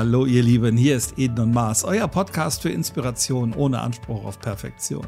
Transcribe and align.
Hallo 0.00 0.24
ihr 0.24 0.42
Lieben, 0.42 0.78
hier 0.78 0.96
ist 0.96 1.18
Eden 1.18 1.38
und 1.40 1.52
Mars, 1.52 1.84
euer 1.84 2.08
Podcast 2.08 2.62
für 2.62 2.70
Inspiration 2.70 3.52
ohne 3.52 3.82
Anspruch 3.82 4.24
auf 4.24 4.40
Perfektion. 4.40 5.06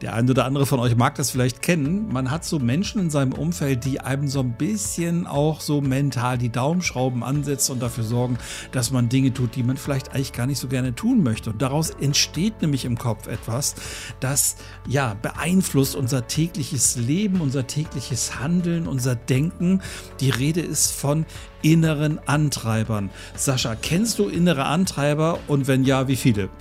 Der 0.00 0.14
ein 0.14 0.30
oder 0.30 0.46
andere 0.46 0.64
von 0.64 0.80
euch 0.80 0.96
mag 0.96 1.16
das 1.16 1.30
vielleicht 1.30 1.60
kennen. 1.60 2.10
Man 2.10 2.30
hat 2.30 2.42
so 2.46 2.58
Menschen 2.58 2.98
in 3.02 3.10
seinem 3.10 3.34
Umfeld, 3.34 3.84
die 3.84 4.00
einem 4.00 4.28
so 4.28 4.40
ein 4.40 4.54
bisschen 4.54 5.26
auch 5.26 5.60
so 5.60 5.82
mental 5.82 6.38
die 6.38 6.48
Daumenschrauben 6.48 7.22
ansetzen 7.22 7.72
und 7.72 7.82
dafür 7.82 8.04
sorgen, 8.04 8.38
dass 8.70 8.90
man 8.90 9.10
Dinge 9.10 9.34
tut, 9.34 9.54
die 9.54 9.62
man 9.62 9.76
vielleicht 9.76 10.14
eigentlich 10.14 10.32
gar 10.32 10.46
nicht 10.46 10.60
so 10.60 10.66
gerne 10.66 10.94
tun 10.94 11.22
möchte. 11.22 11.50
Und 11.50 11.60
daraus 11.60 11.90
entsteht 11.90 12.62
nämlich 12.62 12.86
im 12.86 12.96
Kopf 12.96 13.26
etwas, 13.26 13.74
das 14.20 14.56
ja 14.88 15.12
beeinflusst 15.20 15.94
unser 15.94 16.26
tägliches 16.26 16.96
Leben, 16.96 17.42
unser 17.42 17.66
tägliches 17.66 18.40
Handeln, 18.40 18.88
unser 18.88 19.14
Denken. 19.14 19.82
Die 20.20 20.30
Rede 20.30 20.62
ist 20.62 20.90
von 20.90 21.26
inneren 21.62 22.18
Antreibern. 22.26 23.10
Sascha, 23.34 23.74
kennst 23.74 24.18
du 24.18 24.28
innere 24.28 24.64
Antreiber 24.64 25.38
und 25.48 25.66
wenn 25.66 25.84
ja, 25.84 26.08
wie 26.08 26.16
viele? 26.16 26.48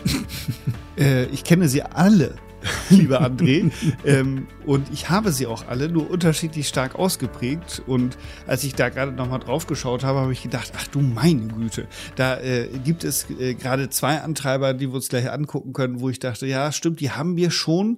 Äh, 0.97 1.27
ich 1.27 1.45
kenne 1.45 1.69
sie 1.69 1.81
alle. 1.83 2.35
lieber 2.89 3.21
André. 3.21 3.71
ähm, 4.05 4.47
und 4.65 4.91
ich 4.91 5.09
habe 5.09 5.31
sie 5.31 5.47
auch 5.47 5.67
alle, 5.67 5.89
nur 5.89 6.09
unterschiedlich 6.09 6.67
stark 6.67 6.95
ausgeprägt. 6.95 7.81
Und 7.87 8.17
als 8.47 8.63
ich 8.63 8.75
da 8.75 8.89
gerade 8.89 9.11
nochmal 9.11 9.39
drauf 9.39 9.67
geschaut 9.67 10.03
habe, 10.03 10.19
habe 10.19 10.33
ich 10.33 10.43
gedacht, 10.43 10.71
ach 10.77 10.87
du 10.87 11.01
meine 11.01 11.47
Güte, 11.47 11.87
da 12.15 12.39
äh, 12.39 12.67
gibt 12.83 13.03
es 13.03 13.29
äh, 13.29 13.55
gerade 13.55 13.89
zwei 13.89 14.21
Antreiber, 14.21 14.73
die 14.73 14.89
wir 14.89 14.95
uns 14.95 15.09
gleich 15.09 15.31
angucken 15.31 15.73
können, 15.73 15.99
wo 15.99 16.09
ich 16.09 16.19
dachte, 16.19 16.45
ja, 16.45 16.71
stimmt, 16.71 16.99
die 16.99 17.11
haben 17.11 17.35
wir 17.35 17.51
schon. 17.51 17.97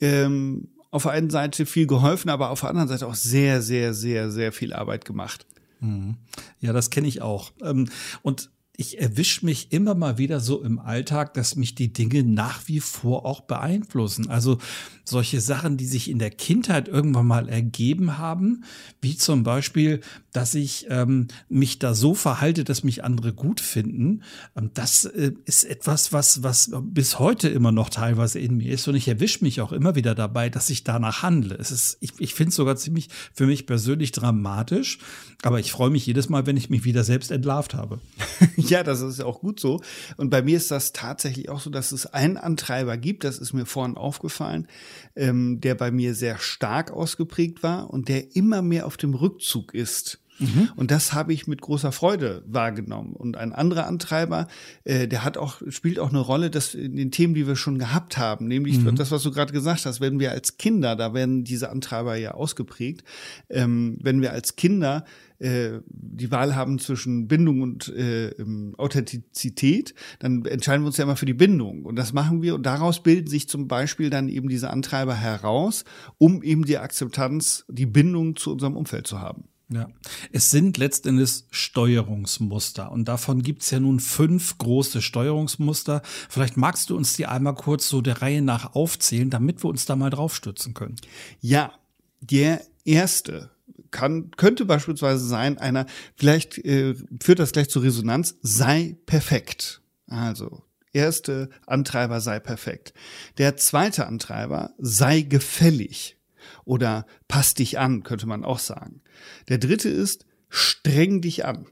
Ähm, 0.00 0.68
auf 0.90 1.04
der 1.04 1.12
einen 1.12 1.30
Seite 1.30 1.64
viel 1.64 1.86
geholfen, 1.86 2.28
aber 2.28 2.50
auf 2.50 2.60
der 2.60 2.68
anderen 2.68 2.88
Seite 2.88 3.06
auch 3.06 3.14
sehr, 3.14 3.62
sehr, 3.62 3.94
sehr, 3.94 4.30
sehr 4.30 4.52
viel 4.52 4.74
Arbeit 4.74 5.06
gemacht. 5.06 5.46
Mhm. 5.82 6.16
Ja, 6.60 6.72
das 6.72 6.90
kenne 6.90 7.08
ich 7.08 7.20
auch. 7.22 7.52
Ähm, 7.62 7.88
und 8.22 8.50
ich 8.82 9.00
erwische 9.00 9.46
mich 9.46 9.70
immer 9.70 9.94
mal 9.94 10.18
wieder 10.18 10.40
so 10.40 10.60
im 10.60 10.80
Alltag, 10.80 11.34
dass 11.34 11.54
mich 11.54 11.76
die 11.76 11.92
Dinge 11.92 12.24
nach 12.24 12.66
wie 12.66 12.80
vor 12.80 13.24
auch 13.24 13.42
beeinflussen. 13.42 14.28
Also 14.28 14.58
solche 15.04 15.40
Sachen, 15.40 15.76
die 15.76 15.86
sich 15.86 16.10
in 16.10 16.18
der 16.18 16.30
Kindheit 16.30 16.88
irgendwann 16.88 17.26
mal 17.26 17.48
ergeben 17.48 18.18
haben, 18.18 18.64
wie 19.00 19.16
zum 19.16 19.44
Beispiel, 19.44 20.00
dass 20.32 20.54
ich 20.54 20.86
ähm, 20.90 21.28
mich 21.48 21.78
da 21.78 21.94
so 21.94 22.14
verhalte, 22.14 22.64
dass 22.64 22.82
mich 22.82 23.04
andere 23.04 23.32
gut 23.32 23.60
finden. 23.60 24.22
Ähm, 24.56 24.70
das 24.74 25.04
äh, 25.04 25.32
ist 25.44 25.64
etwas, 25.64 26.12
was, 26.12 26.42
was 26.42 26.72
bis 26.82 27.18
heute 27.18 27.48
immer 27.48 27.72
noch 27.72 27.88
teilweise 27.88 28.38
in 28.38 28.56
mir 28.56 28.72
ist. 28.72 28.88
Und 28.88 28.96
ich 28.96 29.06
erwische 29.06 29.44
mich 29.44 29.60
auch 29.60 29.72
immer 29.72 29.94
wieder 29.94 30.14
dabei, 30.14 30.48
dass 30.48 30.70
ich 30.70 30.82
danach 30.82 31.22
handle. 31.22 31.56
Es 31.56 31.70
ist, 31.70 31.98
ich, 32.00 32.12
ich 32.18 32.34
finde 32.34 32.50
es 32.50 32.56
sogar 32.56 32.76
ziemlich 32.76 33.08
für 33.32 33.46
mich 33.46 33.66
persönlich 33.66 34.10
dramatisch, 34.12 34.98
aber 35.42 35.60
ich 35.60 35.70
freue 35.70 35.90
mich 35.90 36.06
jedes 36.06 36.28
Mal, 36.28 36.46
wenn 36.46 36.56
ich 36.56 36.70
mich 36.70 36.84
wieder 36.84 37.04
selbst 37.04 37.30
entlarvt 37.30 37.74
habe. 37.74 38.00
ja, 38.72 38.82
das 38.82 39.02
ist 39.02 39.20
auch 39.20 39.40
gut 39.40 39.60
so. 39.60 39.80
Und 40.16 40.30
bei 40.30 40.40
mir 40.40 40.56
ist 40.56 40.70
das 40.70 40.92
tatsächlich 40.92 41.50
auch 41.50 41.60
so, 41.60 41.68
dass 41.68 41.92
es 41.92 42.06
einen 42.06 42.38
Antreiber 42.38 42.96
gibt, 42.96 43.24
das 43.24 43.38
ist 43.38 43.52
mir 43.52 43.66
vorhin 43.66 43.98
aufgefallen, 43.98 44.66
ähm, 45.14 45.60
der 45.60 45.74
bei 45.74 45.90
mir 45.90 46.14
sehr 46.14 46.38
stark 46.38 46.90
ausgeprägt 46.90 47.62
war 47.62 47.90
und 47.90 48.08
der 48.08 48.34
immer 48.34 48.62
mehr 48.62 48.86
auf 48.86 48.96
dem 48.96 49.12
Rückzug 49.12 49.74
ist. 49.74 50.21
Mhm. 50.42 50.70
Und 50.76 50.90
das 50.90 51.12
habe 51.12 51.32
ich 51.32 51.46
mit 51.46 51.60
großer 51.60 51.92
Freude 51.92 52.42
wahrgenommen. 52.46 53.14
Und 53.14 53.36
ein 53.36 53.52
anderer 53.52 53.86
Antreiber, 53.86 54.48
äh, 54.84 55.08
der 55.08 55.24
hat 55.24 55.36
auch, 55.36 55.62
spielt 55.68 55.98
auch 55.98 56.10
eine 56.10 56.20
Rolle, 56.20 56.50
dass 56.50 56.74
in 56.74 56.96
den 56.96 57.10
Themen, 57.10 57.34
die 57.34 57.46
wir 57.46 57.56
schon 57.56 57.78
gehabt 57.78 58.18
haben, 58.18 58.48
nämlich 58.48 58.78
mhm. 58.78 58.94
das, 58.96 59.10
was 59.10 59.22
du 59.22 59.30
gerade 59.30 59.52
gesagt 59.52 59.86
hast, 59.86 60.00
wenn 60.00 60.20
wir 60.20 60.32
als 60.32 60.56
Kinder, 60.58 60.96
da 60.96 61.14
werden 61.14 61.44
diese 61.44 61.70
Antreiber 61.70 62.16
ja 62.16 62.32
ausgeprägt, 62.32 63.04
ähm, 63.48 63.98
wenn 64.02 64.20
wir 64.20 64.32
als 64.32 64.56
Kinder 64.56 65.04
äh, 65.42 65.80
die 65.86 66.30
Wahl 66.30 66.54
haben 66.54 66.78
zwischen 66.78 67.26
Bindung 67.26 67.62
und 67.62 67.88
äh, 67.88 68.28
ähm, 68.28 68.74
Authentizität, 68.78 69.92
dann 70.20 70.44
entscheiden 70.44 70.82
wir 70.82 70.86
uns 70.86 70.98
ja 70.98 71.04
immer 71.04 71.16
für 71.16 71.26
die 71.26 71.34
Bindung. 71.34 71.84
Und 71.84 71.96
das 71.96 72.12
machen 72.12 72.42
wir 72.42 72.54
und 72.54 72.64
daraus 72.64 73.02
bilden 73.02 73.26
sich 73.26 73.48
zum 73.48 73.66
Beispiel 73.66 74.08
dann 74.08 74.28
eben 74.28 74.48
diese 74.48 74.70
Antreiber 74.70 75.16
heraus, 75.16 75.84
um 76.18 76.44
eben 76.44 76.64
die 76.64 76.78
Akzeptanz, 76.78 77.64
die 77.68 77.86
Bindung 77.86 78.36
zu 78.36 78.52
unserem 78.52 78.76
Umfeld 78.76 79.08
zu 79.08 79.20
haben. 79.20 79.48
Ja, 79.72 79.88
es 80.32 80.50
sind 80.50 80.76
letztendlich 80.76 81.44
Steuerungsmuster 81.50 82.92
und 82.92 83.06
davon 83.06 83.42
gibt's 83.42 83.70
ja 83.70 83.80
nun 83.80 84.00
fünf 84.00 84.58
große 84.58 85.00
Steuerungsmuster. 85.00 86.02
Vielleicht 86.28 86.56
magst 86.56 86.90
du 86.90 86.96
uns 86.96 87.14
die 87.14 87.26
einmal 87.26 87.54
kurz 87.54 87.88
so 87.88 88.02
der 88.02 88.20
Reihe 88.20 88.42
nach 88.42 88.74
aufzählen, 88.74 89.30
damit 89.30 89.64
wir 89.64 89.70
uns 89.70 89.86
da 89.86 89.96
mal 89.96 90.10
draufstützen 90.10 90.74
können. 90.74 90.96
Ja, 91.40 91.72
der 92.20 92.60
erste 92.84 93.50
kann, 93.90 94.30
könnte 94.32 94.64
beispielsweise 94.64 95.24
sein, 95.24 95.58
einer, 95.58 95.86
vielleicht 96.16 96.58
äh, 96.58 96.94
führt 97.22 97.38
das 97.38 97.52
gleich 97.52 97.70
zur 97.70 97.82
Resonanz, 97.82 98.36
sei 98.42 98.96
perfekt. 99.06 99.80
Also, 100.06 100.64
erste 100.92 101.50
Antreiber 101.66 102.20
sei 102.20 102.40
perfekt. 102.40 102.94
Der 103.38 103.56
zweite 103.56 104.06
Antreiber 104.06 104.72
sei 104.78 105.22
gefällig 105.22 106.18
oder 106.64 107.06
pass 107.28 107.54
dich 107.54 107.78
an, 107.78 108.02
könnte 108.02 108.26
man 108.26 108.44
auch 108.44 108.58
sagen. 108.58 109.01
Der 109.48 109.58
dritte 109.58 109.88
ist 109.88 110.26
streng 110.48 111.20
dich 111.20 111.44
an. 111.44 111.66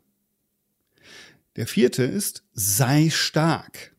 Der 1.57 1.67
vierte 1.67 2.05
ist 2.05 2.45
sei 2.53 3.11
stark. 3.11 3.95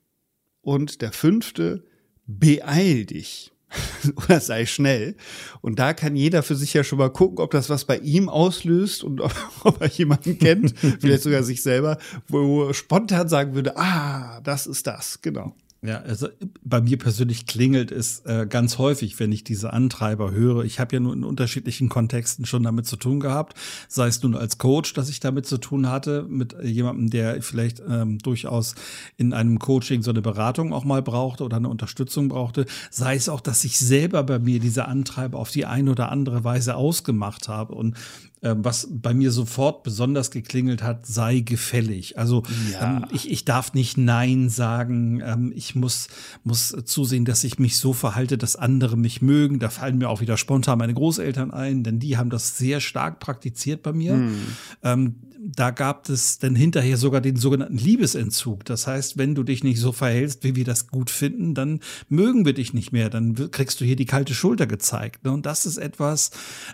Und 0.62 1.02
der 1.02 1.12
fünfte 1.12 1.86
beeil 2.26 3.06
dich. 3.06 3.52
oder 4.16 4.40
sei 4.40 4.66
schnell. 4.66 5.16
Und 5.62 5.80
da 5.80 5.94
kann 5.94 6.16
jeder 6.16 6.44
für 6.44 6.56
sich 6.56 6.74
ja 6.74 6.84
schon 6.84 6.98
mal 6.98 7.12
gucken, 7.12 7.40
ob 7.40 7.52
das 7.52 7.70
was 7.70 7.86
bei 7.86 7.98
ihm 8.00 8.30
auslöst 8.30 9.04
und 9.04 9.22
ob, 9.22 9.34
ob 9.64 9.82
er 9.82 9.88
jemanden 9.88 10.38
kennt, 10.38 10.78
vielleicht 11.00 11.24
sogar 11.24 11.44
sich 11.44 11.62
selber, 11.62 11.98
wo 12.28 12.68
er 12.68 12.74
spontan 12.74 13.30
sagen 13.30 13.56
würde, 13.56 13.78
ah, 13.78 14.42
das 14.42 14.68
ist 14.68 14.88
das, 14.88 15.22
genau. 15.22 15.56
Ja, 15.84 15.98
also 16.02 16.28
bei 16.64 16.80
mir 16.80 17.00
persönlich 17.00 17.48
klingelt 17.48 17.92
es 17.92 18.20
äh, 18.26 18.46
ganz 18.48 18.78
häufig, 18.78 19.20
wenn 19.20 19.32
ich 19.32 19.44
diese 19.44 19.74
Antreiber 19.74 20.30
höre. 20.30 20.64
Ich 20.64 20.80
habe 20.80 20.96
ja 20.96 21.00
nur 21.00 21.12
in 21.12 21.24
unterschiedlichen 21.24 21.90
Kontexten 21.90 22.46
schon 22.46 22.62
damit 22.62 22.86
zu 22.86 22.98
tun 22.98 23.20
gehabt, 23.20 23.56
sei 23.88 24.06
es 24.06 24.22
nun 24.22 24.36
als 24.36 24.60
Coach, 24.60 24.94
dass 24.94 25.10
ich 25.10 25.20
damit 25.22 25.48
zu 25.48 25.58
tun 25.58 25.90
hatte, 25.90 26.28
mit 26.30 26.56
jemandem, 26.62 27.10
der 27.10 27.42
vielleicht 27.42 27.82
ähm, 27.90 28.20
durchaus 28.20 28.76
in 29.18 29.34
einem 29.34 29.58
Coaching 29.58 30.04
so 30.04 30.12
eine 30.12 30.22
Beratung 30.22 30.72
auch 30.72 30.84
mal 30.84 31.02
brauchte 31.02 31.44
oder 31.44 31.58
eine 31.58 31.70
Unterstützung 31.70 32.28
brauchte, 32.28 32.68
sei 32.92 33.16
es 33.16 33.28
auch, 33.28 33.42
dass 33.42 33.64
ich 33.64 33.80
selber 33.80 34.22
bei 34.22 34.38
mir 34.38 34.60
diese 34.60 34.88
Antreiber 34.88 35.40
auf 35.40 35.50
die 35.50 35.66
eine 35.66 35.90
oder 35.90 36.12
andere 36.12 36.44
Weise 36.44 36.76
ausgemacht 36.76 37.48
habe. 37.48 37.74
Und 37.74 37.98
was 38.42 38.88
bei 38.90 39.14
mir 39.14 39.32
sofort 39.32 39.84
besonders 39.84 40.32
geklingelt 40.32 40.82
hat, 40.82 41.06
sei 41.06 41.40
gefällig. 41.40 42.18
Also 42.18 42.44
ja. 42.72 42.98
ähm, 42.98 43.06
ich, 43.12 43.30
ich 43.30 43.46
darf 43.46 43.74
nicht 43.74 43.98
Nein 43.98 44.50
sagen. 44.50 45.22
Ähm, 45.24 45.54
ich 45.56 45.76
muss, 45.76 46.08
muss 46.44 46.76
zusehen, 46.86 47.24
dass 47.24 47.44
ich 47.44 47.60
mich 47.60 47.78
so 47.78 47.94
verhalte, 47.94 48.38
dass 48.40 48.56
andere 48.56 48.98
mich 48.98 49.22
mögen. 49.22 49.60
Da 49.60 49.70
fallen 49.70 50.00
mir 50.00 50.10
auch 50.10 50.22
wieder 50.22 50.38
spontan 50.38 50.80
meine 50.80 50.96
Großeltern 50.96 51.52
ein, 51.52 51.84
denn 51.84 52.00
die 52.00 52.18
haben 52.18 52.32
das 52.32 52.58
sehr 52.58 52.80
stark 52.80 53.20
praktiziert 53.20 53.84
bei 53.84 53.94
mir. 53.94 54.14
Hm. 54.14 54.36
Ähm, 54.84 55.16
da 55.44 55.72
gab 55.72 56.08
es 56.08 56.38
dann 56.38 56.56
hinterher 56.56 56.98
sogar 56.98 57.20
den 57.20 57.36
sogenannten 57.36 57.78
Liebesentzug. 57.78 58.64
Das 58.66 58.86
heißt, 58.86 59.18
wenn 59.18 59.34
du 59.34 59.44
dich 59.44 59.64
nicht 59.64 59.80
so 59.80 59.92
verhältst, 59.92 60.44
wie 60.44 60.56
wir 60.56 60.66
das 60.66 60.88
gut 60.88 61.10
finden, 61.10 61.56
dann 61.56 61.80
mögen 62.10 62.46
wir 62.46 62.54
dich 62.54 62.74
nicht 62.74 62.92
mehr. 62.92 63.10
Dann 63.10 63.50
kriegst 63.50 63.82
du 63.82 63.86
hier 63.86 63.96
die 63.96 64.06
kalte 64.06 64.36
Schulter 64.36 64.68
gezeigt. 64.68 65.26
Ne? 65.26 65.32
Und 65.32 65.46
das 65.46 65.66
ist 65.66 65.78
etwas, 65.78 66.30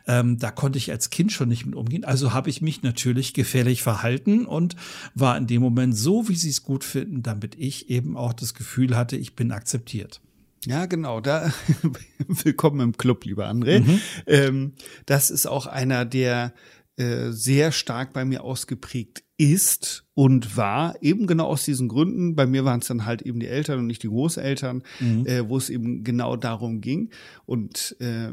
ähm, 0.06 0.38
da 0.38 0.52
konnte 0.52 0.78
ich 0.78 0.92
als 0.92 1.10
Kind 1.10 1.32
schon 1.32 1.48
nicht 1.48 1.66
mit 1.66 1.76
umgehen. 1.76 2.04
Also 2.04 2.34
habe 2.34 2.50
ich 2.50 2.62
mich 2.62 2.84
natürlich 2.84 3.34
gefährlich 3.34 3.84
verhalten 3.84 4.46
und 4.46 4.76
war 5.16 5.38
in 5.38 5.48
dem 5.48 5.62
Moment 5.62 5.98
so, 5.98 6.28
wie 6.28 6.36
sie 6.36 6.50
es 6.50 6.64
gut 6.64 6.84
finden, 6.84 7.24
damit 7.24 7.56
ich 7.58 7.90
eben 7.90 8.18
auch 8.18 8.34
das 8.34 8.54
Gefühl 8.54 8.98
hatte, 8.98 9.16
ich 9.16 9.36
bin 9.36 9.52
akzeptiert. 9.52 10.20
Ja, 10.66 10.86
genau. 10.86 11.22
Da 11.22 11.54
willkommen 12.28 12.82
im 12.82 12.98
Club, 12.98 13.24
lieber 13.24 13.50
André. 13.50 13.80
Mhm. 13.80 14.02
Ähm, 14.26 14.74
das 15.06 15.30
ist 15.30 15.46
auch 15.46 15.68
einer 15.68 16.04
der 16.04 16.52
äh, 16.98 17.32
sehr 17.32 17.72
stark 17.72 18.14
bei 18.14 18.26
mir 18.26 18.44
ausgeprägt 18.44 19.24
ist 19.38 20.06
und 20.14 20.58
war, 20.58 20.96
eben 21.02 21.28
genau 21.28 21.46
aus 21.46 21.64
diesen 21.64 21.88
Gründen. 21.88 22.36
Bei 22.36 22.48
mir 22.48 22.66
waren 22.66 22.80
es 22.80 22.88
dann 22.88 23.06
halt 23.06 23.22
eben 23.22 23.40
die 23.40 23.48
Eltern 23.48 23.80
und 23.80 23.88
nicht 23.88 24.04
die 24.04 24.08
Großeltern, 24.08 24.84
mhm. 25.00 25.26
äh, 25.28 25.48
wo 25.48 25.58
es 25.58 25.70
eben 25.70 26.04
genau 26.04 26.36
darum 26.36 26.82
ging. 26.82 27.12
Und 27.46 27.96
äh, 28.00 28.32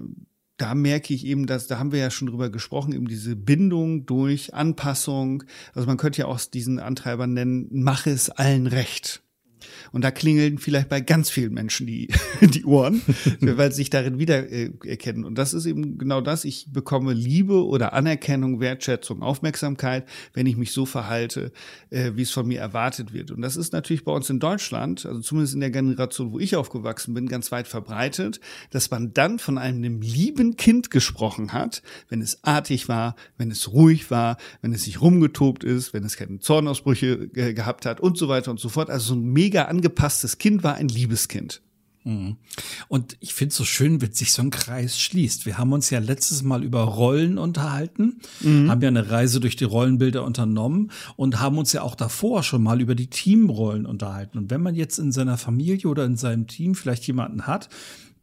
da 0.56 0.74
merke 0.74 1.12
ich 1.12 1.26
eben, 1.26 1.46
dass, 1.46 1.66
da 1.66 1.78
haben 1.78 1.92
wir 1.92 1.98
ja 1.98 2.10
schon 2.10 2.28
drüber 2.28 2.48
gesprochen, 2.48 2.94
eben 2.94 3.08
diese 3.08 3.36
Bindung 3.36 4.06
durch 4.06 4.54
Anpassung. 4.54 5.44
Also 5.74 5.86
man 5.86 5.96
könnte 5.96 6.20
ja 6.20 6.26
auch 6.26 6.40
diesen 6.40 6.78
Antreiber 6.78 7.26
nennen, 7.26 7.68
mache 7.70 8.10
es 8.10 8.30
allen 8.30 8.66
recht. 8.66 9.23
Und 9.92 10.02
da 10.02 10.10
klingeln 10.10 10.58
vielleicht 10.58 10.88
bei 10.88 11.00
ganz 11.00 11.30
vielen 11.30 11.54
Menschen 11.54 11.86
die, 11.86 12.08
die 12.40 12.64
Ohren, 12.64 13.02
weil 13.40 13.70
sie 13.70 13.76
sich 13.76 13.90
darin 13.90 14.18
wiedererkennen. 14.18 15.24
Und 15.24 15.36
das 15.36 15.54
ist 15.54 15.66
eben 15.66 15.98
genau 15.98 16.20
das. 16.20 16.44
Ich 16.44 16.66
bekomme 16.72 17.12
Liebe 17.12 17.64
oder 17.64 17.92
Anerkennung, 17.92 18.60
Wertschätzung, 18.60 19.22
Aufmerksamkeit, 19.22 20.08
wenn 20.32 20.46
ich 20.46 20.56
mich 20.56 20.72
so 20.72 20.86
verhalte, 20.86 21.52
äh, 21.90 22.12
wie 22.14 22.22
es 22.22 22.30
von 22.30 22.46
mir 22.46 22.60
erwartet 22.60 23.12
wird. 23.12 23.30
Und 23.30 23.42
das 23.42 23.56
ist 23.56 23.72
natürlich 23.72 24.04
bei 24.04 24.12
uns 24.12 24.30
in 24.30 24.40
Deutschland, 24.40 25.06
also 25.06 25.20
zumindest 25.20 25.54
in 25.54 25.60
der 25.60 25.70
Generation, 25.70 26.32
wo 26.32 26.38
ich 26.38 26.56
aufgewachsen 26.56 27.14
bin, 27.14 27.28
ganz 27.28 27.52
weit 27.52 27.68
verbreitet, 27.68 28.40
dass 28.70 28.90
man 28.90 29.12
dann 29.12 29.38
von 29.38 29.58
einem 29.58 30.00
lieben 30.00 30.56
Kind 30.56 30.90
gesprochen 30.90 31.52
hat, 31.52 31.82
wenn 32.08 32.20
es 32.20 32.42
artig 32.44 32.88
war, 32.88 33.16
wenn 33.38 33.50
es 33.50 33.72
ruhig 33.72 34.10
war, 34.10 34.36
wenn 34.62 34.72
es 34.72 34.84
sich 34.84 35.00
rumgetobt 35.00 35.64
ist, 35.64 35.92
wenn 35.92 36.04
es 36.04 36.16
keine 36.16 36.38
Zornausbrüche 36.38 37.30
äh, 37.34 37.54
gehabt 37.54 37.86
hat 37.86 38.00
und 38.00 38.18
so 38.18 38.28
weiter 38.28 38.50
und 38.50 38.60
so 38.60 38.68
fort. 38.68 38.90
Also 38.90 39.14
so 39.14 39.20
ein 39.20 39.32
mega 39.32 39.53
angepasstes 39.62 40.38
Kind 40.38 40.62
war 40.62 40.74
ein 40.74 40.88
Liebeskind. 40.88 41.62
Mhm. 42.04 42.36
Und 42.88 43.16
ich 43.20 43.32
finde 43.32 43.50
es 43.50 43.56
so 43.56 43.64
schön, 43.64 44.00
wenn 44.00 44.12
sich 44.12 44.32
so 44.32 44.42
ein 44.42 44.50
Kreis 44.50 45.00
schließt. 45.00 45.46
Wir 45.46 45.56
haben 45.56 45.72
uns 45.72 45.88
ja 45.88 45.98
letztes 45.98 46.42
Mal 46.42 46.62
über 46.62 46.82
Rollen 46.82 47.38
unterhalten, 47.38 48.20
mhm. 48.40 48.70
haben 48.70 48.82
ja 48.82 48.88
eine 48.88 49.10
Reise 49.10 49.40
durch 49.40 49.56
die 49.56 49.64
Rollenbilder 49.64 50.22
unternommen 50.22 50.90
und 51.16 51.40
haben 51.40 51.56
uns 51.58 51.72
ja 51.72 51.82
auch 51.82 51.94
davor 51.94 52.42
schon 52.42 52.62
mal 52.62 52.80
über 52.80 52.94
die 52.94 53.08
Teamrollen 53.08 53.86
unterhalten. 53.86 54.38
Und 54.38 54.50
wenn 54.50 54.62
man 54.62 54.74
jetzt 54.74 54.98
in 54.98 55.12
seiner 55.12 55.38
Familie 55.38 55.88
oder 55.88 56.04
in 56.04 56.16
seinem 56.16 56.46
Team 56.46 56.74
vielleicht 56.74 57.06
jemanden 57.06 57.46
hat, 57.46 57.70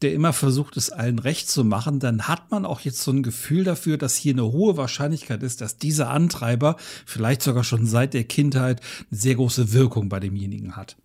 der 0.04 0.14
immer 0.14 0.34
versucht, 0.34 0.78
es 0.78 0.90
allen 0.90 1.20
recht 1.20 1.50
zu 1.50 1.64
machen, 1.64 2.00
dann 2.00 2.28
hat 2.28 2.50
man 2.50 2.66
auch 2.66 2.80
jetzt 2.82 3.02
so 3.02 3.12
ein 3.12 3.24
Gefühl 3.24 3.64
dafür, 3.64 3.98
dass 3.98 4.16
hier 4.16 4.34
eine 4.34 4.52
hohe 4.52 4.78
Wahrscheinlichkeit 4.78 5.44
ist, 5.44 5.62
dass 5.62 5.78
dieser 5.78 6.10
Antreiber 6.10 6.76
vielleicht 7.06 7.42
sogar 7.42 7.64
schon 7.64 7.86
seit 7.86 8.14
der 8.14 8.24
Kindheit 8.24 8.82
eine 9.12 9.20
sehr 9.20 9.36
große 9.36 9.74
Wirkung 9.74 10.10
bei 10.10 10.20
demjenigen 10.20 10.76
hat. 10.76 10.98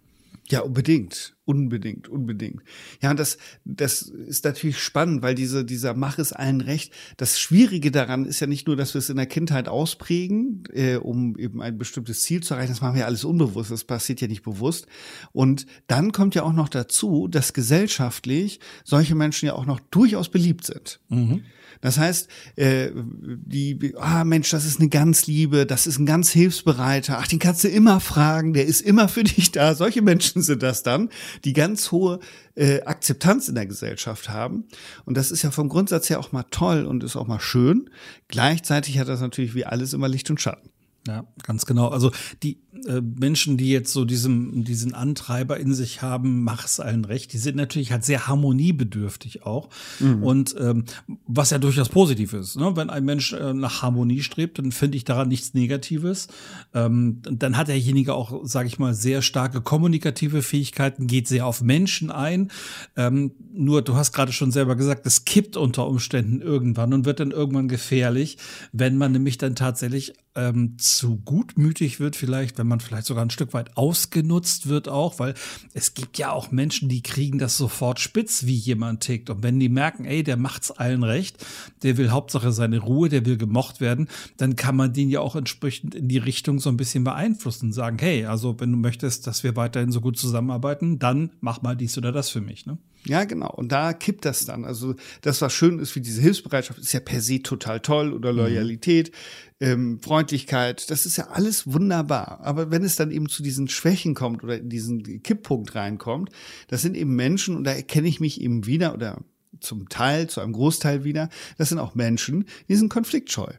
Ja, 0.48 0.60
unbedingt. 0.60 1.34
Unbedingt, 1.44 2.08
unbedingt. 2.08 2.62
Ja, 3.00 3.10
und 3.10 3.20
das, 3.20 3.38
das 3.64 4.02
ist 4.02 4.44
natürlich 4.44 4.78
spannend, 4.78 5.22
weil 5.22 5.36
diese, 5.36 5.64
dieser 5.64 5.94
Mach 5.94 6.18
es 6.18 6.32
allen 6.32 6.60
recht. 6.60 6.92
Das 7.16 7.38
Schwierige 7.38 7.92
daran 7.92 8.24
ist 8.24 8.40
ja 8.40 8.48
nicht 8.48 8.66
nur, 8.66 8.74
dass 8.74 8.94
wir 8.94 8.98
es 8.98 9.10
in 9.10 9.16
der 9.16 9.26
Kindheit 9.26 9.68
ausprägen, 9.68 10.64
äh, 10.72 10.96
um 10.96 11.36
eben 11.38 11.62
ein 11.62 11.78
bestimmtes 11.78 12.22
Ziel 12.22 12.42
zu 12.42 12.54
erreichen. 12.54 12.72
Das 12.72 12.80
machen 12.80 12.96
wir 12.96 13.06
alles 13.06 13.24
unbewusst. 13.24 13.70
Das 13.70 13.84
passiert 13.84 14.20
ja 14.20 14.26
nicht 14.28 14.42
bewusst. 14.42 14.86
Und 15.32 15.66
dann 15.86 16.10
kommt 16.10 16.34
ja 16.34 16.42
auch 16.42 16.52
noch 16.52 16.68
dazu, 16.68 17.28
dass 17.28 17.52
gesellschaftlich 17.52 18.58
solche 18.84 19.14
Menschen 19.14 19.46
ja 19.46 19.54
auch 19.54 19.66
noch 19.66 19.78
durchaus 19.78 20.28
beliebt 20.28 20.64
sind. 20.64 21.00
Mhm. 21.08 21.44
Das 21.80 21.98
heißt, 21.98 22.28
äh, 22.56 22.90
die, 22.94 23.94
ah 23.98 24.24
Mensch, 24.24 24.50
das 24.50 24.64
ist 24.64 24.80
eine 24.80 24.88
ganz 24.88 25.26
Liebe, 25.26 25.66
das 25.66 25.86
ist 25.86 25.98
ein 25.98 26.06
ganz 26.06 26.30
hilfsbereiter, 26.30 27.18
ach, 27.18 27.26
den 27.26 27.38
kannst 27.38 27.64
du 27.64 27.68
immer 27.68 28.00
fragen, 28.00 28.52
der 28.52 28.66
ist 28.66 28.80
immer 28.80 29.08
für 29.08 29.24
dich 29.24 29.52
da. 29.52 29.74
Solche 29.74 30.02
Menschen 30.02 30.42
sind 30.42 30.62
das 30.62 30.82
dann, 30.82 31.10
die 31.44 31.52
ganz 31.52 31.92
hohe 31.92 32.20
äh, 32.54 32.82
Akzeptanz 32.82 33.48
in 33.48 33.54
der 33.54 33.66
Gesellschaft 33.66 34.28
haben. 34.28 34.64
Und 35.04 35.16
das 35.16 35.30
ist 35.30 35.42
ja 35.42 35.50
vom 35.50 35.68
Grundsatz 35.68 36.10
her 36.10 36.20
auch 36.20 36.32
mal 36.32 36.44
toll 36.50 36.86
und 36.86 37.04
ist 37.04 37.16
auch 37.16 37.26
mal 37.26 37.40
schön. 37.40 37.90
Gleichzeitig 38.28 38.98
hat 38.98 39.08
das 39.08 39.20
natürlich 39.20 39.54
wie 39.54 39.66
alles 39.66 39.92
immer 39.92 40.08
Licht 40.08 40.30
und 40.30 40.40
Schatten. 40.40 40.70
Ja, 41.06 41.24
ganz 41.44 41.66
genau. 41.66 41.88
Also 41.88 42.10
die 42.42 42.58
äh, 42.86 43.00
Menschen, 43.00 43.56
die 43.56 43.70
jetzt 43.70 43.92
so 43.92 44.04
diesem, 44.04 44.64
diesen 44.64 44.94
Antreiber 44.94 45.58
in 45.58 45.74
sich 45.74 46.02
haben, 46.02 46.42
mach 46.44 46.64
es 46.64 46.80
allen 46.80 47.04
recht, 47.04 47.32
die 47.32 47.38
sind 47.38 47.56
natürlich 47.56 47.92
halt 47.92 48.04
sehr 48.04 48.26
harmoniebedürftig 48.26 49.44
auch. 49.44 49.68
Mhm. 50.00 50.22
Und 50.22 50.56
ähm, 50.58 50.84
was 51.26 51.50
ja 51.50 51.58
durchaus 51.58 51.88
positiv 51.88 52.32
ist. 52.32 52.56
Ne? 52.56 52.76
Wenn 52.76 52.90
ein 52.90 53.04
Mensch 53.04 53.32
äh, 53.32 53.54
nach 53.54 53.82
Harmonie 53.82 54.22
strebt, 54.22 54.58
dann 54.58 54.72
finde 54.72 54.96
ich 54.96 55.04
daran 55.04 55.28
nichts 55.28 55.54
Negatives. 55.54 56.28
Ähm, 56.74 57.20
dann 57.22 57.56
hat 57.56 57.68
derjenige 57.68 58.14
auch, 58.14 58.44
sage 58.44 58.68
ich 58.68 58.78
mal, 58.78 58.94
sehr 58.94 59.22
starke 59.22 59.60
kommunikative 59.60 60.42
Fähigkeiten, 60.42 61.06
geht 61.06 61.28
sehr 61.28 61.46
auf 61.46 61.62
Menschen 61.62 62.10
ein. 62.10 62.50
Ähm, 62.96 63.32
nur, 63.52 63.82
du 63.82 63.94
hast 63.94 64.12
gerade 64.12 64.32
schon 64.32 64.52
selber 64.52 64.76
gesagt, 64.76 65.06
es 65.06 65.24
kippt 65.24 65.56
unter 65.56 65.86
Umständen 65.86 66.40
irgendwann 66.40 66.92
und 66.92 67.04
wird 67.04 67.20
dann 67.20 67.30
irgendwann 67.30 67.68
gefährlich, 67.68 68.38
wenn 68.72 68.98
man 68.98 69.12
nämlich 69.12 69.38
dann 69.38 69.54
tatsächlich 69.54 70.14
ähm, 70.36 70.76
zu 70.78 71.16
gutmütig 71.16 71.98
wird, 71.98 72.14
vielleicht, 72.14 72.58
wenn 72.58 72.65
man 72.66 72.80
vielleicht 72.80 73.06
sogar 73.06 73.24
ein 73.24 73.30
Stück 73.30 73.52
weit 73.52 73.76
ausgenutzt 73.76 74.68
wird 74.68 74.88
auch, 74.88 75.18
weil 75.18 75.34
es 75.74 75.94
gibt 75.94 76.18
ja 76.18 76.32
auch 76.32 76.50
Menschen, 76.50 76.88
die 76.88 77.02
kriegen 77.02 77.38
das 77.38 77.56
sofort 77.56 78.00
spitz, 78.00 78.46
wie 78.46 78.54
jemand 78.54 79.00
tickt. 79.00 79.30
Und 79.30 79.42
wenn 79.42 79.58
die 79.60 79.68
merken, 79.68 80.04
ey, 80.04 80.22
der 80.22 80.36
macht's 80.36 80.70
allen 80.70 81.02
recht, 81.02 81.44
der 81.82 81.96
will 81.96 82.10
Hauptsache 82.10 82.52
seine 82.52 82.78
Ruhe, 82.78 83.08
der 83.08 83.26
will 83.26 83.36
gemocht 83.36 83.80
werden, 83.80 84.08
dann 84.36 84.56
kann 84.56 84.76
man 84.76 84.92
den 84.92 85.10
ja 85.10 85.20
auch 85.20 85.36
entsprechend 85.36 85.94
in 85.94 86.08
die 86.08 86.18
Richtung 86.18 86.58
so 86.60 86.70
ein 86.70 86.76
bisschen 86.76 87.04
beeinflussen 87.04 87.66
und 87.66 87.72
sagen, 87.72 87.98
hey, 87.98 88.26
also 88.26 88.58
wenn 88.60 88.72
du 88.72 88.78
möchtest, 88.78 89.26
dass 89.26 89.44
wir 89.44 89.56
weiterhin 89.56 89.92
so 89.92 90.00
gut 90.00 90.18
zusammenarbeiten, 90.18 90.98
dann 90.98 91.30
mach 91.40 91.62
mal 91.62 91.76
dies 91.76 91.96
oder 91.98 92.12
das 92.12 92.30
für 92.30 92.40
mich, 92.40 92.66
ne? 92.66 92.78
Ja, 93.08 93.24
genau. 93.24 93.50
Und 93.50 93.70
da 93.72 93.92
kippt 93.92 94.24
das 94.24 94.44
dann. 94.46 94.64
Also 94.64 94.94
das, 95.22 95.40
was 95.40 95.52
schön 95.52 95.78
ist 95.78 95.94
wie 95.94 96.00
diese 96.00 96.20
Hilfsbereitschaft, 96.20 96.78
ist 96.78 96.92
ja 96.92 97.00
per 97.00 97.20
se 97.20 97.42
total 97.42 97.80
toll 97.80 98.12
oder 98.12 98.32
mhm. 98.32 98.38
Loyalität, 98.38 99.12
mhm. 99.60 99.66
ähm, 99.66 100.00
Freundlichkeit, 100.00 100.90
das 100.90 101.06
ist 101.06 101.16
ja 101.16 101.28
alles 101.28 101.72
wunderbar. 101.72 102.40
Aber 102.42 102.70
wenn 102.70 102.84
es 102.84 102.96
dann 102.96 103.10
eben 103.10 103.28
zu 103.28 103.42
diesen 103.42 103.68
Schwächen 103.68 104.14
kommt 104.14 104.42
oder 104.42 104.58
in 104.58 104.68
diesen 104.68 105.22
Kipppunkt 105.22 105.74
reinkommt, 105.74 106.30
das 106.68 106.82
sind 106.82 106.96
eben 106.96 107.14
Menschen 107.14 107.56
und 107.56 107.64
da 107.64 107.72
erkenne 107.72 108.08
ich 108.08 108.20
mich 108.20 108.40
eben 108.40 108.66
wieder 108.66 108.94
oder 108.94 109.22
zum 109.60 109.88
Teil, 109.88 110.28
zu 110.28 110.40
einem 110.40 110.52
Großteil 110.52 111.04
wieder, 111.04 111.28
das 111.56 111.70
sind 111.70 111.78
auch 111.78 111.94
Menschen, 111.94 112.44
die 112.68 112.76
sind 112.76 112.88
konfliktscheu. 112.88 113.52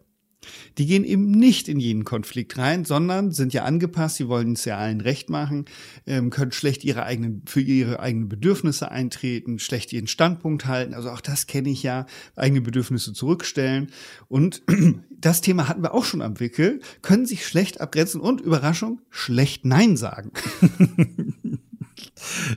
Die 0.77 0.85
gehen 0.85 1.03
eben 1.03 1.31
nicht 1.31 1.67
in 1.67 1.79
jeden 1.79 2.03
Konflikt 2.03 2.57
rein, 2.57 2.85
sondern 2.85 3.31
sind 3.31 3.53
ja 3.53 3.63
angepasst, 3.63 4.17
sie 4.17 4.27
wollen 4.27 4.53
es 4.53 4.65
ja 4.65 4.77
allen 4.77 5.01
recht 5.01 5.29
machen, 5.29 5.65
ähm, 6.05 6.29
können 6.29 6.51
schlecht 6.51 6.83
ihre 6.83 7.03
eigenen, 7.03 7.41
für 7.47 7.61
ihre 7.61 7.99
eigenen 7.99 8.29
Bedürfnisse 8.29 8.91
eintreten, 8.91 9.59
schlecht 9.59 9.91
ihren 9.93 10.07
Standpunkt 10.07 10.65
halten. 10.65 10.93
Also 10.93 11.09
auch 11.09 11.21
das 11.21 11.47
kenne 11.47 11.69
ich 11.69 11.83
ja, 11.83 12.05
eigene 12.35 12.61
Bedürfnisse 12.61 13.13
zurückstellen. 13.13 13.87
Und 14.27 14.61
das 15.09 15.41
Thema 15.41 15.67
hatten 15.67 15.81
wir 15.81 15.93
auch 15.93 16.05
schon 16.05 16.21
am 16.21 16.39
Wickel, 16.39 16.81
können 17.01 17.25
sich 17.25 17.45
schlecht 17.45 17.81
abgrenzen 17.81 18.21
und 18.21 18.41
Überraschung, 18.41 19.01
schlecht 19.09 19.65
Nein 19.65 19.97
sagen. 19.97 20.31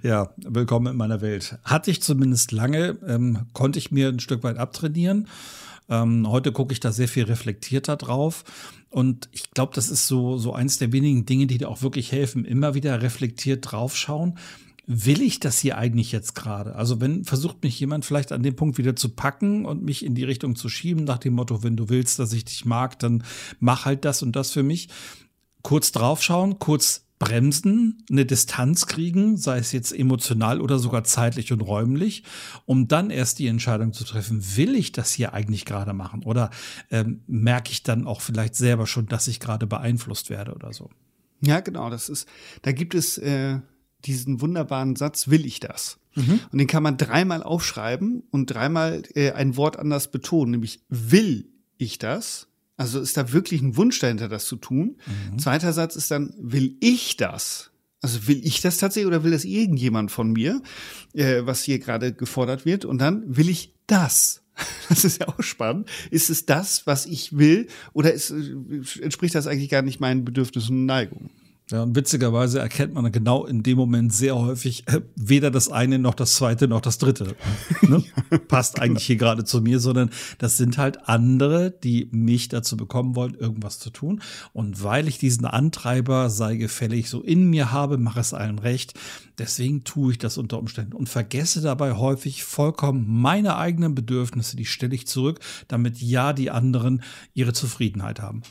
Ja, 0.02 0.32
willkommen 0.36 0.86
in 0.88 0.96
meiner 0.96 1.20
Welt. 1.20 1.58
Hatte 1.64 1.90
ich 1.90 2.02
zumindest 2.02 2.52
lange, 2.52 2.98
ähm, 3.06 3.46
konnte 3.52 3.78
ich 3.78 3.90
mir 3.90 4.08
ein 4.08 4.20
Stück 4.20 4.42
weit 4.42 4.58
abtrainieren. 4.58 5.28
Ähm, 5.90 6.30
heute 6.30 6.52
gucke 6.52 6.72
ich 6.72 6.80
da 6.80 6.92
sehr 6.92 7.08
viel 7.08 7.24
reflektierter 7.24 7.96
drauf. 7.96 8.44
Und 8.88 9.28
ich 9.32 9.50
glaube, 9.50 9.72
das 9.74 9.90
ist 9.90 10.06
so, 10.06 10.38
so 10.38 10.52
eins 10.52 10.78
der 10.78 10.92
wenigen 10.92 11.26
Dinge, 11.26 11.46
die 11.46 11.58
dir 11.58 11.68
auch 11.68 11.82
wirklich 11.82 12.12
helfen, 12.12 12.44
immer 12.44 12.74
wieder 12.74 13.02
reflektiert 13.02 13.70
draufschauen. 13.70 14.38
Will 14.86 15.22
ich 15.22 15.38
das 15.38 15.58
hier 15.58 15.78
eigentlich 15.78 16.10
jetzt 16.10 16.34
gerade? 16.34 16.74
Also 16.74 17.00
wenn 17.00 17.24
versucht 17.24 17.62
mich 17.62 17.78
jemand 17.78 18.04
vielleicht 18.04 18.32
an 18.32 18.42
dem 18.42 18.56
Punkt 18.56 18.78
wieder 18.78 18.96
zu 18.96 19.10
packen 19.10 19.64
und 19.64 19.84
mich 19.84 20.04
in 20.04 20.14
die 20.14 20.24
Richtung 20.24 20.56
zu 20.56 20.68
schieben, 20.68 21.04
nach 21.04 21.18
dem 21.18 21.34
Motto, 21.34 21.62
wenn 21.62 21.76
du 21.76 21.88
willst, 21.88 22.18
dass 22.18 22.32
ich 22.32 22.44
dich 22.44 22.64
mag, 22.64 22.98
dann 22.98 23.22
mach 23.60 23.84
halt 23.84 24.04
das 24.04 24.22
und 24.22 24.34
das 24.34 24.50
für 24.50 24.62
mich. 24.62 24.88
Kurz 25.62 25.92
draufschauen, 25.92 26.58
kurz 26.58 27.04
bremsen, 27.20 28.02
eine 28.10 28.26
Distanz 28.26 28.86
kriegen, 28.86 29.36
sei 29.36 29.58
es 29.58 29.70
jetzt 29.70 29.92
emotional 29.92 30.60
oder 30.60 30.80
sogar 30.80 31.04
zeitlich 31.04 31.52
und 31.52 31.60
räumlich, 31.60 32.24
um 32.64 32.88
dann 32.88 33.10
erst 33.10 33.38
die 33.38 33.46
Entscheidung 33.46 33.92
zu 33.92 34.04
treffen, 34.04 34.42
will 34.56 34.74
ich 34.74 34.90
das 34.90 35.12
hier 35.12 35.34
eigentlich 35.34 35.66
gerade 35.66 35.92
machen 35.92 36.24
oder 36.24 36.50
ähm, 36.90 37.20
merke 37.28 37.70
ich 37.70 37.84
dann 37.84 38.06
auch 38.06 38.22
vielleicht 38.22 38.56
selber 38.56 38.86
schon, 38.86 39.06
dass 39.06 39.28
ich 39.28 39.38
gerade 39.38 39.66
beeinflusst 39.66 40.30
werde 40.30 40.54
oder 40.54 40.72
so. 40.72 40.88
Ja, 41.42 41.60
genau, 41.60 41.90
das 41.90 42.08
ist, 42.08 42.26
da 42.62 42.72
gibt 42.72 42.94
es 42.94 43.18
äh, 43.18 43.60
diesen 44.06 44.40
wunderbaren 44.40 44.96
Satz, 44.96 45.28
will 45.28 45.44
ich 45.44 45.60
das? 45.60 45.98
Mhm. 46.14 46.40
Und 46.50 46.58
den 46.58 46.66
kann 46.66 46.82
man 46.82 46.96
dreimal 46.96 47.42
aufschreiben 47.42 48.22
und 48.30 48.46
dreimal 48.46 49.02
äh, 49.14 49.32
ein 49.32 49.56
Wort 49.56 49.78
anders 49.78 50.10
betonen, 50.10 50.52
nämlich 50.52 50.80
will 50.88 51.52
ich 51.76 51.98
das? 51.98 52.49
Also 52.80 52.98
ist 52.98 53.18
da 53.18 53.30
wirklich 53.30 53.60
ein 53.60 53.76
Wunsch 53.76 53.98
dahinter, 53.98 54.30
das 54.30 54.46
zu 54.46 54.56
tun. 54.56 54.96
Mhm. 55.34 55.38
Zweiter 55.38 55.74
Satz 55.74 55.96
ist 55.96 56.10
dann, 56.10 56.32
will 56.38 56.78
ich 56.80 57.18
das? 57.18 57.72
Also 58.00 58.26
will 58.26 58.40
ich 58.42 58.62
das 58.62 58.78
tatsächlich 58.78 59.06
oder 59.06 59.22
will 59.22 59.32
das 59.32 59.44
irgendjemand 59.44 60.10
von 60.10 60.32
mir, 60.32 60.62
äh, 61.12 61.42
was 61.44 61.62
hier 61.62 61.78
gerade 61.78 62.14
gefordert 62.14 62.64
wird? 62.64 62.86
Und 62.86 62.96
dann 62.96 63.36
will 63.36 63.50
ich 63.50 63.74
das. 63.86 64.42
Das 64.88 65.04
ist 65.04 65.20
ja 65.20 65.28
auch 65.28 65.42
spannend. 65.42 65.90
Ist 66.10 66.30
es 66.30 66.46
das, 66.46 66.86
was 66.86 67.04
ich 67.04 67.36
will, 67.36 67.66
oder 67.92 68.14
ist, 68.14 68.30
äh, 68.30 69.02
entspricht 69.02 69.34
das 69.34 69.46
eigentlich 69.46 69.68
gar 69.68 69.82
nicht 69.82 70.00
meinen 70.00 70.24
Bedürfnissen 70.24 70.74
und 70.78 70.86
Neigungen? 70.86 71.30
Ja, 71.70 71.84
und 71.84 71.94
witzigerweise 71.94 72.58
erkennt 72.58 72.94
man 72.94 73.12
genau 73.12 73.46
in 73.46 73.62
dem 73.62 73.76
Moment 73.76 74.12
sehr 74.12 74.36
häufig 74.36 74.88
äh, 74.88 75.02
weder 75.14 75.52
das 75.52 75.70
eine 75.70 76.00
noch 76.00 76.14
das 76.14 76.34
zweite 76.34 76.66
noch 76.66 76.80
das 76.80 76.98
dritte. 76.98 77.36
Ne? 77.82 78.02
Passt 78.48 78.80
eigentlich 78.80 79.06
hier 79.06 79.16
gerade 79.16 79.44
zu 79.44 79.60
mir, 79.60 79.78
sondern 79.78 80.10
das 80.38 80.56
sind 80.56 80.78
halt 80.78 81.08
andere, 81.08 81.70
die 81.70 82.08
mich 82.10 82.48
dazu 82.48 82.76
bekommen 82.76 83.14
wollen, 83.14 83.34
irgendwas 83.34 83.78
zu 83.78 83.90
tun. 83.90 84.20
Und 84.52 84.82
weil 84.82 85.06
ich 85.06 85.18
diesen 85.18 85.44
Antreiber 85.44 86.28
sei 86.28 86.56
gefällig 86.56 87.08
so 87.08 87.22
in 87.22 87.48
mir 87.48 87.70
habe, 87.70 87.98
mache 87.98 88.20
es 88.20 88.34
allen 88.34 88.58
recht. 88.58 88.94
Deswegen 89.38 89.84
tue 89.84 90.12
ich 90.12 90.18
das 90.18 90.38
unter 90.38 90.58
Umständen 90.58 90.92
und 90.94 91.08
vergesse 91.08 91.60
dabei 91.60 91.92
häufig 91.92 92.42
vollkommen 92.42 93.06
meine 93.08 93.56
eigenen 93.56 93.94
Bedürfnisse, 93.94 94.56
die 94.56 94.66
stelle 94.66 94.94
ich 94.94 95.06
zurück, 95.06 95.38
damit 95.68 96.00
ja 96.00 96.32
die 96.32 96.50
anderen 96.50 97.02
ihre 97.32 97.52
Zufriedenheit 97.52 98.20
haben. 98.20 98.42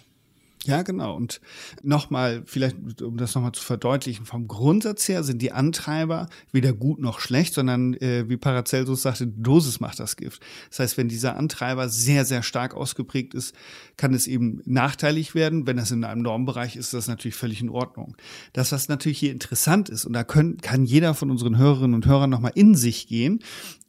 Ja, 0.65 0.81
genau. 0.81 1.15
Und 1.15 1.39
nochmal, 1.83 2.43
vielleicht, 2.45 3.01
um 3.01 3.15
das 3.15 3.33
nochmal 3.33 3.53
zu 3.53 3.63
verdeutlichen, 3.63 4.25
vom 4.25 4.47
Grundsatz 4.47 5.07
her 5.07 5.23
sind 5.23 5.41
die 5.41 5.53
Antreiber 5.53 6.27
weder 6.51 6.73
gut 6.73 6.99
noch 6.99 7.21
schlecht, 7.21 7.53
sondern 7.53 7.93
äh, 7.93 8.27
wie 8.27 8.35
Paracelsus 8.35 9.01
sagte, 9.01 9.27
Dosis 9.27 9.79
macht 9.79 10.01
das 10.01 10.17
Gift. 10.17 10.43
Das 10.69 10.79
heißt, 10.79 10.97
wenn 10.97 11.07
dieser 11.07 11.37
Antreiber 11.37 11.87
sehr, 11.87 12.25
sehr 12.25 12.43
stark 12.43 12.75
ausgeprägt 12.75 13.33
ist, 13.35 13.55
kann 13.95 14.13
es 14.13 14.27
eben 14.27 14.61
nachteilig 14.65 15.33
werden. 15.33 15.65
Wenn 15.65 15.77
das 15.77 15.91
in 15.91 16.03
einem 16.03 16.23
Normbereich 16.23 16.75
ist, 16.75 16.87
ist 16.87 16.93
das 16.93 17.07
natürlich 17.07 17.35
völlig 17.35 17.61
in 17.61 17.69
Ordnung. 17.69 18.17
Das, 18.51 18.73
was 18.73 18.89
natürlich 18.89 19.19
hier 19.19 19.31
interessant 19.31 19.87
ist, 19.87 20.03
und 20.03 20.11
da 20.11 20.25
können, 20.25 20.57
kann 20.57 20.83
jeder 20.83 21.13
von 21.13 21.31
unseren 21.31 21.57
Hörerinnen 21.57 21.95
und 21.95 22.05
Hörern 22.05 22.29
nochmal 22.29 22.51
in 22.55 22.75
sich 22.75 23.07
gehen, 23.07 23.39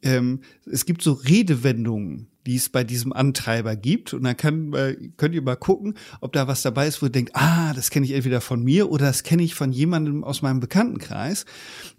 ähm, 0.02 0.40
es 0.70 0.86
gibt 0.86 1.02
so 1.02 1.12
Redewendungen, 1.12 2.29
die 2.46 2.56
es 2.56 2.68
bei 2.68 2.84
diesem 2.84 3.12
Antreiber 3.12 3.76
gibt. 3.76 4.14
Und 4.14 4.24
dann 4.24 4.36
kann, 4.36 4.72
könnt 5.16 5.34
ihr 5.34 5.42
mal 5.42 5.56
gucken, 5.56 5.94
ob 6.20 6.32
da 6.32 6.48
was 6.48 6.62
dabei 6.62 6.86
ist, 6.86 7.02
wo 7.02 7.06
ihr 7.06 7.12
denkt, 7.12 7.32
ah, 7.34 7.72
das 7.74 7.90
kenne 7.90 8.06
ich 8.06 8.12
entweder 8.12 8.40
von 8.40 8.62
mir 8.62 8.90
oder 8.90 9.06
das 9.06 9.22
kenne 9.22 9.42
ich 9.42 9.54
von 9.54 9.72
jemandem 9.72 10.24
aus 10.24 10.42
meinem 10.42 10.60
Bekanntenkreis. 10.60 11.44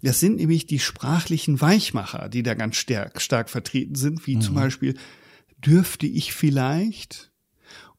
Das 0.02 0.20
sind 0.20 0.36
nämlich 0.36 0.66
die 0.66 0.78
sprachlichen 0.78 1.60
Weichmacher, 1.60 2.28
die 2.28 2.42
da 2.42 2.54
ganz 2.54 2.76
stark, 2.76 3.20
stark 3.20 3.50
vertreten 3.50 3.94
sind, 3.94 4.26
wie 4.26 4.36
mhm. 4.36 4.40
zum 4.40 4.54
Beispiel, 4.54 4.94
dürfte 5.64 6.06
ich 6.06 6.32
vielleicht 6.32 7.32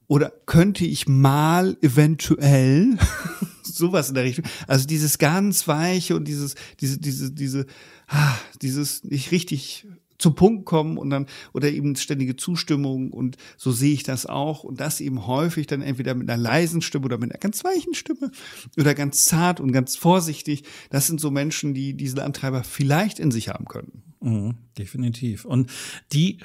oder 0.07 0.31
könnte 0.45 0.85
ich 0.85 1.07
mal 1.07 1.77
eventuell 1.81 2.97
sowas 3.63 4.09
in 4.09 4.15
der 4.15 4.25
Richtung. 4.25 4.45
Also 4.67 4.85
dieses 4.85 5.17
ganz 5.17 5.67
weiche 5.67 6.15
und 6.15 6.27
dieses, 6.27 6.55
diese, 6.81 7.00
diese, 7.00 7.31
diese, 7.31 7.65
ah, 8.07 8.35
dieses 8.62 9.03
nicht 9.05 9.31
richtig 9.31 9.88
zum 10.24 10.36
Punkt 10.36 10.65
kommen 10.65 10.98
und 10.98 11.10
dann 11.10 11.27
oder 11.53 11.70
eben 11.70 11.96
ständige 11.96 12.36
Zustimmung 12.36 13.12
und 13.12 13.38
so 13.58 13.72
sehe 13.72 13.94
ich 13.94 14.03
das 14.03 14.25
auch 14.25 14.63
und 14.63 14.80
das 14.80 15.01
eben 15.01 15.27
häufig 15.27 15.68
dann 15.68 15.82
entweder 15.82 16.15
mit 16.15 16.30
einer 16.30 16.42
leisen 16.42 16.82
Stimme 16.82 17.06
oder 17.06 17.18
mit 17.18 17.32
einer 17.32 17.39
ganz 17.39 17.63
weichen 17.63 17.94
Stimme 17.94 18.32
oder 18.77 18.96
ganz 18.96 19.25
zart 19.25 19.60
und 19.60 19.72
ganz 19.74 19.98
vorsichtig. 19.98 20.63
Das 20.89 21.08
sind 21.08 21.20
so 21.20 21.30
Menschen, 21.30 21.74
die 21.74 21.94
diesen 21.94 22.20
Antreiber 22.20 22.63
vielleicht 22.63 23.20
in 23.20 23.32
sich 23.32 23.50
haben 23.50 23.65
könnten. 23.65 24.01
Mhm, 24.22 24.56
definitiv. 24.77 25.44
Und 25.44 25.70
die 26.13 26.39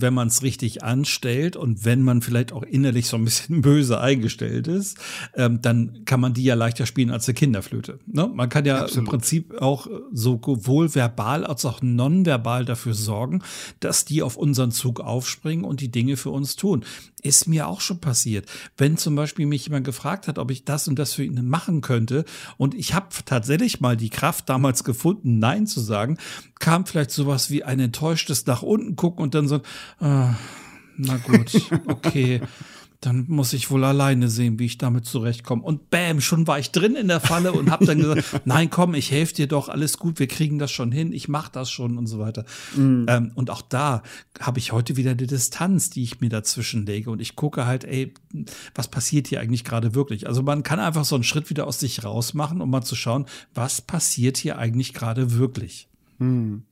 wenn 0.00 0.14
man 0.14 0.28
es 0.28 0.42
richtig 0.42 0.82
anstellt 0.82 1.56
und 1.56 1.84
wenn 1.84 2.02
man 2.02 2.22
vielleicht 2.22 2.52
auch 2.52 2.62
innerlich 2.62 3.06
so 3.08 3.16
ein 3.16 3.24
bisschen 3.24 3.60
böse 3.62 4.00
eingestellt 4.00 4.68
ist, 4.68 4.98
ähm, 5.34 5.60
dann 5.60 6.04
kann 6.04 6.20
man 6.20 6.34
die 6.34 6.44
ja 6.44 6.54
leichter 6.54 6.86
spielen 6.86 7.10
als 7.10 7.28
eine 7.28 7.34
Kinderflöte. 7.34 7.98
Ne? 8.06 8.30
Man 8.32 8.48
kann 8.48 8.64
ja 8.64 8.82
Absolut. 8.82 8.98
im 8.98 9.04
Prinzip 9.10 9.60
auch 9.60 9.86
sowohl 10.12 10.94
verbal 10.94 11.44
als 11.44 11.64
auch 11.64 11.82
nonverbal 11.82 12.64
dafür 12.64 12.94
sorgen, 12.94 13.42
dass 13.80 14.04
die 14.04 14.22
auf 14.22 14.36
unseren 14.36 14.70
Zug 14.70 15.00
aufspringen 15.00 15.64
und 15.64 15.80
die 15.80 15.90
Dinge 15.90 16.16
für 16.16 16.30
uns 16.30 16.56
tun. 16.56 16.84
Ist 17.22 17.46
mir 17.46 17.68
auch 17.68 17.80
schon 17.80 18.00
passiert. 18.00 18.46
Wenn 18.76 18.96
zum 18.96 19.14
Beispiel 19.14 19.46
mich 19.46 19.66
jemand 19.66 19.84
gefragt 19.84 20.26
hat, 20.26 20.38
ob 20.38 20.50
ich 20.50 20.64
das 20.64 20.88
und 20.88 20.98
das 20.98 21.12
für 21.12 21.24
ihn 21.24 21.46
machen 21.46 21.80
könnte 21.80 22.24
und 22.56 22.74
ich 22.74 22.94
habe 22.94 23.08
tatsächlich 23.24 23.80
mal 23.80 23.96
die 23.96 24.10
Kraft 24.10 24.48
damals 24.48 24.84
gefunden, 24.84 25.38
Nein 25.38 25.66
zu 25.66 25.80
sagen, 25.80 26.18
kam 26.58 26.86
vielleicht 26.86 27.10
sowas 27.10 27.50
wie 27.50 27.64
ein 27.64 27.80
enttäuschtes 27.80 28.46
nach 28.46 28.62
unten 28.62 28.96
gucken 28.96 29.22
und 29.22 29.34
dann 29.34 29.48
so, 29.48 29.60
ah, 30.00 30.34
na 30.96 31.16
gut, 31.18 31.70
okay 31.86 32.40
dann 33.02 33.24
muss 33.28 33.52
ich 33.52 33.70
wohl 33.70 33.84
alleine 33.84 34.28
sehen, 34.28 34.58
wie 34.60 34.66
ich 34.66 34.78
damit 34.78 35.06
zurechtkomme. 35.06 35.62
Und 35.62 35.90
bam, 35.90 36.20
schon 36.20 36.46
war 36.46 36.60
ich 36.60 36.70
drin 36.70 36.94
in 36.94 37.08
der 37.08 37.20
Falle 37.20 37.52
und 37.52 37.70
habe 37.70 37.84
dann 37.84 37.98
gesagt, 37.98 38.42
nein, 38.44 38.70
komm, 38.70 38.94
ich 38.94 39.10
helfe 39.10 39.34
dir 39.34 39.48
doch, 39.48 39.68
alles 39.68 39.98
gut, 39.98 40.20
wir 40.20 40.28
kriegen 40.28 40.58
das 40.58 40.70
schon 40.70 40.92
hin, 40.92 41.12
ich 41.12 41.28
mache 41.28 41.50
das 41.52 41.70
schon 41.70 41.98
und 41.98 42.06
so 42.06 42.20
weiter. 42.20 42.44
Mhm. 42.76 43.06
Ähm, 43.08 43.32
und 43.34 43.50
auch 43.50 43.62
da 43.62 44.04
habe 44.40 44.60
ich 44.60 44.70
heute 44.70 44.96
wieder 44.96 45.16
die 45.16 45.26
Distanz, 45.26 45.90
die 45.90 46.04
ich 46.04 46.20
mir 46.20 46.30
dazwischen 46.30 46.86
lege 46.86 47.10
und 47.10 47.20
ich 47.20 47.34
gucke 47.34 47.66
halt, 47.66 47.84
ey, 47.84 48.14
was 48.74 48.88
passiert 48.88 49.26
hier 49.26 49.40
eigentlich 49.40 49.64
gerade 49.64 49.96
wirklich? 49.96 50.28
Also 50.28 50.42
man 50.42 50.62
kann 50.62 50.78
einfach 50.78 51.04
so 51.04 51.16
einen 51.16 51.24
Schritt 51.24 51.50
wieder 51.50 51.66
aus 51.66 51.80
sich 51.80 52.04
rausmachen, 52.04 52.60
um 52.60 52.70
mal 52.70 52.82
zu 52.82 52.94
schauen, 52.94 53.26
was 53.52 53.80
passiert 53.80 54.36
hier 54.36 54.58
eigentlich 54.58 54.94
gerade 54.94 55.32
wirklich. 55.36 55.88
Hm. 56.22 56.62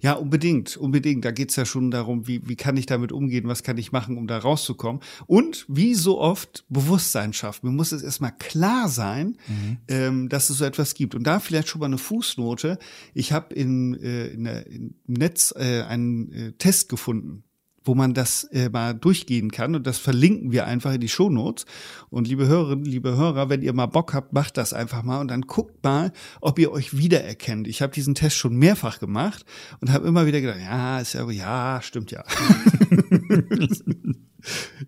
Ja, 0.00 0.14
unbedingt, 0.14 0.76
unbedingt. 0.76 1.24
Da 1.24 1.32
geht's 1.32 1.56
ja 1.56 1.64
schon 1.64 1.90
darum, 1.90 2.28
wie, 2.28 2.46
wie 2.48 2.54
kann 2.54 2.76
ich 2.76 2.86
damit 2.86 3.10
umgehen, 3.10 3.48
was 3.48 3.64
kann 3.64 3.76
ich 3.76 3.90
machen, 3.90 4.16
um 4.16 4.28
da 4.28 4.38
rauszukommen. 4.38 5.02
Und 5.26 5.64
wie 5.68 5.94
so 5.94 6.20
oft 6.20 6.64
Bewusstsein 6.68 7.32
schaffen. 7.32 7.66
Mir 7.66 7.72
muss 7.72 7.90
es 7.90 8.02
erstmal 8.02 8.36
klar 8.38 8.88
sein, 8.88 9.36
mhm. 9.48 9.78
ähm, 9.88 10.28
dass 10.28 10.48
es 10.48 10.58
so 10.58 10.64
etwas 10.64 10.94
gibt. 10.94 11.16
Und 11.16 11.24
da 11.24 11.40
vielleicht 11.40 11.68
schon 11.68 11.80
mal 11.80 11.86
eine 11.86 11.98
Fußnote. 11.98 12.78
Ich 13.12 13.32
habe 13.32 13.52
in, 13.52 13.94
äh, 13.94 14.28
in, 14.28 14.46
im 14.46 14.94
Netz 15.06 15.52
äh, 15.56 15.82
einen 15.82 16.32
äh, 16.32 16.52
Test 16.52 16.88
gefunden 16.88 17.42
wo 17.84 17.94
man 17.94 18.14
das 18.14 18.44
äh, 18.44 18.68
mal 18.68 18.94
durchgehen 18.94 19.50
kann. 19.50 19.74
Und 19.74 19.86
das 19.86 19.98
verlinken 19.98 20.52
wir 20.52 20.66
einfach 20.66 20.94
in 20.94 21.00
die 21.00 21.08
Shownotes. 21.08 21.64
Und 22.10 22.28
liebe 22.28 22.46
Hörerinnen, 22.46 22.84
liebe 22.84 23.16
Hörer, 23.16 23.48
wenn 23.48 23.62
ihr 23.62 23.72
mal 23.72 23.86
Bock 23.86 24.14
habt, 24.14 24.32
macht 24.32 24.56
das 24.56 24.72
einfach 24.72 25.02
mal 25.02 25.20
und 25.20 25.28
dann 25.28 25.42
guckt 25.42 25.82
mal, 25.82 26.12
ob 26.40 26.58
ihr 26.58 26.72
euch 26.72 26.96
wiedererkennt. 26.96 27.66
Ich 27.66 27.82
habe 27.82 27.92
diesen 27.92 28.14
Test 28.14 28.36
schon 28.36 28.56
mehrfach 28.56 28.98
gemacht 28.98 29.44
und 29.80 29.90
habe 29.90 30.06
immer 30.06 30.26
wieder 30.26 30.40
gedacht, 30.40 30.60
ja, 30.60 31.00
ist 31.00 31.14
ja, 31.14 31.28
ja, 31.30 31.80
stimmt 31.82 32.10
ja. 32.10 32.24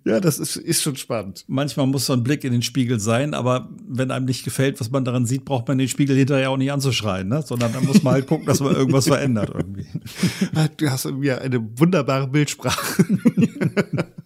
Ja, 0.04 0.20
das 0.20 0.38
ist, 0.38 0.56
ist 0.56 0.82
schon 0.82 0.96
spannend. 0.96 1.44
Manchmal 1.48 1.86
muss 1.86 2.06
so 2.06 2.12
ein 2.12 2.22
Blick 2.22 2.44
in 2.44 2.52
den 2.52 2.62
Spiegel 2.62 3.00
sein, 3.00 3.34
aber 3.34 3.68
wenn 3.86 4.10
einem 4.10 4.26
nicht 4.26 4.44
gefällt, 4.44 4.80
was 4.80 4.90
man 4.90 5.04
daran 5.04 5.26
sieht, 5.26 5.44
braucht 5.44 5.68
man 5.68 5.78
den 5.78 5.88
Spiegel 5.88 6.16
hinterher 6.16 6.50
auch 6.50 6.56
nicht 6.56 6.72
anzuschreien, 6.72 7.28
ne? 7.28 7.42
sondern 7.42 7.72
dann 7.72 7.84
muss 7.84 8.02
man 8.02 8.14
halt 8.14 8.26
gucken, 8.26 8.46
dass 8.46 8.60
man 8.60 8.74
irgendwas 8.74 9.06
verändert 9.06 9.50
irgendwie. 9.54 9.86
Du 10.76 10.90
hast 10.90 11.10
mir 11.10 11.40
eine 11.40 11.60
wunderbare 11.78 12.28
Bildsprache. 12.28 13.04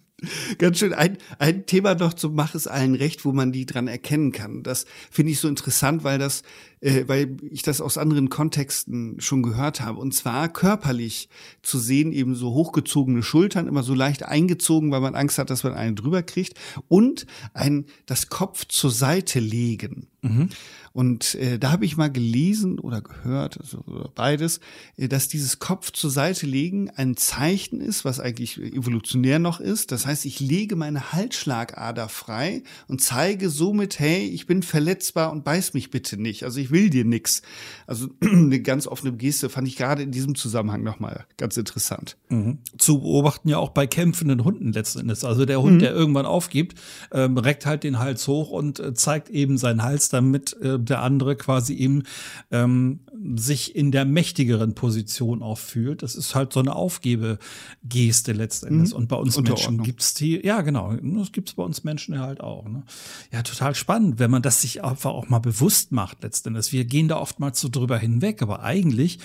Ganz 0.57 0.79
schön. 0.79 0.93
Ein, 0.93 1.17
ein 1.39 1.65
Thema 1.65 1.95
noch 1.95 2.13
zum 2.13 2.35
Mach 2.35 2.55
es 2.55 2.67
allen 2.67 2.95
recht, 2.95 3.25
wo 3.25 3.31
man 3.31 3.51
die 3.51 3.65
dran 3.65 3.87
erkennen 3.87 4.31
kann. 4.31 4.63
Das 4.63 4.85
finde 5.11 5.31
ich 5.31 5.39
so 5.39 5.47
interessant, 5.47 6.03
weil 6.03 6.19
das, 6.19 6.43
äh, 6.81 7.03
weil 7.07 7.37
ich 7.51 7.61
das 7.61 7.81
aus 7.81 7.97
anderen 7.97 8.29
Kontexten 8.29 9.19
schon 9.19 9.43
gehört 9.43 9.81
habe. 9.81 9.99
Und 9.99 10.13
zwar 10.13 10.49
körperlich 10.49 11.29
zu 11.61 11.79
sehen, 11.79 12.11
eben 12.11 12.35
so 12.35 12.53
hochgezogene 12.53 13.23
Schultern, 13.23 13.67
immer 13.67 13.83
so 13.83 13.93
leicht 13.93 14.23
eingezogen, 14.23 14.91
weil 14.91 15.01
man 15.01 15.15
Angst 15.15 15.37
hat, 15.37 15.49
dass 15.49 15.63
man 15.63 15.73
einen 15.73 15.95
drüber 15.95 16.23
kriegt. 16.23 16.53
Und 16.87 17.25
ein, 17.53 17.85
das 18.05 18.29
Kopf 18.29 18.65
zur 18.65 18.91
Seite 18.91 19.39
legen. 19.39 20.07
Mhm. 20.21 20.49
Und 20.97 21.35
äh, 21.35 21.59
da 21.59 21.71
habe 21.71 21.85
ich 21.85 21.95
mal 21.95 22.11
gelesen 22.11 22.79
oder 22.79 23.01
gehört, 23.01 23.59
also 23.61 23.83
beides, 24.15 24.59
äh, 24.97 25.07
dass 25.07 25.27
dieses 25.27 25.59
Kopf 25.59 25.91
zur 25.91 26.09
Seite 26.09 26.47
legen 26.47 26.89
ein 26.89 27.15
Zeichen 27.15 27.81
ist, 27.81 28.03
was 28.03 28.19
eigentlich 28.19 28.57
evolutionär 28.57 29.37
noch 29.37 29.59
ist. 29.59 29.91
Das 29.91 30.07
heißt, 30.07 30.25
ich 30.25 30.39
lege 30.39 30.75
meine 30.75 31.13
Halsschlagader 31.13 32.09
frei 32.09 32.63
und 32.87 32.99
zeige 32.99 33.51
somit, 33.51 33.99
hey, 33.99 34.25
ich 34.25 34.47
bin 34.47 34.63
verletzbar 34.63 35.31
und 35.31 35.43
beiß 35.43 35.75
mich 35.75 35.91
bitte 35.91 36.19
nicht. 36.19 36.41
Also 36.41 36.59
ich 36.59 36.71
will 36.71 36.89
dir 36.89 37.05
nix. 37.05 37.43
Also 37.85 38.07
eine 38.23 38.59
ganz 38.59 38.87
offene 38.87 39.13
Geste 39.13 39.49
fand 39.49 39.67
ich 39.67 39.75
gerade 39.75 40.01
in 40.01 40.09
diesem 40.09 40.33
Zusammenhang 40.33 40.81
nochmal 40.81 41.27
ganz 41.37 41.57
interessant. 41.57 42.17
Mhm. 42.29 42.57
Zu 42.79 43.01
beobachten 43.01 43.49
ja 43.49 43.59
auch 43.59 43.69
bei 43.69 43.85
kämpfenden 43.85 44.43
Hunden 44.43 44.73
letzten 44.73 45.01
Endes. 45.01 45.23
Also 45.23 45.45
der 45.45 45.61
Hund, 45.61 45.75
mhm. 45.75 45.79
der 45.79 45.91
irgendwann 45.93 46.25
aufgibt, 46.25 46.79
ähm, 47.11 47.37
reckt 47.37 47.67
halt 47.67 47.83
den 47.83 47.99
Hals 47.99 48.27
hoch 48.27 48.49
und 48.49 48.79
äh, 48.79 48.95
zeigt 48.95 49.29
eben 49.29 49.59
seinen 49.59 49.83
Hals, 49.83 50.09
damit 50.09 50.59
äh, 50.59 50.86
der 50.89 51.01
andere 51.01 51.35
quasi 51.35 51.73
eben 51.73 52.03
ähm, 52.51 53.01
sich 53.35 53.75
in 53.75 53.91
der 53.91 54.05
mächtigeren 54.05 54.75
Position 54.75 55.41
auch 55.41 55.57
fühlt. 55.57 56.03
Das 56.03 56.15
ist 56.15 56.35
halt 56.35 56.53
so 56.53 56.59
eine 56.59 56.75
Aufgebegeste 56.75 58.33
letztendlich. 58.33 58.91
Mhm. 58.91 58.95
Und 58.95 59.07
bei 59.07 59.15
uns 59.15 59.39
Menschen 59.39 59.83
gibt's 59.83 60.13
die, 60.13 60.45
ja 60.45 60.61
genau, 60.61 60.95
das 60.95 61.31
gibt's 61.31 61.53
bei 61.53 61.63
uns 61.63 61.83
Menschen 61.83 62.19
halt 62.19 62.41
auch. 62.41 62.67
Ne? 62.67 62.83
Ja, 63.31 63.43
total 63.43 63.75
spannend, 63.75 64.19
wenn 64.19 64.31
man 64.31 64.41
das 64.41 64.61
sich 64.61 64.83
einfach 64.83 65.11
auch 65.11 65.29
mal 65.29 65.39
bewusst 65.39 65.91
macht 65.91 66.23
letztendlich. 66.23 66.71
Wir 66.71 66.85
gehen 66.85 67.07
da 67.07 67.17
oftmals 67.17 67.59
so 67.59 67.69
drüber 67.69 67.97
hinweg, 67.97 68.41
aber 68.41 68.63
eigentlich 68.63 69.19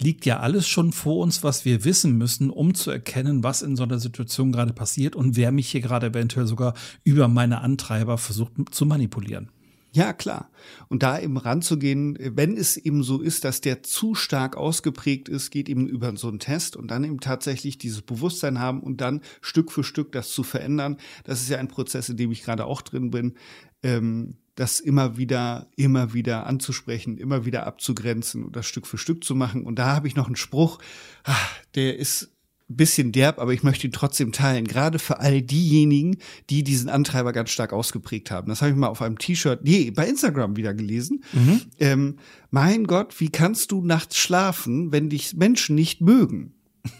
liegt 0.00 0.26
ja 0.26 0.40
alles 0.40 0.68
schon 0.68 0.92
vor 0.92 1.18
uns, 1.18 1.42
was 1.42 1.64
wir 1.64 1.84
wissen 1.84 2.16
müssen, 2.16 2.50
um 2.50 2.74
zu 2.74 2.90
erkennen, 2.90 3.42
was 3.42 3.62
in 3.62 3.76
so 3.76 3.82
einer 3.82 3.98
Situation 3.98 4.52
gerade 4.52 4.72
passiert 4.72 5.16
und 5.16 5.36
wer 5.36 5.52
mich 5.52 5.68
hier 5.70 5.80
gerade 5.80 6.08
eventuell 6.08 6.46
sogar 6.46 6.74
über 7.04 7.28
meine 7.28 7.60
Antreiber 7.60 8.16
versucht 8.18 8.52
zu 8.70 8.86
manipulieren. 8.86 9.50
Ja, 9.92 10.12
klar. 10.12 10.50
Und 10.88 11.02
da 11.02 11.18
eben 11.18 11.38
ranzugehen, 11.38 12.18
wenn 12.20 12.56
es 12.56 12.76
eben 12.76 13.02
so 13.02 13.22
ist, 13.22 13.44
dass 13.44 13.62
der 13.62 13.82
zu 13.82 14.14
stark 14.14 14.56
ausgeprägt 14.56 15.28
ist, 15.28 15.50
geht 15.50 15.68
eben 15.68 15.88
über 15.88 16.14
so 16.16 16.28
einen 16.28 16.38
Test 16.38 16.76
und 16.76 16.90
dann 16.90 17.04
eben 17.04 17.20
tatsächlich 17.20 17.78
dieses 17.78 18.02
Bewusstsein 18.02 18.58
haben 18.58 18.80
und 18.80 19.00
dann 19.00 19.22
Stück 19.40 19.72
für 19.72 19.84
Stück 19.84 20.12
das 20.12 20.30
zu 20.30 20.42
verändern. 20.42 20.98
Das 21.24 21.40
ist 21.40 21.48
ja 21.48 21.58
ein 21.58 21.68
Prozess, 21.68 22.10
in 22.10 22.18
dem 22.18 22.30
ich 22.32 22.42
gerade 22.42 22.66
auch 22.66 22.82
drin 22.82 23.10
bin. 23.10 23.34
Ähm, 23.82 24.36
das 24.56 24.80
immer 24.80 25.16
wieder, 25.16 25.68
immer 25.76 26.12
wieder 26.14 26.46
anzusprechen, 26.46 27.16
immer 27.16 27.44
wieder 27.44 27.64
abzugrenzen 27.66 28.44
und 28.44 28.56
das 28.56 28.66
Stück 28.66 28.88
für 28.88 28.98
Stück 28.98 29.22
zu 29.22 29.36
machen. 29.36 29.64
Und 29.64 29.78
da 29.78 29.94
habe 29.94 30.08
ich 30.08 30.16
noch 30.16 30.26
einen 30.26 30.36
Spruch, 30.36 30.80
ah, 31.24 31.36
der 31.76 31.96
ist 31.96 32.36
bisschen 32.68 33.12
derb, 33.12 33.38
aber 33.38 33.52
ich 33.52 33.62
möchte 33.62 33.86
ihn 33.86 33.92
trotzdem 33.92 34.32
teilen. 34.32 34.66
Gerade 34.66 34.98
für 34.98 35.20
all 35.20 35.42
diejenigen, 35.42 36.18
die 36.50 36.62
diesen 36.62 36.88
Antreiber 36.88 37.32
ganz 37.32 37.50
stark 37.50 37.72
ausgeprägt 37.72 38.30
haben. 38.30 38.48
Das 38.48 38.60
habe 38.60 38.70
ich 38.70 38.76
mal 38.76 38.88
auf 38.88 39.02
einem 39.02 39.18
T-Shirt, 39.18 39.64
nee, 39.64 39.90
bei 39.90 40.06
Instagram 40.06 40.56
wieder 40.56 40.74
gelesen. 40.74 41.24
Mhm. 41.32 41.60
Ähm, 41.78 42.16
mein 42.50 42.86
Gott, 42.86 43.18
wie 43.20 43.30
kannst 43.30 43.72
du 43.72 43.82
nachts 43.82 44.16
schlafen, 44.16 44.92
wenn 44.92 45.08
dich 45.08 45.34
Menschen 45.34 45.74
nicht 45.74 46.00
mögen? 46.00 46.52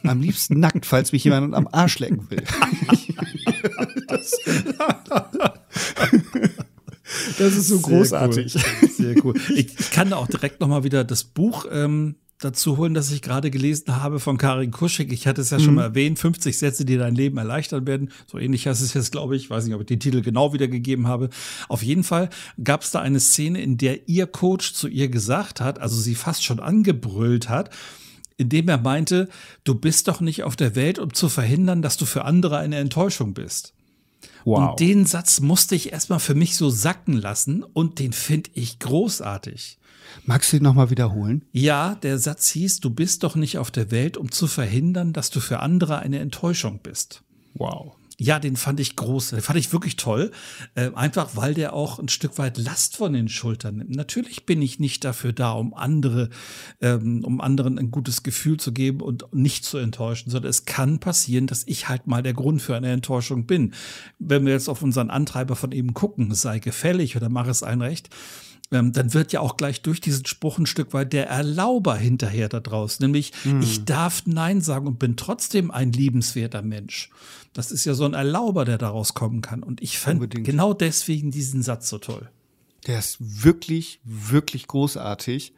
Am 0.02 0.20
liebsten 0.20 0.58
nackt, 0.60 0.87
falls 0.87 1.12
mich 1.12 1.25
jemand 1.25 1.54
am 1.54 1.68
Arsch 1.70 1.98
lecken 1.98 2.30
will. 2.30 2.42
das, 4.08 4.32
Das 7.38 7.56
ist 7.56 7.68
so 7.68 7.76
Sehr 7.76 7.82
großartig. 7.82 8.54
Cool. 8.54 8.88
Sehr 8.88 9.25
cool. 9.25 9.34
Ich, 9.54 9.90
kann 9.90 10.12
auch 10.12 10.26
direkt 10.26 10.60
noch 10.60 10.68
mal 10.68 10.84
wieder 10.84 11.04
das 11.04 11.25
Buch 11.25 11.66
ähm, 11.70 12.16
dazu 12.38 12.76
holen, 12.76 12.95
dass 12.95 13.11
ich 13.11 13.21
gerade 13.21 13.50
gelesen 13.50 14.00
habe 14.00 14.21
von 14.21 14.38
Karin 14.38 14.71
Kuschig. 14.71 15.12
Ich 15.12 15.26
hatte 15.26 15.40
es 15.40 15.50
ja 15.50 15.59
schon 15.59 15.71
mhm. 15.71 15.76
mal 15.76 15.83
erwähnt, 15.85 16.18
50 16.18 16.57
Sätze, 16.57 16.85
die 16.85 16.97
dein 16.97 17.14
Leben 17.14 17.37
erleichtern 17.37 17.87
werden. 17.87 18.11
So 18.30 18.38
ähnlich 18.38 18.66
heißt 18.66 18.80
es 18.80 18.95
jetzt, 18.95 19.12
glaube 19.12 19.37
ich. 19.37 19.45
Ich 19.45 19.50
weiß 19.50 19.64
nicht, 19.64 19.75
ob 19.75 19.80
ich 19.80 19.87
den 19.87 20.00
Titel 20.00 20.23
genau 20.23 20.52
wiedergegeben 20.52 21.09
habe. 21.09 21.30
Auf 21.68 21.83
jeden 21.83 22.04
Fall 22.04 22.30
gab 22.62 22.83
es 22.83 22.90
da 22.90 23.00
eine 23.00 23.21
Szene, 23.21 23.61
in 23.61 23.76
der 23.76 24.09
ihr 24.09 24.26
Coach 24.26 24.73
zu 24.73 24.88
ihr 24.88 25.09
gesagt 25.09 25.61
hat, 25.61 25.80
also 25.80 26.00
sie 26.00 26.14
fast 26.14 26.45
schon 26.45 26.61
angebrüllt 26.61 27.49
hat, 27.49 27.71
indem 28.37 28.68
er 28.68 28.78
meinte, 28.78 29.28
du 29.64 29.75
bist 29.75 30.07
doch 30.07 30.21
nicht 30.21 30.45
auf 30.45 30.54
der 30.54 30.76
Welt, 30.76 31.00
um 31.00 31.12
zu 31.12 31.28
verhindern, 31.28 31.83
dass 31.83 31.97
du 31.97 32.07
für 32.07 32.25
andere 32.25 32.59
eine 32.59 32.76
Enttäuschung 32.76 33.35
bist. 33.35 33.75
Wow. 34.45 34.71
Und 34.71 34.80
den 34.80 35.07
Satz 35.07 35.40
musste 35.40 35.75
ich 35.75 35.92
erstmal 35.92 36.21
für 36.21 36.35
mich 36.35 36.57
so 36.57 36.71
sacken 36.71 37.14
lassen 37.14 37.64
und 37.64 37.99
den 37.99 38.12
finde 38.12 38.50
ich 38.54 38.78
großartig. 38.78 39.77
Magst 40.24 40.52
du 40.52 40.58
ihn 40.58 40.62
nochmal 40.62 40.90
wiederholen? 40.90 41.44
Ja, 41.52 41.94
der 41.96 42.18
Satz 42.18 42.50
hieß, 42.50 42.80
du 42.80 42.90
bist 42.90 43.22
doch 43.22 43.36
nicht 43.36 43.58
auf 43.58 43.70
der 43.70 43.90
Welt, 43.90 44.16
um 44.16 44.30
zu 44.30 44.46
verhindern, 44.46 45.12
dass 45.12 45.30
du 45.30 45.40
für 45.40 45.60
andere 45.60 45.98
eine 45.98 46.18
Enttäuschung 46.18 46.80
bist. 46.82 47.22
Wow. 47.54 47.94
Ja, 48.20 48.40
den 48.40 48.56
fand 48.56 48.80
ich 48.80 48.96
groß, 48.96 49.30
den 49.30 49.40
fand 49.42 49.60
ich 49.60 49.72
wirklich 49.72 49.94
toll. 49.94 50.32
Äh, 50.74 50.90
einfach 50.94 51.36
weil 51.36 51.54
der 51.54 51.72
auch 51.72 52.00
ein 52.00 52.08
Stück 52.08 52.36
weit 52.36 52.58
Last 52.58 52.96
von 52.96 53.12
den 53.12 53.28
Schultern 53.28 53.76
nimmt. 53.76 53.94
Natürlich 53.94 54.44
bin 54.44 54.60
ich 54.60 54.80
nicht 54.80 55.04
dafür 55.04 55.32
da, 55.32 55.52
um 55.52 55.72
andere, 55.72 56.28
ähm, 56.80 57.22
um 57.24 57.40
anderen 57.40 57.78
ein 57.78 57.92
gutes 57.92 58.24
Gefühl 58.24 58.56
zu 58.56 58.72
geben 58.72 59.02
und 59.02 59.32
nicht 59.32 59.64
zu 59.64 59.78
enttäuschen, 59.78 60.30
sondern 60.30 60.50
es 60.50 60.64
kann 60.64 60.98
passieren, 60.98 61.46
dass 61.46 61.62
ich 61.66 61.88
halt 61.88 62.08
mal 62.08 62.24
der 62.24 62.34
Grund 62.34 62.60
für 62.60 62.76
eine 62.76 62.90
Enttäuschung 62.90 63.46
bin. 63.46 63.72
Wenn 64.18 64.44
wir 64.44 64.52
jetzt 64.52 64.68
auf 64.68 64.82
unseren 64.82 65.10
Antreiber 65.10 65.54
von 65.54 65.70
eben 65.70 65.94
gucken, 65.94 66.34
sei 66.34 66.58
gefällig 66.58 67.16
oder 67.16 67.28
mach 67.28 67.46
es 67.46 67.62
ein 67.62 67.80
Recht, 67.80 68.10
ähm, 68.70 68.92
dann 68.92 69.14
wird 69.14 69.32
ja 69.32 69.40
auch 69.40 69.56
gleich 69.56 69.82
durch 69.82 70.00
diesen 70.00 70.26
Spruch 70.26 70.58
ein 70.58 70.66
Stück 70.66 70.92
weit 70.92 71.12
der 71.12 71.28
Erlauber 71.28 71.96
hinterher 71.96 72.48
da 72.48 72.60
draus. 72.60 73.00
Nämlich, 73.00 73.32
hm. 73.42 73.62
ich 73.62 73.84
darf 73.84 74.22
Nein 74.26 74.60
sagen 74.60 74.87
und 74.87 74.98
bin 74.98 75.16
trotzdem 75.16 75.70
ein 75.70 75.92
liebenswerter 75.92 76.62
Mensch. 76.62 77.10
Das 77.52 77.72
ist 77.72 77.84
ja 77.84 77.94
so 77.94 78.04
ein 78.04 78.14
Erlauber, 78.14 78.64
der 78.64 78.78
daraus 78.78 79.14
kommen 79.14 79.40
kann. 79.40 79.62
Und 79.62 79.82
ich 79.82 79.98
fand 79.98 80.44
genau 80.44 80.75
deswegen 80.75 81.30
diesen 81.30 81.62
Satz 81.62 81.88
so 81.88 81.98
toll. 81.98 82.28
Der 82.88 82.99
ist 82.99 83.18
wirklich, 83.21 84.00
wirklich 84.02 84.66
großartig. 84.66 85.52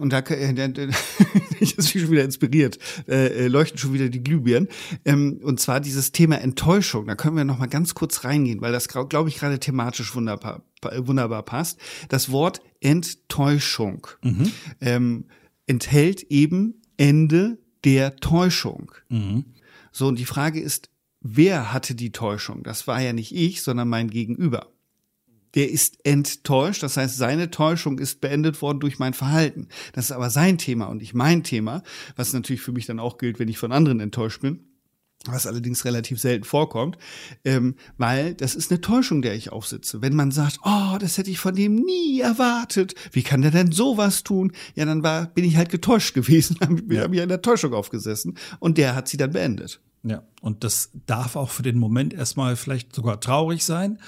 Und 0.00 0.12
da 0.12 0.18
äh, 0.18 0.90
ich 1.60 1.78
ist 1.78 1.90
schon 1.90 2.10
wieder 2.10 2.24
inspiriert, 2.24 2.78
äh, 3.06 3.44
äh, 3.44 3.48
leuchten 3.48 3.78
schon 3.78 3.92
wieder 3.92 4.08
die 4.08 4.22
Glühbirnen. 4.22 4.68
Ähm, 5.04 5.40
und 5.42 5.60
zwar 5.60 5.80
dieses 5.80 6.10
Thema 6.10 6.40
Enttäuschung. 6.40 7.06
Da 7.06 7.14
können 7.14 7.36
wir 7.36 7.44
noch 7.44 7.58
mal 7.58 7.68
ganz 7.68 7.94
kurz 7.94 8.24
reingehen, 8.24 8.60
weil 8.60 8.72
das 8.72 8.88
glaube 8.88 9.28
ich 9.28 9.38
gerade 9.38 9.60
thematisch 9.60 10.16
wunderbar, 10.16 10.62
wunderbar 10.96 11.44
passt. 11.44 11.78
Das 12.08 12.32
Wort 12.32 12.60
Enttäuschung 12.80 14.08
mhm. 14.22 14.50
ähm, 14.80 15.24
enthält 15.66 16.24
eben 16.24 16.82
Ende 16.96 17.58
der 17.84 18.16
Täuschung. 18.16 18.90
Mhm. 19.08 19.44
So 19.92 20.08
und 20.08 20.18
die 20.18 20.24
Frage 20.24 20.60
ist, 20.60 20.90
wer 21.20 21.72
hatte 21.72 21.94
die 21.94 22.10
Täuschung? 22.10 22.64
Das 22.64 22.88
war 22.88 23.00
ja 23.00 23.12
nicht 23.12 23.32
ich, 23.32 23.62
sondern 23.62 23.88
mein 23.88 24.10
Gegenüber 24.10 24.72
der 25.54 25.70
ist 25.70 26.04
enttäuscht. 26.04 26.82
Das 26.82 26.96
heißt, 26.96 27.16
seine 27.16 27.50
Täuschung 27.50 27.98
ist 27.98 28.20
beendet 28.20 28.60
worden 28.62 28.80
durch 28.80 28.98
mein 28.98 29.14
Verhalten. 29.14 29.68
Das 29.92 30.06
ist 30.06 30.12
aber 30.12 30.30
sein 30.30 30.58
Thema 30.58 30.86
und 30.86 30.98
nicht 30.98 31.14
mein 31.14 31.42
Thema, 31.44 31.82
was 32.16 32.32
natürlich 32.32 32.62
für 32.62 32.72
mich 32.72 32.86
dann 32.86 32.98
auch 32.98 33.18
gilt, 33.18 33.38
wenn 33.38 33.48
ich 33.48 33.58
von 33.58 33.72
anderen 33.72 34.00
enttäuscht 34.00 34.40
bin 34.40 34.72
was 35.26 35.46
allerdings 35.46 35.84
relativ 35.84 36.20
selten 36.20 36.44
vorkommt, 36.44 36.98
ähm, 37.44 37.76
weil 37.98 38.34
das 38.34 38.54
ist 38.54 38.70
eine 38.70 38.80
Täuschung, 38.80 39.22
der 39.22 39.34
ich 39.34 39.52
aufsitze. 39.52 40.02
Wenn 40.02 40.14
man 40.14 40.30
sagt, 40.30 40.58
oh, 40.64 40.96
das 40.98 41.18
hätte 41.18 41.30
ich 41.30 41.38
von 41.38 41.54
dem 41.54 41.76
nie 41.76 42.20
erwartet, 42.20 42.94
wie 43.12 43.22
kann 43.22 43.42
der 43.42 43.50
denn 43.50 43.72
sowas 43.72 44.22
tun? 44.22 44.52
Ja, 44.74 44.84
dann 44.84 45.02
war, 45.02 45.26
bin 45.26 45.44
ich 45.44 45.56
halt 45.56 45.70
getäuscht 45.70 46.14
gewesen, 46.14 46.56
habe 46.60 46.82
ja. 46.94 47.02
hab 47.02 47.10
mich 47.10 47.20
in 47.20 47.28
der 47.28 47.42
Täuschung 47.42 47.74
aufgesessen 47.74 48.36
und 48.58 48.78
der 48.78 48.94
hat 48.94 49.08
sie 49.08 49.16
dann 49.16 49.32
beendet. 49.32 49.80
Ja, 50.04 50.24
und 50.40 50.64
das 50.64 50.90
darf 51.06 51.36
auch 51.36 51.50
für 51.50 51.62
den 51.62 51.78
Moment 51.78 52.12
erstmal 52.12 52.56
vielleicht 52.56 52.94
sogar 52.94 53.20
traurig 53.20 53.64
sein. 53.64 53.98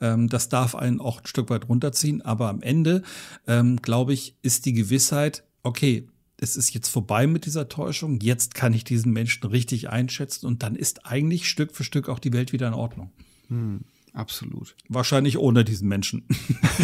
Ähm, 0.00 0.28
das 0.28 0.48
darf 0.48 0.74
einen 0.74 1.00
auch 1.00 1.20
ein 1.20 1.26
Stück 1.26 1.48
weit 1.50 1.68
runterziehen. 1.68 2.22
Aber 2.22 2.48
am 2.48 2.60
Ende, 2.60 3.02
ähm, 3.46 3.80
glaube 3.80 4.12
ich, 4.12 4.36
ist 4.42 4.66
die 4.66 4.72
Gewissheit, 4.72 5.44
okay, 5.62 6.08
es 6.38 6.56
ist 6.56 6.74
jetzt 6.74 6.88
vorbei 6.88 7.28
mit 7.28 7.46
dieser 7.46 7.68
Täuschung. 7.68 8.18
Jetzt 8.20 8.54
kann 8.54 8.74
ich 8.74 8.82
diesen 8.82 9.12
Menschen 9.12 9.46
richtig 9.46 9.90
einschätzen. 9.90 10.46
Und 10.46 10.64
dann 10.64 10.74
ist 10.74 11.06
eigentlich 11.06 11.48
Stück 11.48 11.72
für 11.72 11.84
Stück 11.84 12.08
auch 12.08 12.18
die 12.18 12.32
Welt 12.32 12.52
wieder 12.52 12.66
in 12.66 12.74
Ordnung. 12.74 13.12
Hm. 13.48 13.84
Absolut. 14.14 14.76
Wahrscheinlich 14.88 15.38
ohne 15.38 15.64
diesen 15.64 15.88
Menschen. 15.88 16.24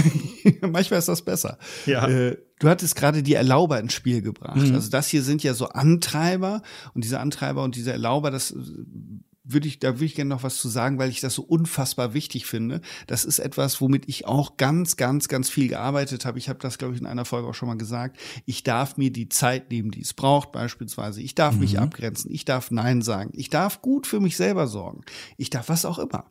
Manchmal 0.61 0.99
ist 0.99 1.09
das 1.09 1.23
besser. 1.23 1.59
Ja. 1.87 2.09
Äh, 2.09 2.39
du 2.59 2.69
hattest 2.69 2.97
gerade 2.97 3.23
die 3.23 3.35
Erlauber 3.35 3.79
ins 3.79 3.95
Spiel 3.95 4.21
gebracht. 4.21 4.57
Mhm. 4.57 4.75
Also 4.75 4.91
das 4.91 5.07
hier 5.07 5.23
sind 5.23 5.45
ja 5.45 5.55
so 5.55 5.69
Antreiber 5.69 6.61
und 6.93 7.05
diese 7.05 7.21
Antreiber 7.21 7.63
und 7.63 7.77
diese 7.77 7.93
Erlauber, 7.93 8.33
das 8.33 8.51
äh, 8.51 8.57
würde 9.45 9.69
ich, 9.69 9.79
da 9.79 9.95
würde 9.95 10.05
ich 10.07 10.17
gerne 10.17 10.29
noch 10.29 10.43
was 10.43 10.59
zu 10.59 10.69
sagen, 10.69 10.99
weil 10.99 11.11
ich 11.11 11.21
das 11.21 11.35
so 11.35 11.43
unfassbar 11.43 12.15
wichtig 12.15 12.47
finde. 12.47 12.81
Das 13.07 13.25
ist 13.25 13.39
etwas, 13.39 13.81
womit 13.81 14.09
ich 14.09 14.27
auch 14.27 14.57
ganz, 14.57 14.97
ganz, 14.97 15.29
ganz 15.29 15.49
viel 15.49 15.69
gearbeitet 15.69 16.25
habe. 16.25 16.39
Ich 16.39 16.49
habe 16.49 16.59
das, 16.59 16.79
glaube 16.79 16.95
ich, 16.95 17.01
in 17.01 17.07
einer 17.07 17.25
Folge 17.25 17.49
auch 17.49 17.55
schon 17.55 17.69
mal 17.69 17.79
gesagt. 17.79 18.19
Ich 18.45 18.65
darf 18.65 18.97
mir 18.97 19.13
die 19.13 19.29
Zeit 19.29 19.71
nehmen, 19.71 19.91
die 19.91 20.03
es 20.03 20.15
braucht, 20.15 20.53
beispielsweise. 20.53 21.23
Ich 21.23 21.35
darf 21.35 21.55
mhm. 21.55 21.61
mich 21.61 21.79
abgrenzen. 21.79 22.31
Ich 22.33 22.45
darf 22.45 22.71
Nein 22.71 23.03
sagen. 23.03 23.31
Ich 23.35 23.51
darf 23.51 23.83
gut 23.83 24.07
für 24.07 24.21
mich 24.21 24.37
selber 24.37 24.67
sorgen. 24.67 25.03
Ich 25.37 25.51
darf 25.51 25.69
was 25.69 25.85
auch 25.85 25.99
immer. 25.99 26.31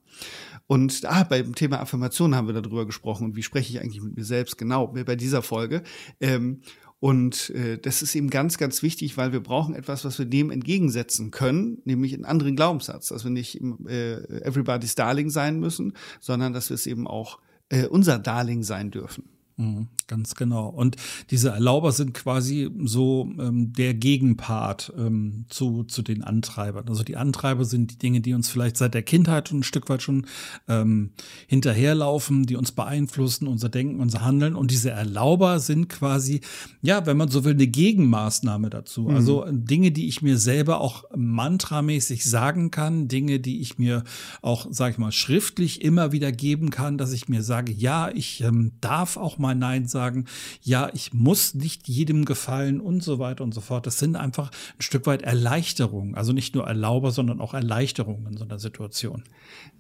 Und 0.70 1.04
ah, 1.06 1.24
beim 1.24 1.56
Thema 1.56 1.80
Affirmation 1.80 2.36
haben 2.36 2.46
wir 2.46 2.54
darüber 2.54 2.86
gesprochen 2.86 3.26
und 3.26 3.36
wie 3.36 3.42
spreche 3.42 3.74
ich 3.74 3.82
eigentlich 3.82 4.04
mit 4.04 4.16
mir 4.16 4.24
selbst 4.24 4.56
genau 4.56 4.86
bei 4.86 5.16
dieser 5.16 5.42
Folge. 5.42 5.82
Ähm, 6.22 6.62
und 7.00 7.50
äh, 7.50 7.80
das 7.80 8.04
ist 8.04 8.14
eben 8.14 8.30
ganz, 8.30 8.60
ganz 8.60 8.84
wichtig, 8.84 9.18
weil 9.18 9.34
wir 9.34 9.40
brauchen 9.42 9.74
etwas, 9.74 10.06
was 10.06 10.20
wir 10.20 10.28
dem 10.28 10.52
entgegensetzen 10.52 11.32
können, 11.32 11.82
nämlich 11.86 12.14
einen 12.14 12.24
anderen 12.24 12.56
Glaubenssatz, 12.56 13.08
dass 13.08 13.24
wir 13.24 13.32
nicht 13.32 13.60
äh, 13.88 14.42
everybody's 14.44 14.94
Darling 14.94 15.32
sein 15.32 15.60
müssen, 15.60 15.94
sondern 16.20 16.54
dass 16.54 16.70
wir 16.70 16.76
es 16.76 16.86
eben 16.86 17.08
auch 17.08 17.40
äh, 17.70 17.88
unser 17.88 18.20
Darling 18.20 18.62
sein 18.62 18.92
dürfen. 18.92 19.39
Mhm, 19.60 19.88
ganz 20.08 20.36
genau. 20.36 20.70
Und 20.70 20.96
diese 21.32 21.50
Erlauber 21.50 21.92
sind 21.92 22.14
quasi 22.14 22.70
so 22.86 23.30
ähm, 23.38 23.74
der 23.74 23.94
Gegenpart 23.94 24.94
ähm, 24.98 25.48
zu, 25.50 25.84
zu 25.84 26.02
den 26.02 26.24
Antreibern. 26.24 26.88
Also 26.88 27.04
die 27.04 27.18
Antreiber 27.18 27.66
sind 27.66 27.92
die 27.92 27.98
Dinge, 27.98 28.22
die 28.22 28.34
uns 28.34 28.50
vielleicht 28.50 28.78
seit 28.78 28.94
der 28.94 29.04
Kindheit 29.04 29.52
ein 29.52 29.64
Stück 29.64 29.90
weit 29.90 30.02
schon 30.02 30.28
ähm, 30.70 31.10
hinterherlaufen, 31.48 32.46
die 32.46 32.56
uns 32.56 32.72
beeinflussen, 32.72 33.50
unser 33.50 33.68
Denken, 33.68 34.00
unser 34.00 34.24
Handeln. 34.24 34.56
Und 34.56 34.72
diese 34.72 34.92
Erlauber 34.92 35.60
sind 35.60 35.90
quasi, 35.90 36.40
ja, 36.82 37.06
wenn 37.06 37.18
man 37.18 37.28
so 37.28 37.44
will, 37.44 37.54
eine 37.54 37.68
Gegenmaßnahme 37.68 38.70
dazu. 38.70 39.10
Mhm. 39.10 39.16
Also 39.16 39.46
Dinge, 39.52 39.92
die 39.92 40.08
ich 40.08 40.22
mir 40.22 40.38
selber 40.38 40.80
auch 40.80 41.04
mantramäßig 41.14 42.24
sagen 42.24 42.72
kann, 42.72 43.10
Dinge, 43.10 43.42
die 43.42 43.60
ich 43.60 43.78
mir 43.78 44.06
auch, 44.42 44.68
sag 44.70 44.94
ich 44.94 44.98
mal, 44.98 45.12
schriftlich 45.12 45.82
immer 45.82 46.14
wieder 46.14 46.32
geben 46.32 46.70
kann, 46.70 46.98
dass 46.98 47.12
ich 47.12 47.28
mir 47.28 47.44
sage, 47.44 47.74
ja, 47.74 48.10
ich 48.10 48.40
ähm, 48.40 48.72
darf 48.80 49.18
auch 49.18 49.38
mal 49.38 49.49
mal 49.50 49.56
Nein 49.56 49.88
sagen. 49.88 50.26
Ja, 50.62 50.90
ich 50.94 51.14
muss 51.14 51.54
nicht 51.54 51.88
jedem 51.88 52.26
gefallen 52.26 52.80
und 52.80 53.04
so 53.04 53.20
weiter 53.20 53.44
und 53.44 53.54
so 53.54 53.62
fort. 53.62 53.88
Das 53.88 54.00
sind 54.00 54.16
einfach 54.16 54.52
ein 54.78 54.82
Stück 54.82 55.06
weit 55.08 55.24
Erleichterungen. 55.24 56.16
Also 56.16 56.34
nicht 56.34 56.56
nur 56.56 56.68
Erlauber, 56.68 57.12
sondern 57.12 57.42
auch 57.42 57.54
Erleichterungen 57.54 58.28
in 58.28 58.38
so 58.38 58.44
einer 58.44 58.60
Situation. 58.60 59.24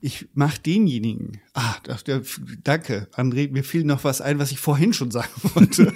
Ich 0.02 0.28
mache 0.34 0.60
denjenigen. 0.60 1.40
Ah, 1.54 1.76
danke, 2.64 3.08
André. 3.14 3.52
Mir 3.52 3.64
fiel 3.64 3.84
noch 3.84 4.04
was 4.04 4.22
ein, 4.22 4.40
was 4.40 4.52
ich 4.52 4.60
vorhin 4.60 4.94
schon 4.94 5.12
sagen 5.12 5.30
wollte. 5.54 5.94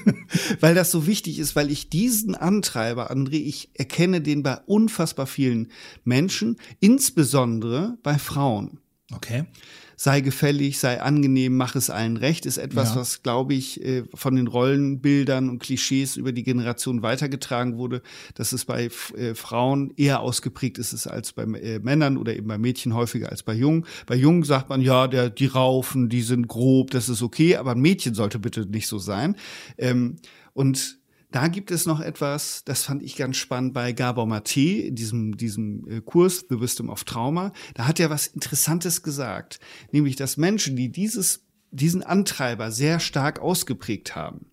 weil 0.59 0.75
das 0.75 0.91
so 0.91 1.07
wichtig 1.07 1.39
ist, 1.39 1.55
weil 1.55 1.71
ich 1.71 1.89
diesen 1.89 2.35
Antreiber, 2.35 3.11
André, 3.11 3.41
ich 3.43 3.71
erkenne 3.73 4.21
den 4.21 4.43
bei 4.43 4.57
unfassbar 4.65 5.25
vielen 5.25 5.69
Menschen, 6.03 6.57
insbesondere 6.79 7.97
bei 8.03 8.17
Frauen. 8.17 8.79
Okay 9.11 9.45
sei 9.95 10.21
gefällig, 10.21 10.79
sei 10.79 11.01
angenehm, 11.01 11.55
mach 11.55 11.75
es 11.75 11.89
allen 11.89 12.17
recht, 12.17 12.45
ist 12.45 12.57
etwas, 12.57 12.89
ja. 12.89 13.01
was, 13.01 13.23
glaube 13.23 13.53
ich, 13.53 13.83
äh, 13.83 14.03
von 14.13 14.35
den 14.35 14.47
Rollenbildern 14.47 15.49
und 15.49 15.59
Klischees 15.59 16.17
über 16.17 16.31
die 16.31 16.43
Generation 16.43 17.01
weitergetragen 17.01 17.77
wurde, 17.77 18.01
dass 18.35 18.51
es 18.51 18.65
bei 18.65 18.89
äh, 19.15 19.35
Frauen 19.35 19.93
eher 19.95 20.19
ausgeprägt 20.21 20.77
ist 20.77 21.07
als 21.07 21.33
bei 21.33 21.43
äh, 21.43 21.79
Männern 21.79 22.17
oder 22.17 22.35
eben 22.35 22.47
bei 22.47 22.57
Mädchen 22.57 22.93
häufiger 22.93 23.29
als 23.29 23.43
bei 23.43 23.53
Jungen. 23.53 23.85
Bei 24.05 24.15
Jungen 24.15 24.43
sagt 24.43 24.69
man, 24.69 24.81
ja, 24.81 25.07
der, 25.07 25.29
die 25.29 25.47
raufen, 25.47 26.09
die 26.09 26.21
sind 26.21 26.47
grob, 26.47 26.91
das 26.91 27.09
ist 27.09 27.21
okay, 27.21 27.55
aber 27.55 27.71
ein 27.71 27.81
Mädchen 27.81 28.13
sollte 28.13 28.39
bitte 28.39 28.65
nicht 28.65 28.87
so 28.87 28.97
sein. 28.99 29.35
Ähm, 29.77 30.17
und 30.53 30.99
da 31.33 31.47
gibt 31.47 31.71
es 31.71 31.87
noch 31.87 31.99
etwas, 31.99 32.63
das 32.63 32.83
fand 32.83 33.01
ich 33.01 33.15
ganz 33.15 33.37
spannend 33.37 33.73
bei 33.73 33.91
Gabor 33.91 34.27
Mate, 34.27 34.61
in 34.61 34.95
diesem, 34.95 35.35
diesem 35.35 35.87
äh, 35.89 35.99
Kurs 35.99 36.45
The 36.47 36.61
Wisdom 36.61 36.89
of 36.89 37.05
Trauma. 37.05 37.51
Da 37.73 37.87
hat 37.87 37.99
er 37.99 38.11
was 38.11 38.27
Interessantes 38.27 39.01
gesagt, 39.01 39.59
nämlich, 39.91 40.15
dass 40.15 40.37
Menschen, 40.37 40.75
die 40.75 40.91
dieses, 40.91 41.43
diesen 41.71 42.03
Antreiber 42.03 42.71
sehr 42.71 42.99
stark 42.99 43.39
ausgeprägt 43.39 44.15
haben, 44.15 44.45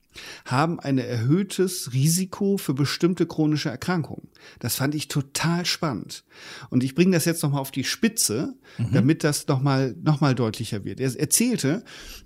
haben 0.47 0.81
ein 0.81 0.97
erhöhtes 0.97 1.93
Risiko 1.93 2.57
für 2.57 2.73
bestimmte 2.73 3.27
chronische 3.27 3.69
Erkrankungen. 3.69 4.29
Das 4.59 4.77
fand 4.77 4.95
ich 4.95 5.09
total 5.09 5.67
spannend. 5.67 6.25
Und 6.71 6.83
ich 6.83 6.95
bringe 6.95 7.13
das 7.13 7.27
jetzt 7.27 7.43
nochmal 7.43 7.61
auf 7.61 7.71
die 7.73 7.85
Spitze, 7.85 8.55
mhm. 8.79 8.93
damit 8.93 9.23
das 9.23 9.47
nochmal 9.49 9.95
noch 10.03 10.23
mal 10.23 10.35
deutlicher 10.35 10.83
wird. 10.87 10.99
Er 10.99 11.15
erzählte, 11.15 11.85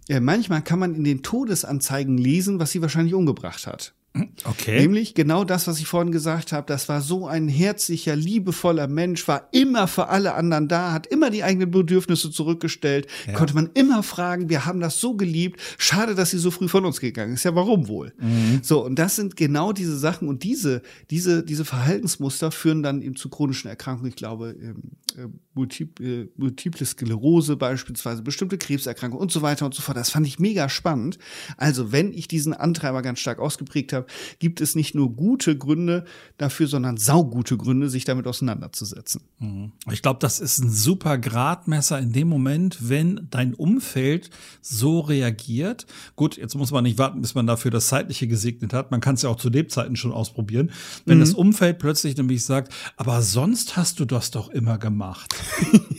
äh, 0.09 0.21
manchmal 0.21 0.62
kann 0.62 0.79
man 0.79 0.95
in 0.95 1.03
den 1.03 1.25
Todesanzeigen 1.25 2.17
lesen, 2.17 2.61
was 2.61 2.71
sie 2.71 2.83
wahrscheinlich 2.83 3.14
umgebracht 3.14 3.67
hat. 3.67 3.95
Okay. 4.44 4.81
Nämlich 4.81 5.14
genau 5.14 5.42
das, 5.42 5.66
was 5.66 5.81
ich 5.81 5.87
vorhin 5.88 6.12
gesagt 6.12 6.53
habe. 6.53 6.66
Das 6.68 6.88
war 6.88 7.00
so 7.00 7.27
ein 7.27 7.48
herzlicher, 7.48 8.14
liebevoller 8.14 8.87
Mensch, 8.87 9.27
war 9.27 9.48
immer 9.50 9.88
für 9.88 10.09
alle 10.09 10.35
anderen 10.35 10.68
da, 10.68 10.92
hat 10.92 11.09
immer 11.09 11.31
die 11.31 11.42
eigenen 11.42 11.72
Bedürfnisse 11.72 12.31
zurückgestellt, 12.31 13.09
ja. 13.27 13.33
konnte 13.33 13.55
man 13.55 13.70
immer 13.74 14.05
fragen. 14.05 14.48
Wir 14.48 14.66
haben 14.66 14.79
das 14.79 15.00
so 15.00 15.16
geliebt. 15.16 15.61
Schade, 15.79 16.14
dass 16.14 16.31
sie 16.31 16.38
so 16.38 16.53
früh 16.53 16.68
von 16.68 16.85
uns 16.85 17.00
gegangen 17.00 17.35
ist. 17.35 17.44
Ja, 17.44 17.57
warum 17.57 17.88
wohl? 17.88 18.14
Mhm. 18.20 18.61
So, 18.62 18.85
und 18.85 19.00
das 19.00 19.16
sind 19.16 19.37
genau 19.37 19.72
diese 19.72 19.98
Sachen 19.98 20.29
und 20.29 20.44
diese, 20.44 20.83
diese, 21.11 21.44
diese 21.44 21.64
Verhaltensmuster 21.64 22.53
führen 22.53 22.85
dann 22.85 23.03
eben 23.03 23.16
zu 23.16 23.29
chronischen 23.29 23.68
Erkrankungen. 23.68 24.11
Ich 24.11 24.16
glaube, 24.16 24.55
ähm, 24.61 24.92
äh, 25.16 25.27
multiple, 25.55 26.29
multiple 26.37 26.87
Sklerose 26.87 27.57
beispielsweise, 27.57 28.22
bestimmte 28.22 28.59
Krebserkrankungen 28.59 29.22
und 29.22 29.33
so 29.33 29.42
weiter 29.42 29.64
und 29.64 29.74
so 29.74 29.83
fort. 29.83 29.96
Das 29.96 30.11
fand 30.11 30.27
ich 30.27 30.38
mega 30.38 30.68
spannend. 30.68 31.18
Also, 31.57 31.90
wenn 31.90 32.12
ich 32.12 32.29
diesen 32.29 32.55
Antreiber 32.55 33.03
ganz 33.03 33.18
stark 33.18 33.40
ausgeprägt 33.40 33.92
habe, 33.92 34.04
gibt 34.38 34.61
es 34.61 34.75
nicht 34.75 34.95
nur 34.95 35.14
gute 35.14 35.57
Gründe 35.57 36.05
dafür, 36.38 36.67
sondern 36.67 36.97
saugute 36.97 37.57
Gründe, 37.57 37.88
sich 37.88 38.05
damit 38.05 38.27
auseinanderzusetzen. 38.27 39.23
Mhm. 39.38 39.73
Ich 39.90 40.03
glaube, 40.03 40.21
das 40.21 40.40
ist 40.40 40.59
ein 40.59 40.71
super 40.71 41.19
Gradmesser 41.19 41.99
in 41.99 42.12
dem 42.12 42.29
Moment, 42.29 42.88
wenn 42.88 43.29
dein 43.31 43.55
Umfeld 43.55 44.31
so 44.61 45.01
reagiert. 45.01 45.87
Gut, 46.17 46.37
jetzt 46.37 46.55
muss 46.55 46.71
man 46.71 46.85
nicht 46.85 46.99
warten, 46.99 47.21
bis 47.21 47.35
man 47.35 47.47
dafür 47.47 47.71
das 47.71 47.88
Zeitliche 47.88 48.29
gesegnet 48.29 48.73
hat. 48.73 48.90
Man 48.90 49.01
kann 49.01 49.14
es 49.14 49.23
ja 49.23 49.29
auch 49.29 49.37
zu 49.37 49.49
Lebzeiten 49.49 49.97
schon 49.97 50.12
ausprobieren. 50.12 50.71
Wenn 51.05 51.19
mhm. 51.19 51.23
das 51.23 51.35
Umfeld 51.35 51.79
plötzlich 51.79 52.17
nämlich 52.17 52.45
sagt, 52.45 52.73
aber 52.97 53.23
sonst 53.23 53.77
hast 53.77 54.01
du 54.01 54.05
das 54.05 54.31
doch 54.31 54.49
immer 54.51 54.79
gemacht. 54.79 55.35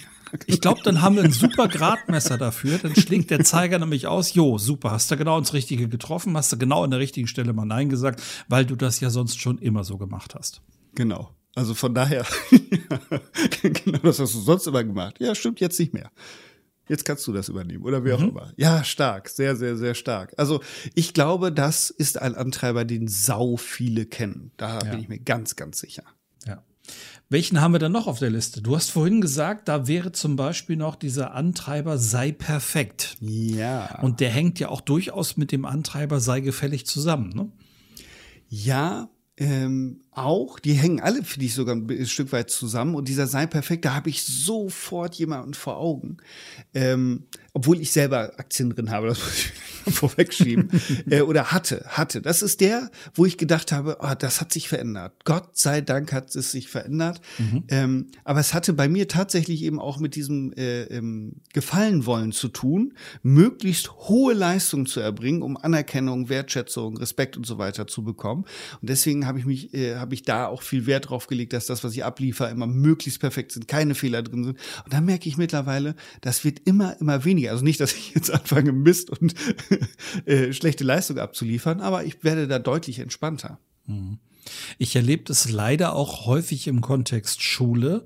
Ich 0.47 0.61
glaube, 0.61 0.81
dann 0.83 1.01
haben 1.01 1.15
wir 1.15 1.23
ein 1.23 1.31
super 1.31 1.67
Gradmesser 1.67 2.37
dafür. 2.37 2.77
Dann 2.77 2.95
schlägt 2.95 3.31
der 3.31 3.43
Zeiger 3.43 3.79
nämlich 3.79 4.07
aus, 4.07 4.33
jo, 4.33 4.57
super, 4.57 4.91
hast 4.91 5.09
du 5.11 5.17
genau 5.17 5.37
ins 5.37 5.53
Richtige 5.53 5.87
getroffen, 5.87 6.35
hast 6.35 6.51
du 6.51 6.57
genau 6.57 6.83
an 6.83 6.91
der 6.91 6.99
richtigen 6.99 7.27
Stelle 7.27 7.53
mal 7.53 7.65
Nein 7.65 7.89
gesagt, 7.89 8.21
weil 8.47 8.65
du 8.65 8.75
das 8.75 8.99
ja 8.99 9.09
sonst 9.09 9.39
schon 9.39 9.57
immer 9.57 9.83
so 9.83 9.97
gemacht 9.97 10.35
hast. 10.35 10.61
Genau. 10.95 11.31
Also 11.55 11.73
von 11.73 11.93
daher, 11.95 12.25
genau 13.61 13.99
das 13.99 14.19
hast 14.19 14.33
du 14.33 14.39
sonst 14.39 14.67
immer 14.67 14.83
gemacht. 14.83 15.15
Ja, 15.19 15.33
stimmt 15.35 15.61
jetzt 15.61 15.79
nicht 15.79 15.93
mehr. 15.93 16.11
Jetzt 16.87 17.05
kannst 17.05 17.25
du 17.25 17.33
das 17.33 17.49
übernehmen 17.49 17.83
oder 17.83 18.03
wie 18.05 18.13
auch 18.13 18.19
mhm. 18.19 18.29
immer. 18.29 18.53
Ja, 18.57 18.83
stark, 18.83 19.29
sehr, 19.29 19.55
sehr, 19.55 19.75
sehr 19.75 19.95
stark. 19.95 20.33
Also 20.37 20.61
ich 20.93 21.13
glaube, 21.13 21.51
das 21.51 21.89
ist 21.89 22.21
ein 22.21 22.35
Antreiber, 22.35 22.85
den 22.85 23.07
sau 23.07 23.57
viele 23.57 24.05
kennen. 24.05 24.51
Da 24.57 24.79
ja. 24.79 24.91
bin 24.91 24.99
ich 24.99 25.07
mir 25.07 25.19
ganz, 25.19 25.55
ganz 25.55 25.79
sicher. 25.79 26.03
Ja. 26.45 26.63
Welchen 27.29 27.59
haben 27.59 27.73
wir 27.73 27.79
dann 27.79 27.91
noch 27.91 28.05
auf 28.05 28.19
der 28.19 28.29
Liste? 28.29 28.61
Du 28.61 28.75
hast 28.75 28.91
vorhin 28.91 29.19
gesagt, 29.19 29.67
da 29.67 29.87
wäre 29.87 30.11
zum 30.11 30.35
Beispiel 30.35 30.75
noch 30.75 30.95
dieser 30.95 31.33
Antreiber 31.33 31.97
sei 31.97 32.31
perfekt. 32.31 33.17
Ja. 33.19 33.99
Und 34.01 34.19
der 34.19 34.29
hängt 34.29 34.59
ja 34.59 34.69
auch 34.69 34.81
durchaus 34.81 35.35
mit 35.35 35.51
dem 35.51 35.65
Antreiber 35.65 36.19
sei 36.19 36.41
gefällig 36.41 36.85
zusammen, 36.85 37.29
ne? 37.29 37.51
Ja, 38.47 39.09
ähm, 39.37 40.01
auch, 40.17 40.59
die 40.59 40.73
hängen 40.73 40.99
alle, 40.99 41.23
finde 41.23 41.45
ich, 41.45 41.53
sogar 41.53 41.75
ein 41.75 42.05
Stück 42.05 42.31
weit 42.31 42.49
zusammen. 42.49 42.95
Und 42.95 43.07
dieser 43.07 43.27
Sei 43.27 43.45
perfekt, 43.45 43.85
da 43.85 43.93
habe 43.93 44.09
ich 44.09 44.23
sofort 44.23 45.15
jemanden 45.15 45.53
vor 45.53 45.77
Augen. 45.77 46.17
Ähm, 46.73 47.25
obwohl 47.53 47.79
ich 47.79 47.91
selber 47.91 48.33
Aktien 48.37 48.69
drin 48.69 48.91
habe, 48.91 49.07
das 49.09 49.19
muss 49.19 49.37
ich 49.37 49.93
vorwegschieben, 49.93 50.69
äh, 51.09 51.21
oder 51.21 51.51
hatte, 51.51 51.85
hatte. 51.87 52.21
Das 52.21 52.41
ist 52.41 52.59
der, 52.59 52.91
wo 53.13 53.25
ich 53.25 53.37
gedacht 53.37 53.71
habe, 53.71 53.97
oh, 54.01 54.13
das 54.17 54.41
hat 54.41 54.51
sich 54.51 54.67
verändert. 54.67 55.13
Gott 55.23 55.57
sei 55.57 55.81
Dank 55.81 56.11
hat 56.11 56.35
es 56.35 56.51
sich 56.51 56.67
verändert. 56.67 57.21
Mhm. 57.37 57.63
Ähm, 57.69 58.07
aber 58.23 58.39
es 58.39 58.53
hatte 58.53 58.73
bei 58.73 58.89
mir 58.89 59.07
tatsächlich 59.07 59.63
eben 59.63 59.79
auch 59.79 59.99
mit 59.99 60.15
diesem 60.15 60.53
äh, 60.53 60.83
ähm, 60.83 61.37
Gefallen 61.53 62.05
wollen 62.05 62.31
zu 62.31 62.49
tun, 62.49 62.93
möglichst 63.23 63.91
hohe 63.91 64.33
Leistungen 64.33 64.85
zu 64.85 64.99
erbringen, 64.99 65.41
um 65.41 65.55
Anerkennung, 65.55 66.29
Wertschätzung, 66.29 66.97
Respekt 66.97 67.37
und 67.37 67.45
so 67.45 67.57
weiter 67.57 67.87
zu 67.87 68.03
bekommen. 68.03 68.45
Und 68.81 68.89
deswegen 68.89 69.25
habe 69.25 69.39
ich 69.39 69.45
mich, 69.45 69.73
äh, 69.73 69.95
habe 70.05 70.13
ich 70.13 70.23
da 70.23 70.47
auch 70.47 70.61
viel 70.61 70.85
Wert 70.85 71.09
drauf 71.09 71.25
gelegt, 71.27 71.53
dass 71.53 71.65
das, 71.65 71.83
was 71.83 71.93
ich 71.93 72.03
abliefer, 72.03 72.49
immer 72.49 72.67
möglichst 72.67 73.19
perfekt 73.19 73.51
sind, 73.51 73.67
keine 73.67 73.95
Fehler 73.95 74.21
drin 74.21 74.43
sind. 74.43 74.59
Und 74.83 74.93
da 74.93 75.01
merke 75.01 75.27
ich 75.27 75.37
mittlerweile, 75.37 75.95
das 76.21 76.43
wird 76.43 76.59
immer, 76.65 76.99
immer 77.01 77.25
weniger. 77.25 77.51
Also 77.51 77.63
nicht, 77.63 77.79
dass 77.79 77.93
ich 77.93 78.13
jetzt 78.13 78.31
anfange, 78.31 78.71
Mist 78.71 79.09
und 79.09 79.33
äh, 80.25 80.53
schlechte 80.53 80.83
Leistung 80.83 81.17
abzuliefern, 81.17 81.81
aber 81.81 82.05
ich 82.05 82.23
werde 82.23 82.47
da 82.47 82.59
deutlich 82.59 82.99
entspannter. 82.99 83.59
Mhm. 83.87 84.19
Ich 84.77 84.95
erlebe 84.95 85.23
das 85.23 85.49
leider 85.49 85.95
auch 85.95 86.27
häufig 86.27 86.67
im 86.67 86.81
Kontext 86.81 87.41
Schule, 87.41 88.05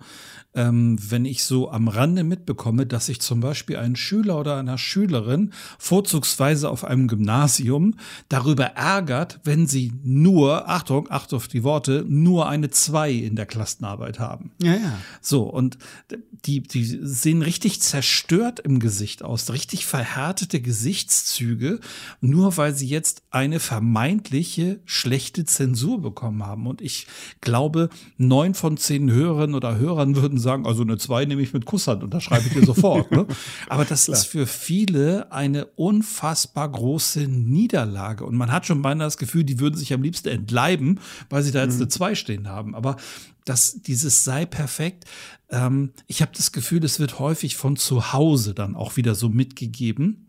ähm, 0.56 0.98
wenn 1.00 1.26
ich 1.26 1.44
so 1.44 1.70
am 1.70 1.88
Rande 1.88 2.24
mitbekomme, 2.24 2.86
dass 2.86 3.06
sich 3.06 3.22
zum 3.22 3.40
Beispiel 3.40 3.78
ein 3.78 3.96
Schüler 3.96 4.40
oder 4.40 4.58
eine 4.58 4.78
Schülerin 4.78 5.54
vorzugsweise 5.78 6.70
auf 6.70 6.84
einem 6.84 7.08
Gymnasium 7.08 7.96
darüber 8.30 8.66
ärgert, 8.66 9.40
wenn 9.44 9.68
sie 9.68 9.94
nur, 10.04 10.68
Achtung, 10.68 11.10
acht 11.12 11.34
auf 11.34 11.48
die 11.48 11.64
Worte, 11.64 12.04
nur 12.08 12.50
eine 12.50 12.72
zwei 12.72 13.12
in 13.12 13.36
der 13.36 13.46
Klassenarbeit 13.46 14.20
haben. 14.20 14.52
Ja, 14.62 14.74
ja. 14.74 14.98
So, 15.22 15.44
und 15.44 15.78
die, 16.46 16.64
die 16.64 16.84
sehen 16.84 17.42
richtig 17.42 17.82
zerstört 17.82 18.60
im 18.60 18.80
Gesicht 18.80 19.24
aus, 19.24 19.52
richtig 19.52 19.86
verhärtete 19.86 20.62
Gesichtszüge, 20.62 21.80
nur 22.22 22.58
weil 22.58 22.74
sie 22.74 22.88
jetzt 22.88 23.22
eine 23.30 23.60
vermeintliche 23.60 24.80
schlechte 24.86 25.46
Zensur 25.46 26.02
bekommen 26.02 26.46
haben. 26.46 26.66
Und 26.66 26.82
ich 26.82 27.08
glaube, 27.42 27.90
neun 28.18 28.56
von 28.56 28.78
zehn 28.78 29.12
Hörerinnen 29.12 29.56
oder 29.56 29.78
Hörern 29.78 30.16
würden 30.16 30.39
sagen, 30.40 30.60
sagen, 30.60 30.66
also 30.66 30.84
eine 30.84 30.98
2 30.98 31.26
nehme 31.26 31.42
ich 31.42 31.54
mit 31.54 31.66
Kusshand 31.66 32.04
und 32.04 32.14
da 32.14 32.20
schreibe 32.20 32.48
ich 32.48 32.54
dir 32.54 32.66
sofort. 32.66 33.12
ne? 33.12 33.26
Aber 33.70 33.86
das 33.86 34.06
Klar. 34.06 34.18
ist 34.18 34.26
für 34.26 34.48
viele 34.48 35.32
eine 35.32 35.66
unfassbar 35.66 36.70
große 36.70 37.22
Niederlage. 37.22 38.26
Und 38.26 38.36
man 38.36 38.52
hat 38.52 38.66
schon 38.66 38.82
beinahe 38.82 39.08
das 39.08 39.18
Gefühl, 39.18 39.44
die 39.44 39.60
würden 39.60 39.78
sich 39.78 39.94
am 39.94 40.02
liebsten 40.02 40.30
entleiben, 40.30 41.00
weil 41.30 41.44
sie 41.44 41.52
da 41.52 41.64
jetzt 41.64 41.76
mhm. 41.76 41.84
eine 41.84 41.90
2 41.90 42.16
stehen 42.16 42.48
haben. 42.48 42.76
Aber 42.76 42.98
das, 43.46 43.82
dieses 43.82 44.24
sei 44.24 44.46
perfekt, 44.46 45.06
ähm, 45.50 45.92
ich 46.08 46.22
habe 46.22 46.32
das 46.36 46.52
Gefühl, 46.52 46.84
es 46.84 47.00
wird 47.00 47.20
häufig 47.20 47.56
von 47.56 47.76
zu 47.76 48.14
Hause 48.14 48.54
dann 48.54 48.76
auch 48.76 48.98
wieder 48.98 49.16
so 49.16 49.30
mitgegeben 49.30 50.29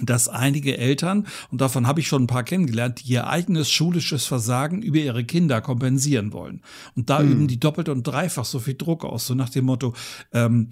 dass 0.00 0.28
einige 0.28 0.78
Eltern, 0.78 1.26
und 1.50 1.60
davon 1.60 1.86
habe 1.86 2.00
ich 2.00 2.08
schon 2.08 2.24
ein 2.24 2.28
paar 2.28 2.44
kennengelernt, 2.44 3.02
die 3.02 3.12
ihr 3.12 3.26
eigenes 3.26 3.70
schulisches 3.70 4.24
Versagen 4.24 4.82
über 4.82 4.98
ihre 4.98 5.24
Kinder 5.24 5.60
kompensieren 5.60 6.32
wollen. 6.32 6.62
Und 6.96 7.10
da 7.10 7.20
mhm. 7.20 7.32
üben 7.32 7.48
die 7.48 7.60
doppelt 7.60 7.88
und 7.88 8.06
dreifach 8.06 8.44
so 8.44 8.58
viel 8.58 8.74
Druck 8.74 9.04
aus, 9.04 9.26
so 9.26 9.34
nach 9.34 9.50
dem 9.50 9.66
Motto, 9.66 9.94
ähm, 10.32 10.70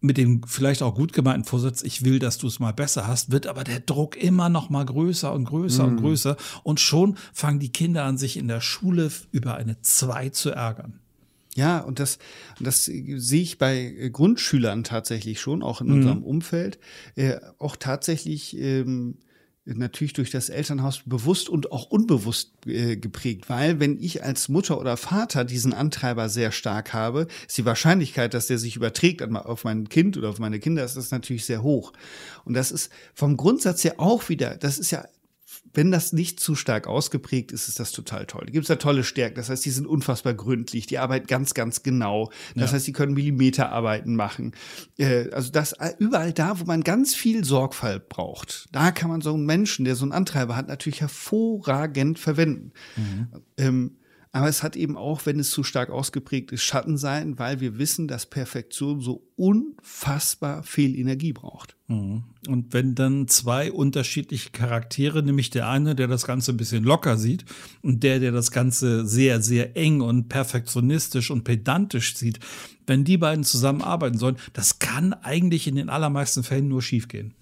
mit 0.00 0.16
dem 0.16 0.42
vielleicht 0.46 0.82
auch 0.82 0.94
gut 0.94 1.12
gemeinten 1.12 1.44
Vorsatz, 1.44 1.82
ich 1.82 2.04
will, 2.04 2.18
dass 2.18 2.38
du 2.38 2.46
es 2.46 2.60
mal 2.60 2.72
besser 2.72 3.06
hast, 3.06 3.32
wird 3.32 3.46
aber 3.46 3.64
der 3.64 3.80
Druck 3.80 4.16
immer 4.16 4.48
noch 4.48 4.70
mal 4.70 4.84
größer 4.84 5.32
und 5.32 5.44
größer 5.44 5.84
mhm. 5.84 5.90
und 5.90 6.00
größer. 6.00 6.36
Und 6.62 6.80
schon 6.80 7.16
fangen 7.32 7.58
die 7.58 7.72
Kinder 7.72 8.04
an, 8.04 8.18
sich 8.18 8.36
in 8.36 8.48
der 8.48 8.60
Schule 8.60 9.10
über 9.32 9.56
eine 9.56 9.80
Zwei 9.80 10.28
zu 10.28 10.50
ärgern. 10.50 11.00
Ja, 11.58 11.80
und 11.80 11.98
das, 11.98 12.20
das 12.60 12.84
sehe 12.84 13.42
ich 13.42 13.58
bei 13.58 13.78
äh, 13.78 14.10
Grundschülern 14.10 14.84
tatsächlich 14.84 15.40
schon, 15.40 15.64
auch 15.64 15.80
in 15.80 15.88
mhm. 15.88 15.94
unserem 15.94 16.22
Umfeld, 16.22 16.78
äh, 17.16 17.40
auch 17.58 17.74
tatsächlich 17.74 18.56
ähm, 18.56 19.16
natürlich 19.64 20.12
durch 20.12 20.30
das 20.30 20.50
Elternhaus 20.50 21.02
bewusst 21.04 21.48
und 21.48 21.72
auch 21.72 21.90
unbewusst 21.90 22.52
äh, 22.66 22.96
geprägt, 22.96 23.50
weil 23.50 23.80
wenn 23.80 24.00
ich 24.00 24.22
als 24.22 24.48
Mutter 24.48 24.78
oder 24.78 24.96
Vater 24.96 25.44
diesen 25.44 25.74
Antreiber 25.74 26.28
sehr 26.28 26.52
stark 26.52 26.92
habe, 26.92 27.26
ist 27.48 27.58
die 27.58 27.64
Wahrscheinlichkeit, 27.64 28.34
dass 28.34 28.46
der 28.46 28.58
sich 28.58 28.76
überträgt 28.76 29.20
auf 29.20 29.64
mein 29.64 29.88
Kind 29.88 30.16
oder 30.16 30.28
auf 30.28 30.38
meine 30.38 30.60
Kinder, 30.60 30.84
ist 30.84 30.96
das 30.96 31.10
natürlich 31.10 31.44
sehr 31.44 31.64
hoch. 31.64 31.92
Und 32.44 32.54
das 32.54 32.70
ist 32.70 32.92
vom 33.14 33.36
Grundsatz 33.36 33.82
her 33.82 33.94
auch 33.98 34.28
wieder, 34.28 34.56
das 34.56 34.78
ist 34.78 34.92
ja 34.92 35.04
wenn 35.74 35.90
das 35.90 36.12
nicht 36.12 36.40
zu 36.40 36.54
stark 36.54 36.86
ausgeprägt 36.86 37.52
ist, 37.52 37.68
ist 37.68 37.80
das 37.80 37.92
total 37.92 38.26
toll. 38.26 38.44
Da 38.46 38.52
gibt 38.52 38.64
es 38.64 38.68
ja 38.68 38.76
tolle 38.76 39.04
Stärken. 39.04 39.36
Das 39.36 39.50
heißt, 39.50 39.64
die 39.64 39.70
sind 39.70 39.86
unfassbar 39.86 40.34
gründlich, 40.34 40.86
die 40.86 40.98
arbeiten 40.98 41.26
ganz, 41.26 41.54
ganz 41.54 41.82
genau. 41.82 42.30
Das 42.54 42.70
ja. 42.70 42.76
heißt, 42.76 42.86
die 42.86 42.92
können 42.92 43.14
Millimeterarbeiten 43.14 44.16
machen. 44.16 44.52
Äh, 44.98 45.30
also 45.30 45.50
das 45.50 45.72
äh, 45.74 45.92
überall 45.98 46.32
da, 46.32 46.60
wo 46.60 46.64
man 46.64 46.82
ganz 46.82 47.14
viel 47.14 47.44
Sorgfalt 47.44 48.08
braucht, 48.08 48.68
da 48.72 48.90
kann 48.90 49.10
man 49.10 49.20
so 49.20 49.34
einen 49.34 49.46
Menschen, 49.46 49.84
der 49.84 49.96
so 49.96 50.04
einen 50.04 50.12
Antreiber 50.12 50.56
hat, 50.56 50.68
natürlich 50.68 51.00
hervorragend 51.00 52.18
verwenden. 52.18 52.72
Mhm. 52.96 53.28
Ähm, 53.56 53.96
aber 54.32 54.48
es 54.48 54.62
hat 54.62 54.76
eben 54.76 54.96
auch, 54.96 55.24
wenn 55.24 55.40
es 55.40 55.50
zu 55.50 55.64
stark 55.64 55.90
ausgeprägt 55.90 56.52
ist, 56.52 56.62
Schattenseiten, 56.62 57.38
weil 57.38 57.60
wir 57.60 57.78
wissen, 57.78 58.08
dass 58.08 58.26
Perfektion 58.26 59.00
so 59.00 59.26
unfassbar 59.36 60.62
viel 60.62 60.98
Energie 60.98 61.32
braucht. 61.32 61.77
Mhm. 61.88 62.24
Und 62.46 62.72
wenn 62.74 62.94
dann 62.94 63.28
zwei 63.28 63.72
unterschiedliche 63.72 64.50
Charaktere, 64.50 65.22
nämlich 65.22 65.50
der 65.50 65.68
eine, 65.68 65.94
der 65.94 66.06
das 66.06 66.26
Ganze 66.26 66.52
ein 66.52 66.58
bisschen 66.58 66.84
locker 66.84 67.16
sieht 67.16 67.44
und 67.82 68.02
der, 68.02 68.20
der 68.20 68.30
das 68.30 68.50
Ganze 68.50 69.06
sehr, 69.06 69.42
sehr 69.42 69.76
eng 69.76 70.02
und 70.02 70.28
perfektionistisch 70.28 71.30
und 71.30 71.44
pedantisch 71.44 72.14
sieht, 72.16 72.40
wenn 72.86 73.04
die 73.04 73.16
beiden 73.16 73.44
zusammenarbeiten 73.44 74.18
sollen, 74.18 74.36
das 74.52 74.78
kann 74.78 75.14
eigentlich 75.14 75.66
in 75.66 75.76
den 75.76 75.88
allermeisten 75.88 76.42
Fällen 76.42 76.68
nur 76.68 76.82
schiefgehen. 76.82 77.34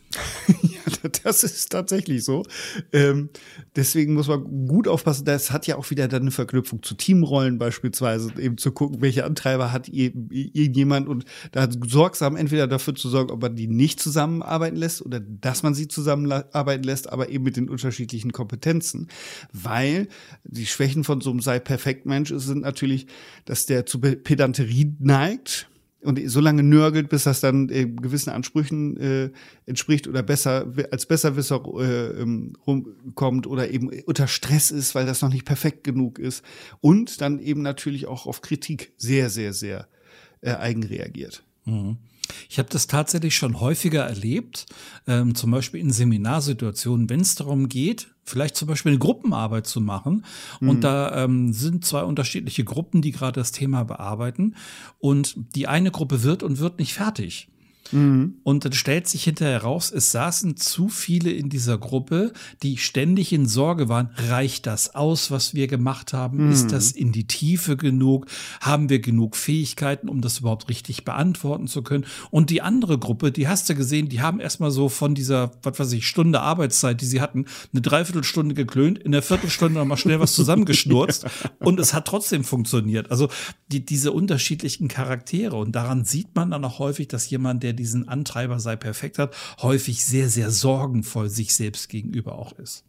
das 1.23 1.43
ist 1.43 1.71
tatsächlich 1.71 2.25
so. 2.25 2.45
Ähm, 2.93 3.31
deswegen 3.75 4.15
muss 4.15 4.29
man 4.29 4.67
gut 4.67 4.89
aufpassen. 4.89 5.25
Das 5.25 5.51
hat 5.51 5.67
ja 5.67 5.77
auch 5.77 5.91
wieder 5.91 6.09
dann 6.09 6.23
eine 6.23 6.31
Verknüpfung 6.31 6.83
zu 6.83 6.95
Teamrollen 6.95 7.59
beispielsweise, 7.59 8.33
eben 8.39 8.59
zu 8.59 8.73
gucken, 8.73 9.01
welche 9.01 9.25
Antreiber 9.25 9.73
hat 9.73 9.89
irgendjemand 9.89 11.09
und 11.09 11.25
da 11.53 11.69
sorgsam 11.87 12.37
entweder 12.37 12.67
dafür 12.67 12.95
zu 12.95 13.09
sorgen, 13.09 13.31
ob 13.31 13.43
man 13.43 13.57
die 13.57 13.69
nicht 13.69 14.01
zusammenarbeiten 14.01 14.77
lässt 14.77 15.03
oder 15.03 15.21
dass 15.21 15.63
man 15.63 15.75
sie 15.75 15.89
zusammenarbeiten 15.89 16.85
lässt, 16.85 17.11
aber 17.11 17.29
eben 17.29 17.45
mit 17.45 17.57
den 17.57 17.69
unterschiedlichen 17.69 18.33
Kompetenzen. 18.33 19.09
Weil 19.53 20.09
die 20.45 20.67
Schwächen 20.67 21.05
von 21.05 21.21
so 21.21 21.31
einem 21.31 21.41
Sei-Perfekt-Mensch 21.41 22.33
sind 22.37 22.63
natürlich, 22.63 23.07
dass 23.45 23.67
der 23.67 23.87
zu 23.87 24.01
Pedanterie 24.01 24.95
neigt 24.99 25.69
und 26.07 26.21
so 26.31 26.41
lange 26.41 26.63
nörgelt, 26.63 27.09
bis 27.09 27.25
das 27.25 27.41
dann 27.41 27.69
äh, 27.69 27.87
gewissen 27.87 28.31
Ansprüchen 28.31 28.97
äh, 28.97 29.31
entspricht 29.67 30.09
oder 30.09 30.23
besser 30.23 30.73
als 30.91 31.07
Besserwisser 31.07 31.63
äh, 31.79 32.23
ähm, 32.23 32.55
rumkommt 32.67 33.47
oder 33.47 33.71
eben 33.71 33.91
unter 34.07 34.29
Stress 34.29 34.71
ist, 34.71 34.95
weil 34.95 35.07
das 35.07 35.23
noch 35.23 35.33
nicht 35.33 35.45
perfekt 35.45 35.85
genug 35.85 36.19
ist 36.19 36.45
und 36.81 37.21
dann 37.21 37.39
eben 37.39 37.63
natürlich 37.63 38.07
auch 38.07 38.27
auf 38.27 38.41
Kritik 38.41 38.93
sehr, 38.97 39.31
sehr, 39.31 39.53
sehr 39.53 39.89
äh, 40.41 40.53
eigen 40.53 40.85
reagiert. 40.85 41.43
Mhm. 41.65 41.99
Ich 42.49 42.59
habe 42.59 42.69
das 42.71 42.87
tatsächlich 42.87 43.37
schon 43.37 43.61
häufiger 43.61 44.05
erlebt, 44.05 44.67
ähm, 45.07 45.35
zum 45.35 45.51
Beispiel 45.51 45.81
in 45.81 45.91
Seminarsituationen, 45.91 47.09
wenn 47.11 47.21
es 47.21 47.35
darum 47.35 47.69
geht, 47.69 48.09
vielleicht 48.25 48.57
zum 48.57 48.69
Beispiel 48.69 48.93
eine 48.93 48.99
Gruppenarbeit 48.99 49.67
zu 49.67 49.81
machen. 49.81 50.25
Mhm. 50.61 50.69
Und 50.69 50.81
da 50.83 51.25
ähm, 51.25 51.53
sind 51.53 51.85
zwei 51.85 52.03
unterschiedliche 52.03 52.65
Gruppen, 52.65 53.03
die 53.03 53.13
gerade 53.13 53.41
das 53.41 53.53
Thema 53.53 53.85
bearbeiten. 53.85 54.57
Und 54.99 55.35
die 55.55 55.69
eine 55.69 55.91
Gruppe 55.91 56.23
wird 56.23 56.43
und 56.43 56.59
wird 56.59 56.79
nicht 56.79 56.95
fertig. 56.95 57.49
Mhm. 57.93 58.37
Und 58.43 58.65
dann 58.65 58.73
stellt 58.73 59.09
sich 59.09 59.25
hinterher 59.25 59.63
raus, 59.63 59.93
es 59.95 60.13
saßen 60.13 60.57
zu 60.57 60.89
viele 60.89 61.31
in 61.31 61.49
dieser 61.49 61.79
Gruppe, 61.79 62.33
die 62.63 62.77
ständig 62.77 63.33
in 63.33 63.47
Sorge 63.47 63.89
waren. 63.89 64.11
Reicht 64.17 64.67
das 64.67 64.95
aus, 64.95 65.31
was 65.31 65.55
wir 65.55 65.67
gemacht 65.67 66.13
haben? 66.13 66.47
Mhm. 66.47 66.53
Ist 66.53 66.73
das 66.73 66.93
in 66.93 67.13
die 67.13 67.27
Tiefe 67.27 67.77
genug? 67.77 68.27
Haben 68.61 68.89
wir 68.89 69.01
genug 69.01 69.37
Fähigkeiten, 69.37 70.09
um 70.09 70.21
das 70.21 70.39
überhaupt 70.41 70.69
richtig 70.69 71.05
beantworten 71.05 71.67
zu 71.67 71.83
können? 71.83 72.07
Und 72.31 72.51
die 72.51 72.63
andere 72.63 72.99
Gruppe, 72.99 73.33
die 73.33 73.49
hast 73.49 73.69
du 73.69 73.75
gesehen, 73.75 74.09
die 74.09 74.21
haben 74.21 74.41
erstmal 74.41 74.71
so 74.71 74.89
von 74.89 75.15
dieser, 75.15 75.53
was 75.63 75.79
weiß 75.79 75.93
ich, 75.93 76.07
Stunde 76.07 76.41
Arbeitszeit, 76.41 77.01
die 77.01 77.07
sie 77.07 77.21
hatten, 77.21 77.47
eine 77.73 77.83
Dreiviertelstunde 77.83 78.55
geklönt, 78.55 78.99
in 78.99 79.13
der 79.13 79.23
Viertelstunde 79.23 79.79
nochmal 79.79 79.97
schnell 79.97 80.21
was 80.21 80.35
zusammengeschnurzt 80.35 81.27
und 81.59 81.81
es 81.81 81.95
hat 81.95 82.07
trotzdem 82.07 82.45
funktioniert. 82.45 83.11
Also 83.11 83.29
die, 83.69 83.85
diese 83.85 84.13
unterschiedlichen 84.13 84.89
Charaktere 84.89 85.57
und 85.57 85.73
daran 85.73 86.05
sieht 86.05 86.35
man 86.35 86.51
dann 86.51 86.65
auch 86.65 86.79
häufig, 86.79 87.09
dass 87.09 87.29
jemand, 87.31 87.63
der 87.63 87.73
diesen 87.77 88.09
Antreiber 88.09 88.59
sei 88.61 88.77
perfekt 88.77 89.19
hat, 89.19 89.35
häufig 89.63 90.05
sehr, 90.05 90.29
sehr 90.29 90.51
sorgenvoll 90.51 91.29
sich 91.29 91.55
selbst 91.55 91.89
gegenüber 91.89 92.39
auch 92.39 92.53
ist. 92.53 92.85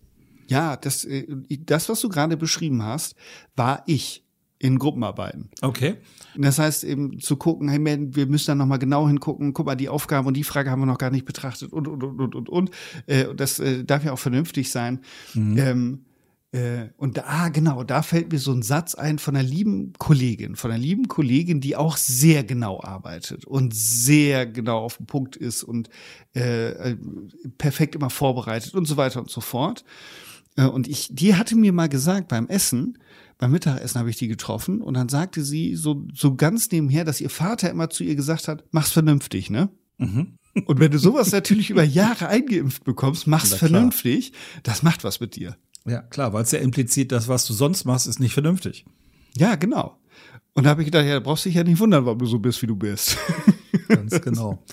Ja, 0.48 0.78
das, 0.78 1.04
äh, 1.04 1.28
das, 1.66 1.90
was 1.90 2.00
du 2.00 2.10
gerade 2.10 2.38
beschrieben 2.38 2.82
hast, 2.84 3.16
war 3.56 3.84
ich 3.86 4.24
in 4.60 4.80
Gruppenarbeiten. 4.80 5.50
Okay. 5.62 5.96
Das 6.36 6.58
heißt 6.58 6.84
eben 6.84 7.20
zu 7.20 7.36
gucken, 7.36 7.70
hey 7.70 7.80
man, 7.80 8.16
wir 8.16 8.26
müssen 8.26 8.48
da 8.48 8.56
nochmal 8.56 8.80
genau 8.80 9.08
hingucken, 9.08 9.54
guck 9.54 9.66
mal, 9.66 9.76
die 9.76 9.90
Aufgaben 9.90 10.28
und 10.28 10.36
die 10.36 10.44
Frage 10.44 10.72
haben 10.72 10.82
wir 10.82 10.86
noch 10.88 10.98
gar 10.98 11.12
nicht 11.12 11.26
betrachtet 11.26 11.74
und, 11.74 11.88
und, 11.88 12.04
und, 12.04 12.20
und, 12.20 12.36
und, 12.36 12.50
und. 12.50 12.72
Äh, 13.06 13.36
das 13.36 13.60
äh, 13.60 13.84
darf 13.84 14.04
ja 14.04 14.14
auch 14.14 14.20
vernünftig 14.20 14.72
sein. 14.72 15.02
Mhm. 15.34 15.58
Ähm, 15.58 16.06
äh, 16.54 16.90
und 16.96 17.18
da, 17.18 17.24
ah, 17.28 17.50
genau, 17.50 17.84
da 17.84 18.02
fällt 18.02 18.32
mir 18.32 18.40
so 18.40 18.54
ein 18.54 18.62
Satz 18.62 18.96
ein 18.96 19.20
von 19.20 19.36
einer 19.36 19.48
lieben 19.48 19.92
Kollegin, 19.98 20.56
von 20.56 20.72
einer 20.72 20.80
lieben 20.80 21.08
Kollegin, 21.10 21.60
die 21.60 21.76
auch 21.76 21.98
sehr 21.98 22.44
genau 22.44 22.82
arbeitet 22.82 23.46
und 23.46 23.76
sehr 23.76 24.46
genau 24.46 24.80
auf 24.80 24.98
den 24.98 25.08
Punkt 25.08 25.36
ist 25.36 25.64
und 25.64 25.90
äh, 26.36 26.70
äh 26.70 26.98
perfekt 27.58 27.96
immer 27.96 28.10
vorbereitet 28.10 28.76
und 28.76 28.86
so 28.86 28.96
weiter 28.96 29.20
und 29.20 29.30
so 29.30 29.42
fort. 29.42 29.84
Äh, 30.56 30.66
und 30.66 30.88
ich, 30.88 31.10
die 31.12 31.36
hatte 31.36 31.56
mir 31.58 31.74
mal 31.74 31.90
gesagt 31.90 32.30
beim 32.30 32.48
Essen, 32.48 32.98
beim 33.38 33.52
Mittagessen 33.52 34.00
habe 34.00 34.10
ich 34.10 34.18
die 34.18 34.30
getroffen 34.30 34.82
und 34.82 34.94
dann 34.94 35.10
sagte 35.10 35.44
sie 35.44 35.76
so, 35.76 36.08
so 36.14 36.36
ganz 36.36 36.72
nebenher, 36.72 37.04
dass 37.04 37.20
ihr 37.20 37.30
Vater 37.30 37.70
immer 37.70 37.90
zu 37.90 38.06
ihr 38.06 38.16
gesagt 38.16 38.48
hat, 38.48 38.64
mach's 38.72 38.92
vernünftig, 38.92 39.50
ne? 39.50 39.70
Mhm. 39.98 40.38
Und 40.66 40.80
wenn 40.80 40.92
du 40.92 40.98
sowas 40.98 41.32
natürlich 41.32 41.70
über 41.70 41.84
Jahre 41.84 42.30
eingeimpft 42.30 42.84
bekommst, 42.84 43.28
mach's 43.28 43.54
vernünftig, 43.54 44.34
das 44.64 44.82
macht 44.82 45.04
was 45.04 45.20
mit 45.20 45.36
dir. 45.36 45.56
Ja, 45.88 46.02
klar, 46.02 46.34
weil 46.34 46.44
es 46.44 46.52
ja 46.52 46.60
implizit, 46.60 47.12
das, 47.12 47.28
was 47.28 47.46
du 47.46 47.54
sonst 47.54 47.86
machst, 47.86 48.08
ist 48.08 48.20
nicht 48.20 48.34
vernünftig. 48.34 48.86
Ja, 49.36 49.56
genau. 49.56 49.98
Und 50.54 50.66
da 50.66 50.72
habe 50.72 50.82
ich 50.82 50.88
gedacht, 50.88 51.06
ja, 51.06 51.14
da 51.14 51.20
brauchst 51.20 51.46
du 51.46 51.50
dich 51.50 51.56
ja 51.56 51.64
nicht 51.64 51.80
wundern, 51.80 52.06
warum 52.06 52.20
du 52.20 52.26
so 52.26 52.40
bist, 52.40 52.62
wie 52.62 52.68
du 52.68 52.76
bist. 52.76 53.18
Ganz 53.88 54.20
genau. 54.22 54.64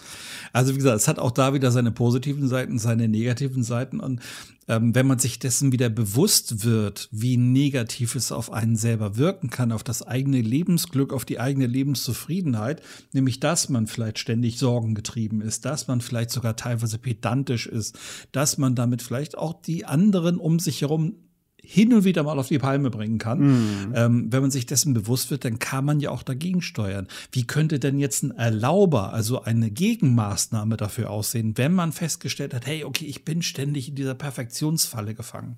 Also 0.55 0.73
wie 0.73 0.77
gesagt, 0.77 0.97
es 0.97 1.09
hat 1.09 1.19
auch 1.19 1.33
da 1.33 1.53
wieder 1.53 1.73
seine 1.73 1.91
positiven 1.91 2.47
Seiten, 2.47 2.79
seine 2.79 3.09
negativen 3.09 3.65
Seiten. 3.65 3.99
Und 3.99 4.21
ähm, 4.69 4.95
wenn 4.95 5.05
man 5.05 5.19
sich 5.19 5.41
dessen 5.41 5.73
wieder 5.73 5.89
bewusst 5.89 6.65
wird, 6.65 7.09
wie 7.11 7.37
negativ 7.37 8.15
es 8.15 8.31
auf 8.31 8.53
einen 8.53 8.77
selber 8.77 9.17
wirken 9.17 9.51
kann, 9.51 9.73
auf 9.73 9.83
das 9.83 10.07
eigene 10.07 10.41
Lebensglück, 10.41 11.13
auf 11.13 11.25
die 11.25 11.41
eigene 11.41 11.67
Lebenszufriedenheit, 11.67 12.83
nämlich 13.13 13.41
dass 13.41 13.69
man 13.69 13.89
vielleicht 13.89 14.21
ständig 14.21 14.57
sorgengetrieben 14.59 15.41
ist, 15.41 15.65
dass 15.65 15.89
man 15.89 16.01
vielleicht 16.01 16.31
sogar 16.31 16.55
teilweise 16.55 16.99
pedantisch 16.99 17.67
ist, 17.67 17.99
dass 18.31 18.57
man 18.57 18.77
damit 18.77 19.03
vielleicht 19.03 19.37
auch 19.37 19.61
die 19.61 19.85
anderen 19.85 20.39
um 20.39 20.61
sich 20.61 20.83
herum 20.83 21.17
hin 21.67 21.93
und 21.93 22.05
wieder 22.05 22.23
mal 22.23 22.39
auf 22.39 22.49
die 22.49 22.59
Palme 22.59 22.91
bringen 22.91 23.19
kann. 23.19 23.41
Mhm. 23.41 23.93
Ähm, 23.95 24.33
wenn 24.33 24.43
man 24.43 24.51
sich 24.51 24.67
dessen 24.67 24.95
bewusst 24.95 25.31
wird, 25.31 25.45
dann 25.45 25.59
kann 25.59 25.85
man 25.85 26.01
ja 26.01 26.11
auch 26.11 26.23
dagegen 26.23 26.63
steuern. 26.63 27.09
Wie 27.33 27.47
könnte 27.47 27.79
denn 27.79 27.99
jetzt 27.99 28.23
ein 28.23 28.33
Erlauber, 28.33 29.13
also 29.13 29.43
eine 29.43 29.71
Gegenmaßnahme 29.71 30.77
dafür 30.77 31.11
aussehen, 31.11 31.57
wenn 31.57 31.73
man 31.73 31.93
festgestellt 31.93 32.55
hat, 32.55 32.67
hey, 32.67 32.85
okay, 32.85 33.07
ich 33.07 33.25
bin 33.25 33.43
ständig 33.43 33.89
in 33.89 33.95
dieser 33.95 34.15
Perfektionsfalle 34.15 35.15
gefangen? 35.15 35.57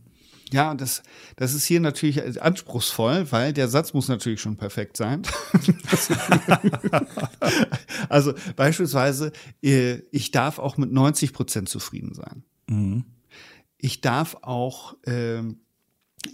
Ja, 0.53 0.75
das, 0.75 1.03
das 1.35 1.55
ist 1.55 1.67
hier 1.67 1.81
natürlich 1.81 2.41
anspruchsvoll, 2.41 3.27
weil 3.33 3.53
der 3.53 3.69
Satz 3.69 3.95
muss 3.95 4.09
natürlich 4.09 4.41
schon 4.41 4.57
perfekt 4.57 4.97
sein. 4.97 5.23
also 8.09 8.33
beispielsweise, 8.55 9.33
äh, 9.63 10.03
ich 10.13 10.31
darf 10.31 10.61
auch 10.61 10.77
mit 10.77 10.93
90 10.93 11.33
Prozent 11.33 11.69
zufrieden 11.69 12.15
sein. 12.15 12.45
Mhm. 12.69 13.05
Ich 13.77 14.01
darf 14.01 14.37
auch 14.43 14.95
ähm, 15.05 15.66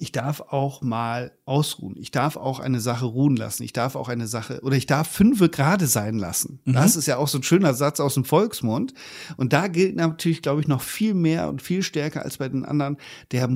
ich 0.01 0.13
darf 0.13 0.41
auch 0.41 0.83
mal 0.83 1.33
ausruhen. 1.45 1.97
Ich 1.99 2.11
darf 2.11 2.37
auch 2.37 2.61
eine 2.61 2.81
Sache 2.81 3.07
ruhen 3.07 3.37
lassen. 3.37 3.63
Ich 3.63 3.73
darf 3.73 3.97
auch 3.97 4.09
eine 4.09 4.27
Sache 4.27 4.61
oder 4.63 4.77
ich 4.77 4.87
darf 4.87 5.09
fünfe 5.09 5.49
gerade 5.49 5.87
sein 5.87 6.19
lassen. 6.19 6.61
Mhm. 6.65 6.75
Das 6.75 6.97
ist 6.97 7.07
ja 7.07 7.17
auch 7.17 7.29
so 7.29 7.39
ein 7.39 7.43
schöner 7.43 7.75
Satz 7.75 8.01
aus 8.01 8.15
dem 8.15 8.25
Volksmund. 8.25 8.95
Und 9.37 9.53
da 9.53 9.69
gilt 9.69 9.97
natürlich, 9.97 10.43
glaube 10.43 10.61
ich, 10.61 10.69
noch 10.69 10.83
viel 10.83 11.15
mehr 11.15 11.49
und 11.49 11.63
viel 11.63 11.83
stärker 11.83 12.23
als 12.25 12.39
bei 12.39 12.49
den 12.49 12.65
anderen. 12.65 12.97
Der, 13.31 13.49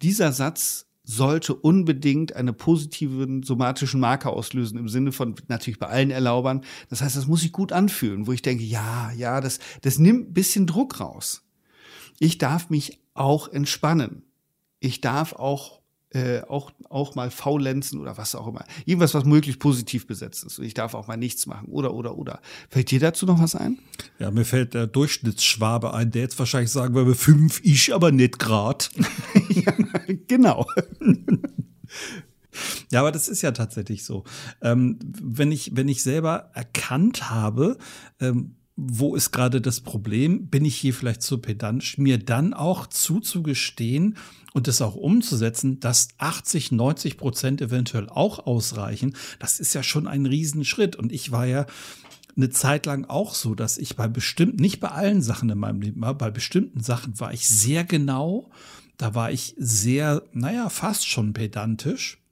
dieser 0.00 0.32
Satz 0.32 0.86
sollte 1.04 1.54
unbedingt 1.54 2.34
eine 2.34 2.54
positiven 2.54 3.42
somatischen 3.42 4.00
Marker 4.00 4.32
auslösen 4.32 4.78
im 4.78 4.88
Sinne 4.88 5.12
von 5.12 5.34
natürlich 5.48 5.78
bei 5.78 5.88
allen 5.88 6.10
Erlaubern. 6.10 6.62
Das 6.88 7.02
heißt, 7.02 7.16
das 7.16 7.26
muss 7.26 7.42
sich 7.42 7.52
gut 7.52 7.72
anfühlen, 7.72 8.26
wo 8.26 8.32
ich 8.32 8.42
denke, 8.42 8.64
ja, 8.64 9.12
ja, 9.12 9.40
das, 9.42 9.58
das 9.82 9.98
nimmt 9.98 10.30
ein 10.30 10.32
bisschen 10.32 10.66
Druck 10.66 11.00
raus. 11.00 11.42
Ich 12.18 12.38
darf 12.38 12.70
mich 12.70 13.02
auch 13.12 13.48
entspannen. 13.48 14.22
Ich 14.80 15.00
darf 15.00 15.34
auch 15.34 15.80
äh, 16.14 16.42
auch, 16.42 16.70
auch 16.88 17.14
mal 17.14 17.30
faulenzen 17.30 18.00
oder 18.00 18.16
was 18.16 18.34
auch 18.34 18.46
immer. 18.46 18.64
Irgendwas, 18.86 19.14
was 19.14 19.24
möglichst 19.24 19.60
positiv 19.60 20.06
besetzt 20.06 20.44
ist. 20.44 20.58
Und 20.58 20.64
ich 20.64 20.74
darf 20.74 20.94
auch 20.94 21.08
mal 21.08 21.16
nichts 21.16 21.46
machen 21.46 21.68
oder, 21.68 21.92
oder, 21.92 22.16
oder. 22.16 22.40
Fällt 22.70 22.90
dir 22.90 23.00
dazu 23.00 23.26
noch 23.26 23.40
was 23.40 23.56
ein? 23.56 23.78
Ja, 24.18 24.30
mir 24.30 24.44
fällt 24.44 24.74
der 24.74 24.86
Durchschnittsschwabe 24.86 25.92
ein, 25.92 26.12
der 26.12 26.22
jetzt 26.22 26.38
wahrscheinlich 26.38 26.70
sagen 26.70 26.94
würde, 26.94 27.14
fünf, 27.14 27.60
ich 27.64 27.92
aber 27.92 28.12
nicht 28.12 28.38
grad. 28.38 28.90
ja, 29.48 29.72
genau. 30.28 30.66
Ja, 32.92 33.00
aber 33.00 33.10
das 33.10 33.26
ist 33.26 33.42
ja 33.42 33.50
tatsächlich 33.50 34.04
so. 34.04 34.22
Ähm, 34.62 35.00
wenn 35.02 35.50
ich, 35.50 35.72
wenn 35.74 35.88
ich 35.88 36.04
selber 36.04 36.50
erkannt 36.54 37.28
habe, 37.28 37.78
ähm, 38.20 38.54
wo 38.76 39.14
ist 39.14 39.30
gerade 39.30 39.60
das 39.60 39.80
Problem? 39.80 40.48
Bin 40.48 40.64
ich 40.64 40.76
hier 40.76 40.94
vielleicht 40.94 41.22
zu 41.22 41.38
pedantisch? 41.38 41.96
Mir 41.98 42.18
dann 42.18 42.54
auch 42.54 42.86
zuzugestehen 42.88 44.16
und 44.52 44.66
das 44.66 44.82
auch 44.82 44.96
umzusetzen, 44.96 45.78
dass 45.80 46.08
80, 46.18 46.72
90 46.72 47.16
Prozent 47.16 47.60
eventuell 47.60 48.08
auch 48.08 48.46
ausreichen, 48.46 49.16
das 49.38 49.60
ist 49.60 49.74
ja 49.74 49.82
schon 49.82 50.08
ein 50.08 50.26
Riesenschritt. 50.26 50.96
Und 50.96 51.12
ich 51.12 51.30
war 51.30 51.46
ja 51.46 51.66
eine 52.36 52.50
Zeit 52.50 52.86
lang 52.86 53.04
auch 53.04 53.34
so, 53.34 53.54
dass 53.54 53.78
ich 53.78 53.94
bei 53.94 54.08
bestimmten, 54.08 54.60
nicht 54.60 54.80
bei 54.80 54.88
allen 54.88 55.22
Sachen 55.22 55.50
in 55.50 55.58
meinem 55.58 55.80
Leben 55.80 56.00
war, 56.00 56.14
bei 56.14 56.30
bestimmten 56.30 56.80
Sachen 56.80 57.20
war 57.20 57.32
ich 57.32 57.48
sehr 57.48 57.84
genau. 57.84 58.50
Da 58.96 59.14
war 59.14 59.30
ich 59.30 59.54
sehr, 59.56 60.22
naja, 60.32 60.68
fast 60.68 61.08
schon 61.08 61.32
pedantisch. 61.32 62.23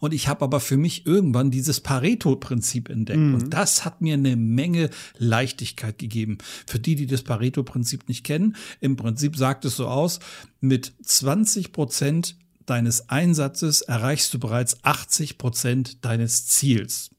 Und 0.00 0.14
ich 0.14 0.28
habe 0.28 0.44
aber 0.44 0.60
für 0.60 0.76
mich 0.76 1.06
irgendwann 1.06 1.50
dieses 1.50 1.80
Pareto-Prinzip 1.80 2.88
entdeckt. 2.88 3.18
Mhm. 3.18 3.34
Und 3.34 3.54
das 3.54 3.84
hat 3.84 4.00
mir 4.00 4.14
eine 4.14 4.36
Menge 4.36 4.90
Leichtigkeit 5.18 5.98
gegeben. 5.98 6.38
Für 6.66 6.78
die, 6.78 6.96
die 6.96 7.06
das 7.06 7.22
Pareto-Prinzip 7.22 8.08
nicht 8.08 8.24
kennen, 8.24 8.56
im 8.80 8.96
Prinzip 8.96 9.36
sagt 9.36 9.64
es 9.64 9.76
so 9.76 9.88
aus, 9.88 10.20
mit 10.60 10.92
20 11.02 11.72
Prozent 11.72 12.36
deines 12.66 13.10
Einsatzes 13.10 13.82
erreichst 13.82 14.32
du 14.32 14.38
bereits 14.38 14.82
80 14.84 15.38
Prozent 15.38 16.04
deines 16.04 16.46
Ziels. 16.46 17.10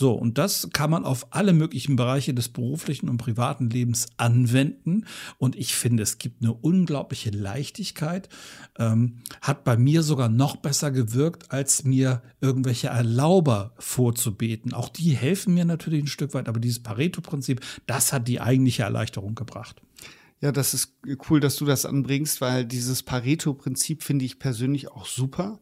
So, 0.00 0.12
und 0.12 0.38
das 0.38 0.68
kann 0.72 0.90
man 0.90 1.04
auf 1.04 1.26
alle 1.34 1.52
möglichen 1.52 1.96
Bereiche 1.96 2.32
des 2.32 2.50
beruflichen 2.50 3.08
und 3.08 3.16
privaten 3.16 3.68
Lebens 3.68 4.06
anwenden. 4.16 5.06
Und 5.38 5.56
ich 5.56 5.74
finde, 5.74 6.04
es 6.04 6.18
gibt 6.18 6.40
eine 6.40 6.52
unglaubliche 6.52 7.30
Leichtigkeit. 7.30 8.28
Ähm, 8.78 9.16
hat 9.42 9.64
bei 9.64 9.76
mir 9.76 10.04
sogar 10.04 10.28
noch 10.28 10.54
besser 10.54 10.92
gewirkt, 10.92 11.50
als 11.50 11.82
mir 11.82 12.22
irgendwelche 12.40 12.86
Erlauber 12.86 13.72
vorzubeten. 13.80 14.72
Auch 14.72 14.88
die 14.88 15.16
helfen 15.16 15.54
mir 15.54 15.64
natürlich 15.64 16.04
ein 16.04 16.06
Stück 16.06 16.32
weit, 16.32 16.48
aber 16.48 16.60
dieses 16.60 16.80
Pareto-Prinzip, 16.80 17.60
das 17.88 18.12
hat 18.12 18.28
die 18.28 18.40
eigentliche 18.40 18.84
Erleichterung 18.84 19.34
gebracht. 19.34 19.82
Ja, 20.40 20.52
das 20.52 20.74
ist 20.74 20.96
cool, 21.28 21.40
dass 21.40 21.56
du 21.56 21.64
das 21.64 21.84
anbringst, 21.84 22.40
weil 22.40 22.64
dieses 22.64 23.02
Pareto-Prinzip 23.02 24.04
finde 24.04 24.26
ich 24.26 24.38
persönlich 24.38 24.92
auch 24.92 25.06
super. 25.06 25.58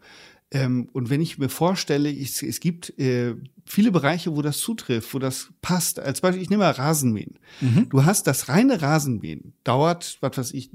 Ähm, 0.51 0.89
und 0.93 1.11
wenn 1.11 1.21
ich 1.21 1.39
mir 1.39 1.49
vorstelle, 1.49 2.09
ich, 2.09 2.43
es 2.43 2.61
gibt 2.61 2.97
äh, 2.99 3.35
viele 3.65 3.91
Bereiche, 3.91 4.37
wo 4.37 4.43
das 4.43 4.59
zutrifft, 4.59 5.13
wo 5.13 5.19
das 5.19 5.49
passt. 5.61 5.99
Als 5.99 6.21
Beispiel, 6.21 6.43
ich 6.43 6.51
nehme 6.51 6.63
mal 6.63 6.71
Rasenmähen. 6.71 7.39
Mhm. 7.61 7.89
Du 7.89 8.05
hast 8.05 8.27
das 8.27 8.49
reine 8.49 8.81
Rasenmähen, 8.81 9.55
dauert, 9.65 10.19
was 10.21 10.39
weiß 10.39 10.55
ich, 10.55 10.71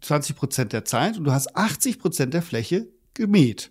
20 0.00 0.36
Prozent 0.36 0.72
der 0.72 0.84
Zeit 0.84 1.18
und 1.18 1.24
du 1.24 1.32
hast 1.32 1.54
80 1.54 1.98
Prozent 1.98 2.32
der 2.32 2.42
Fläche 2.42 2.88
gemäht. 3.14 3.70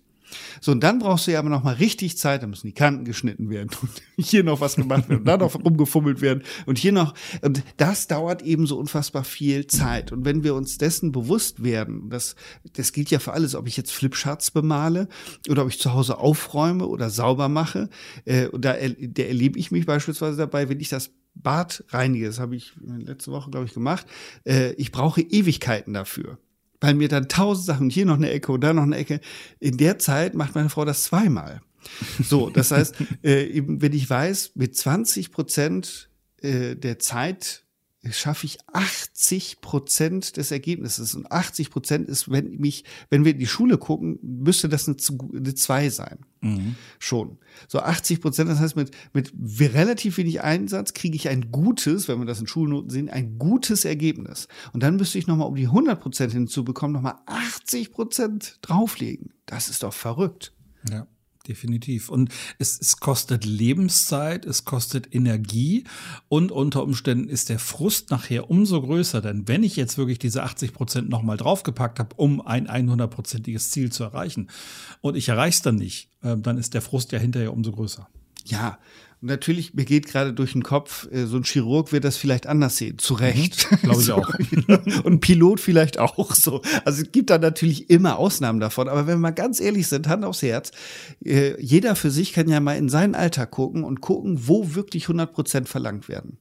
So, 0.60 0.72
und 0.72 0.82
dann 0.82 1.00
brauchst 1.00 1.28
du 1.28 1.32
ja 1.32 1.40
aber 1.40 1.50
noch 1.50 1.64
mal 1.64 1.76
richtig 1.76 2.18
Zeit, 2.18 2.44
da 2.44 2.48
müssen 2.48 2.68
die 2.68 2.74
Kanten 2.74 3.06
geschnitten 3.06 3.50
werden 3.50 3.70
und 3.82 3.92
hier 4.18 4.44
noch 4.44 4.62
was 4.62 4.76
gemacht 4.76 5.10
werden 5.10 5.26
da 5.26 5.38
noch 5.38 5.56
rumgefummelt 5.56 6.22
werden 6.22 6.44
und 6.66 6.78
hier 6.78 6.92
noch. 6.92 7.14
Und 7.42 7.64
das 7.78 8.08
dauert 8.08 8.42
eben 8.42 8.66
so 8.66 8.78
unfassbar 8.78 9.24
viel 9.24 9.68
Zeit. 9.68 10.12
Und 10.12 10.26
wenn 10.26 10.44
wir 10.44 10.56
uns 10.56 10.78
dessen 10.78 11.12
bewusst 11.12 11.64
werden, 11.64 12.10
das, 12.10 12.36
das 12.74 12.94
gilt 12.94 13.12
ja 13.12 13.20
für 13.20 13.34
alles, 13.34 13.56
ob 13.56 13.68
ich 13.68 13.78
jetzt 13.78 13.92
Flipcharts 13.92 14.52
bemale 14.52 15.08
oder 15.50 15.64
ob 15.64 15.70
ich 15.70 15.80
zu 15.80 15.94
Hause 15.94 16.18
aufräume 16.18 16.88
oder 16.88 17.10
sauber 17.10 17.50
mache, 17.50 17.90
äh, 18.26 18.48
und 18.48 18.66
da, 18.66 18.74
da 18.74 19.24
erlebe 19.24 19.60
ich 19.60 19.72
mich 19.72 19.86
beispielsweise 19.86 20.38
dabei, 20.38 20.70
wenn 20.70 20.80
ich 20.80 20.90
das 20.90 21.12
Bad 21.34 21.84
reinige, 21.90 22.26
das 22.26 22.40
habe 22.40 22.56
ich 22.56 22.74
letzte 22.82 23.32
Woche, 23.32 23.52
glaube 23.52 23.66
ich, 23.66 23.74
gemacht, 23.74 24.06
äh, 24.46 24.74
ich 24.74 24.92
brauche 24.92 25.22
Ewigkeiten 25.22 25.94
dafür 25.94 26.38
weil 26.82 26.96
mir 26.96 27.08
dann 27.08 27.30
tausend 27.30 27.66
Sachen, 27.68 27.90
hier 27.90 28.06
noch 28.06 28.18
eine 28.18 28.32
Ecke 28.32 28.52
und 28.52 28.62
da 28.62 28.74
noch 28.74 28.84
eine 28.84 28.98
Ecke. 28.98 29.22
In 29.60 29.78
der 29.78 30.00
Zeit 30.00 30.34
macht 30.34 30.56
meine 30.56 30.70
Frau 30.70 30.84
das 30.84 31.04
zweimal. 31.04 31.62
So, 32.22 32.50
das 32.50 32.72
heißt, 32.72 32.96
äh, 33.24 33.46
eben, 33.46 33.82
wenn 33.82 33.94
ich 33.94 34.10
weiß, 34.10 34.54
mit 34.56 34.76
20 34.76 35.32
Prozent 35.32 36.10
äh, 36.42 36.76
der 36.76 37.00
Zeit 37.00 37.64
schaffe 38.10 38.48
ich 38.48 38.58
80 38.74 39.62
Prozent 39.62 40.38
des 40.38 40.52
Ergebnisses. 40.52 41.14
Und 41.14 41.32
80 41.32 41.70
Prozent 41.70 42.10
ist, 42.10 42.32
wenn 42.32 42.58
mich, 42.58 42.84
wenn 43.10 43.26
wir 43.26 43.34
in 43.34 43.40
die 43.40 43.48
Schule 43.48 43.78
gucken, 43.78 44.18
müsste 44.24 44.70
das 44.70 44.88
eine, 44.88 44.98
eine 45.34 45.54
2 45.54 45.90
sein. 45.90 46.20
Mhm. 46.42 46.76
Schon. 46.98 47.38
So 47.68 47.80
80 47.80 48.22
Prozent, 48.22 48.50
das 48.50 48.60
heißt, 48.60 48.76
mit, 48.76 48.92
mit 49.14 49.32
relativ 49.74 50.18
wenig 50.18 50.42
Einsatz 50.42 50.94
kriege 50.94 51.16
ich 51.16 51.30
ein 51.30 51.52
gutes, 51.52 52.08
wenn 52.08 52.18
wir 52.18 52.26
das 52.26 52.40
in 52.40 52.48
Schulnoten 52.48 52.90
sehen, 52.90 53.10
ein 53.10 53.38
gutes 53.38 53.86
Ergebnis. 53.86 54.48
Und 54.74 54.82
dann 54.82 54.96
müsste 54.96 55.20
ich 55.20 55.28
nochmal, 55.28 55.48
um 55.48 55.56
die 55.56 55.68
100 55.68 56.00
Prozent 56.00 56.34
hinzubekommen, 56.34 56.94
nochmal 56.94 57.20
80 57.28 57.92
Prozent 57.92 58.58
drauflegen. 58.64 59.34
Das 59.46 59.70
ist 59.70 59.84
doch 59.84 59.94
verrückt. 59.94 60.54
Ja 60.90 61.06
definitiv. 61.48 62.10
Und 62.10 62.30
es, 62.60 62.80
es 62.80 62.98
kostet 62.98 63.46
Lebenszeit, 63.46 64.46
es 64.46 64.66
kostet 64.66 65.14
Energie 65.14 65.84
und 66.28 66.52
unter 66.52 66.84
Umständen 66.84 67.30
ist 67.30 67.50
der 67.50 67.60
Frust 67.60 68.12
nachher 68.12 68.50
umso 68.50 68.82
größer, 68.82 69.22
denn 69.22 69.48
wenn 69.48 69.64
ich 69.64 69.76
jetzt 69.76 69.98
wirklich 69.98 70.20
diese 70.20 70.44
80 70.44 70.74
Prozent 70.74 71.10
nochmal 71.10 71.38
draufgepackt 71.38 72.00
habe, 72.00 72.16
um 72.16 72.42
ein 72.42 72.68
100-prozentiges 72.68 73.72
Ziel 73.72 73.92
zu 73.92 74.04
erreichen 74.04 74.50
und 75.02 75.16
ich 75.16 75.30
erreiche 75.30 75.56
es 75.56 75.62
dann 75.62 75.76
nicht, 75.76 76.10
äh, 76.22 76.38
dann 76.38 76.58
ist 76.58 76.74
der 76.74 76.82
Frust 76.82 77.12
ja 77.12 77.20
hinterher 77.20 77.54
umso 77.54 77.72
größer. 77.72 78.08
Ja, 78.46 78.80
und 79.22 79.28
natürlich, 79.28 79.76
mir 79.76 79.86
geht 79.86 80.08
gerade 80.08 80.34
durch 80.34 80.54
den 80.54 80.64
Kopf, 80.64 81.08
äh, 81.12 81.26
so 81.26 81.38
ein 81.38 81.44
Chirurg 81.44 81.92
wird 81.92 82.04
das 82.04 82.18
vielleicht 82.18 82.48
anders 82.48 82.78
sehen. 82.78 82.98
Zu 82.98 83.14
Recht. 83.14 83.72
Mhm, 83.72 83.78
Glaube 83.84 84.00
ich 84.00 84.06
so, 84.08 84.16
auch. 84.16 84.34
Und 85.04 85.14
ein 85.14 85.20
Pilot 85.20 85.60
vielleicht 85.60 86.00
auch 86.00 86.34
so. 86.34 86.62
Also 86.86 87.04
es 87.04 87.12
gibt 87.12 87.30
da 87.30 87.38
natürlich 87.38 87.90
immer 87.92 88.18
Ausnahmen 88.18 88.60
davon. 88.60 88.90
Aber 88.90 89.02
wenn 89.06 89.18
wir 89.18 89.22
mal 89.22 89.32
ganz 89.32 89.60
ehrlich 89.60 89.88
sind, 89.88 90.08
Hand 90.08 90.26
aufs 90.26 90.42
Herz, 90.42 90.72
äh, 91.24 91.62
jeder 91.62 91.96
für 91.96 92.10
sich 92.10 92.34
kann 92.34 92.50
ja 92.50 92.60
mal 92.60 92.78
in 92.78 92.90
seinen 92.90 93.14
Alltag 93.14 93.52
gucken 93.52 93.84
und 93.84 94.02
gucken, 94.02 94.48
wo 94.48 94.74
wirklich 94.74 95.04
100 95.04 95.32
Prozent 95.32 95.70
verlangt 95.70 96.10
werden. 96.10 96.38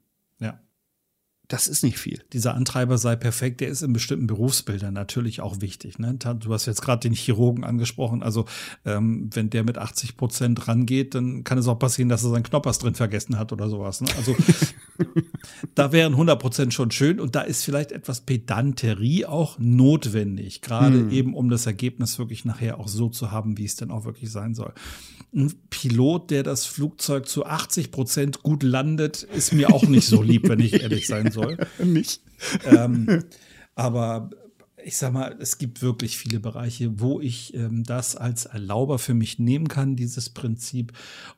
Das 1.51 1.67
ist 1.67 1.83
nicht 1.83 1.99
viel. 1.99 2.23
Dieser 2.33 2.55
Antreiber 2.55 2.97
sei 2.97 3.17
perfekt, 3.17 3.61
der 3.61 3.71
ist 3.71 3.83
in 3.83 3.93
bestimmten 3.93 4.29
Berufsbildern 4.29 4.95
natürlich 4.95 5.41
auch 5.41 5.61
wichtig. 5.61 5.99
Ne? 5.99 6.15
Du 6.15 6.53
hast 6.55 6.67
jetzt 6.67 6.81
gerade 6.81 7.01
den 7.01 7.13
Chirurgen 7.13 7.65
angesprochen. 7.65 8.23
Also 8.23 8.45
ähm, 8.85 9.29
wenn 9.35 9.51
der 9.51 9.65
mit 9.65 9.77
80 9.77 10.17
Prozent 10.17 10.69
rangeht, 10.69 11.17
dann 11.17 11.43
kann 11.43 11.59
es 11.59 11.67
auch 11.67 11.81
passieren, 11.81 12.09
dass 12.09 12.23
er 12.23 12.31
seinen 12.31 12.45
Knoppers 12.45 12.79
drin 12.79 12.95
vergessen 12.95 13.37
hat 13.37 13.53
oder 13.53 13.69
sowas. 13.69 14.01
Ne? 14.01 14.07
Also 14.17 14.37
da 15.75 15.91
wären 15.91 16.13
100 16.13 16.41
Prozent 16.41 16.73
schon 16.73 16.93
schön 16.93 17.19
und 17.19 17.35
da 17.35 17.41
ist 17.41 17.65
vielleicht 17.65 17.91
etwas 17.91 18.21
Pedanterie 18.21 19.27
auch 19.27 19.59
notwendig, 19.59 20.63
gerade 20.63 21.01
hm. 21.01 21.11
eben 21.11 21.35
um 21.35 21.51
das 21.51 21.67
Ergebnis 21.67 22.17
wirklich 22.21 22.45
nachher 22.45 22.79
auch 22.79 22.87
so 22.87 23.09
zu 23.09 23.33
haben, 23.33 23.59
wie 23.59 23.65
es 23.65 23.75
denn 23.75 23.91
auch 23.91 24.05
wirklich 24.05 24.31
sein 24.31 24.55
soll. 24.55 24.73
Ein 25.33 25.53
Pilot, 25.71 26.31
der 26.31 26.43
das 26.43 26.67
Flugzeug 26.67 27.29
zu 27.29 27.47
80 27.47 27.93
Prozent 27.93 28.43
gut 28.43 28.65
landet, 28.65 29.23
ist 29.23 29.53
mir 29.53 29.73
auch 29.73 29.85
nicht 29.85 30.07
so 30.07 30.23
lieb, 30.23 30.49
wenn 30.49 30.59
ich 30.59 30.83
ehrlich 30.83 31.07
sein 31.07 31.31
soll 31.31 31.40
soll. 31.41 31.59
Nicht. 31.85 32.23
Ähm, 32.65 33.25
aber 33.75 34.31
ich 34.85 34.97
sag 34.97 35.13
mal, 35.13 35.37
es 35.41 35.59
gibt 35.59 35.83
wirklich 35.83 36.17
viele 36.17 36.41
Bereiche, 36.41 37.01
wo 37.01 37.21
ich 37.21 37.55
ähm, 37.55 37.85
das 37.85 38.17
als 38.17 38.47
Erlauber 38.47 38.99
für 38.99 39.15
mich 39.15 39.39
nehmen 39.39 39.69
kann, 39.69 39.97
dieses 39.97 40.31
Prinzip. 40.31 40.93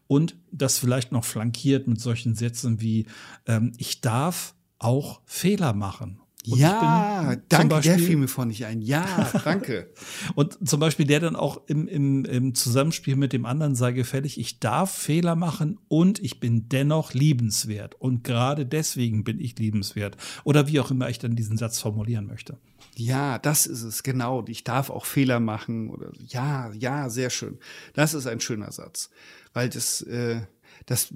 Und 0.07 0.37
das 0.51 0.79
vielleicht 0.79 1.13
noch 1.13 1.25
flankiert 1.25 1.89
mit 1.89 2.01
solchen 2.01 2.35
Sätzen 2.35 2.81
wie, 2.81 3.07
ähm, 3.47 3.73
ich 3.79 4.01
darf 4.01 4.55
auch 4.79 5.21
Fehler 5.25 5.73
machen. 5.73 6.22
Und 6.49 6.59
ja, 6.59 7.37
danke, 7.49 7.69
Beispiel, 7.69 7.97
der 7.97 8.05
fiel 8.05 8.17
mir 8.17 8.27
vor 8.27 8.47
nicht 8.47 8.67
ein. 8.67 8.83
Ja, 8.83 9.31
danke. 9.45 9.93
und 10.35 10.69
zum 10.69 10.81
Beispiel 10.81 11.07
der 11.07 11.21
dann 11.21 11.37
auch 11.37 11.61
im, 11.69 11.87
im, 11.87 12.25
im 12.25 12.55
Zusammenspiel 12.57 13.15
mit 13.15 13.33
dem 13.33 13.47
anderen 13.47 13.77
sei 13.77 13.93
gefällig, 13.93 14.41
ich 14.41 14.59
darf 14.59 14.93
Fehler 14.93 15.37
machen 15.37 15.79
und 15.87 16.19
ich 16.19 16.41
bin 16.41 16.69
dennoch 16.69 17.15
liebenswert. 17.15 17.95
Und 17.95 18.25
gerade 18.25 18.67
deswegen 18.67 19.23
bin 19.23 19.39
ich 19.39 19.57
liebenswert. 19.57 20.17
Oder 20.43 20.67
wie 20.67 20.81
auch 20.81 20.91
immer 20.91 21.09
ich 21.09 21.21
dann 21.21 21.37
diesen 21.37 21.57
Satz 21.57 21.79
formulieren 21.79 22.27
möchte. 22.27 22.59
Ja, 22.97 23.39
das 23.39 23.67
ist 23.67 23.83
es, 23.83 24.03
genau. 24.03 24.45
Ich 24.49 24.65
darf 24.65 24.91
auch 24.91 25.05
Fehler 25.05 25.39
machen. 25.39 25.91
Oder 25.91 26.11
ja, 26.27 26.73
ja, 26.73 27.09
sehr 27.09 27.31
schön. 27.31 27.59
Das 27.95 28.15
ist 28.15 28.27
ein 28.27 28.41
schöner 28.41 28.73
Satz. 28.73 29.11
Weil 29.53 29.69
das, 29.69 30.03
äh, 30.03 30.41
das 30.87 31.15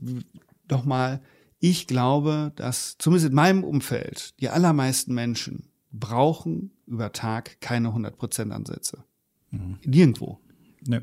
nochmal, 0.71 1.21
ich 1.71 1.89
glaube, 1.89 2.53
dass 2.55 2.97
zumindest 2.99 3.31
in 3.31 3.35
meinem 3.35 3.65
Umfeld 3.65 4.39
die 4.41 4.51
allermeisten 4.51 5.15
Menschen 5.15 5.69
brauchen 5.91 6.71
über 6.87 7.13
Tag 7.13 7.61
keine 7.61 7.89
100% 7.89 8.51
Ansätze. 8.51 9.05
Mhm. 9.51 9.79
Nirgendwo. 9.85 10.39
Nee, 10.87 11.01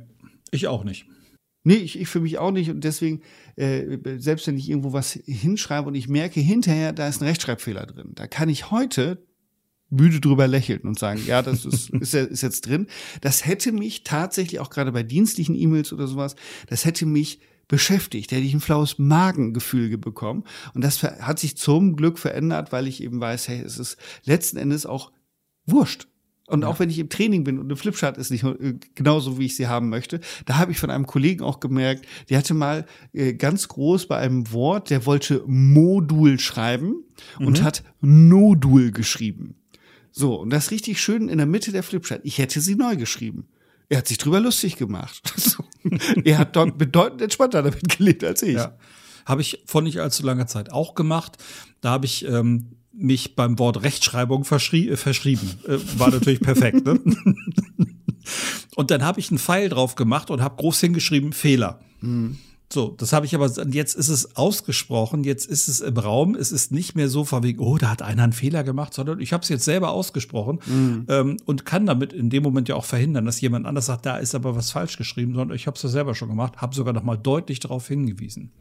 ich 0.52 0.68
auch 0.68 0.86
nicht. 0.86 1.06
Nee, 1.66 1.76
ich, 1.76 2.00
ich 2.00 2.08
für 2.08 2.22
mich 2.22 2.38
auch 2.38 2.52
nicht. 2.52 2.70
Und 2.70 2.84
deswegen, 2.84 3.22
äh, 3.58 3.98
selbst 4.18 4.48
wenn 4.48 4.58
ich 4.58 4.70
irgendwo 4.70 4.94
was 4.94 5.12
hinschreibe 5.26 5.88
und 5.88 5.96
ich 5.96 6.08
merke 6.08 6.40
hinterher, 6.40 6.94
da 6.94 7.08
ist 7.10 7.22
ein 7.22 7.28
Rechtschreibfehler 7.28 7.86
drin, 7.86 8.12
da 8.16 8.28
kann 8.28 8.48
ich 8.48 8.72
heute 8.72 9.26
müde 9.90 10.22
drüber 10.22 10.48
lächeln 10.48 10.82
und 10.84 10.98
sagen, 10.98 11.22
ja, 11.28 11.42
das 11.42 11.66
ist, 11.66 11.90
ist, 11.90 12.14
ist 12.14 12.42
jetzt 12.42 12.68
drin. 12.68 12.88
Das 13.20 13.46
hätte 13.46 13.74
mich 13.74 14.04
tatsächlich 14.04 14.62
auch 14.62 14.70
gerade 14.70 14.94
bei 14.94 15.04
dienstlichen 15.04 15.56
E-Mails 15.56 15.92
oder 15.92 16.08
sowas, 16.08 16.36
das 16.68 16.86
hätte 16.86 17.06
mich 17.06 17.40
beschäftigt, 17.68 18.32
hätte 18.32 18.42
ich 18.44 18.54
ein 18.54 18.62
flaues 18.62 19.00
Magengefühl 19.00 19.98
bekommen. 19.98 20.44
Und 20.74 20.84
das 20.84 21.04
hat 21.04 21.40
sich 21.40 21.58
zum 21.58 21.96
Glück 21.96 22.20
verändert, 22.20 22.72
weil 22.72 22.88
ich 22.88 23.02
eben 23.02 23.20
weiß, 23.20 23.48
hey, 23.48 23.62
es 23.62 23.80
ist 23.80 23.98
letzten 24.26 24.58
Endes 24.58 24.86
auch 24.86 25.12
wurscht. 25.66 26.08
Und 26.48 26.64
ja. 26.64 26.68
auch 26.68 26.80
wenn 26.80 26.90
ich 26.90 27.00
im 27.00 27.10
Training 27.10 27.46
bin 27.46 27.58
und 27.58 27.66
eine 27.66 27.78
Flipchart 27.78 28.18
ist 28.18 28.30
nicht 28.30 28.44
äh, 28.44 28.76
genauso, 28.96 29.40
wie 29.40 29.46
ich 29.46 29.56
sie 29.56 29.68
haben 29.68 29.88
möchte, 29.88 30.20
da 30.46 30.58
habe 30.58 30.74
ich 30.74 30.78
von 30.78 30.90
einem 30.90 31.08
Kollegen 31.08 31.42
auch 31.42 31.62
gemerkt, 31.62 32.06
der 32.30 32.38
hatte 32.38 32.54
mal 32.54 32.86
äh, 33.14 33.34
ganz 33.34 33.70
groß 33.70 34.08
bei 34.08 34.18
einem 34.18 34.52
Wort, 34.52 34.90
der 34.90 35.06
wollte 35.06 35.44
Modul 35.48 36.40
schreiben 36.40 37.06
und 37.40 37.60
mhm. 37.60 37.64
hat 37.64 37.84
Nodul 38.02 38.92
geschrieben. 38.92 39.56
So, 40.12 40.36
und 40.36 40.50
das 40.50 40.72
richtig 40.72 41.02
schön 41.02 41.30
in 41.30 41.38
der 41.38 41.48
Mitte 41.48 41.72
der 41.72 41.82
Flipchart. 41.82 42.22
Ich 42.24 42.38
hätte 42.38 42.60
sie 42.60 42.76
neu 42.76 42.98
geschrieben. 42.98 43.48
Er 43.90 44.00
hat 44.00 44.08
sich 44.08 44.18
drüber 44.18 44.40
lustig 44.40 44.76
gemacht. 44.76 45.34
er 46.24 46.38
hat 46.38 46.56
dort 46.56 46.78
bedeutend 46.78 47.22
entspannter 47.22 47.64
damit 47.64 47.98
gelebt 47.98 48.24
als 48.24 48.42
ich. 48.42 48.56
Ja. 48.56 48.78
Habe 49.26 49.42
ich 49.42 49.64
vor 49.66 49.82
nicht 49.82 50.00
allzu 50.00 50.26
langer 50.26 50.48
Zeit 50.48 50.72
auch 50.72 50.96
gemacht. 50.96 51.38
Da 51.82 51.92
habe 51.92 52.06
ich 52.06 52.26
ähm, 52.26 52.78
mich 52.94 53.36
beim 53.36 53.58
Wort 53.60 53.84
Rechtschreibung 53.84 54.46
verschrie 54.46 54.90
äh, 54.90 54.98
verschrieben. 54.98 55.52
Äh, 55.68 55.78
war 55.98 56.12
natürlich 56.12 56.40
perfekt. 56.42 56.86
Ne? 56.86 57.00
und 58.76 58.92
dann 58.92 59.04
habe 59.04 59.20
ich 59.20 59.30
einen 59.30 59.40
Pfeil 59.40 59.70
drauf 59.70 59.96
gemacht 59.96 60.30
und 60.30 60.42
habe 60.42 60.56
groß 60.58 60.80
hingeschrieben 60.82 61.34
Fehler. 61.34 61.80
Mhm. 62.02 62.38
So, 62.72 62.90
das 62.98 63.14
habe 63.14 63.26
ich 63.26 63.36
aber, 63.36 63.52
jetzt 63.68 63.94
ist 63.94 64.10
es 64.10 64.36
ausgesprochen, 64.36 65.24
jetzt 65.24 65.46
ist 65.46 65.68
es 65.68 65.80
im 65.80 65.96
Raum, 65.96 66.34
es 66.34 66.52
ist 66.52 66.72
nicht 66.72 66.96
mehr 66.96 67.08
so 67.08 67.24
von 67.24 67.44
wegen, 67.44 67.60
oh, 67.60 67.78
da 67.78 67.92
hat 67.92 68.02
einer 68.02 68.24
einen 68.24 68.34
Fehler 68.34 68.64
gemacht, 68.64 68.94
sondern 68.94 69.20
ich 69.20 69.32
habe 69.32 69.44
es 69.44 69.50
jetzt 69.50 69.66
selber 69.66 69.92
ausgesprochen 69.92 70.60
mhm. 70.66 71.06
ähm, 71.08 71.38
und 71.46 71.66
kann 71.66 71.86
damit 71.86 72.14
in 72.14 72.32
dem 72.32 72.42
Moment 72.42 72.70
ja 72.70 72.76
auch 72.76 72.86
verhindern, 72.86 73.26
dass 73.26 73.42
jemand 73.42 73.68
anders 73.68 73.86
sagt, 73.86 74.06
da 74.06 74.18
ist 74.18 74.34
aber 74.34 74.56
was 74.56 74.72
falsch 74.72 74.98
geschrieben, 74.98 75.36
sondern 75.36 75.56
ich 75.56 75.68
habe 75.68 75.76
es 75.76 75.84
ja 75.84 75.90
selber 75.90 76.16
schon 76.16 76.30
gemacht, 76.30 76.58
habe 76.58 76.74
sogar 76.74 76.94
noch 76.94 77.04
mal 77.04 77.18
deutlich 77.18 77.60
darauf 77.60 77.88
hingewiesen. 77.88 78.52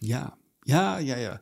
Ja, 0.00 0.36
ja, 0.66 0.98
ja, 0.98 1.16
ja. 1.16 1.40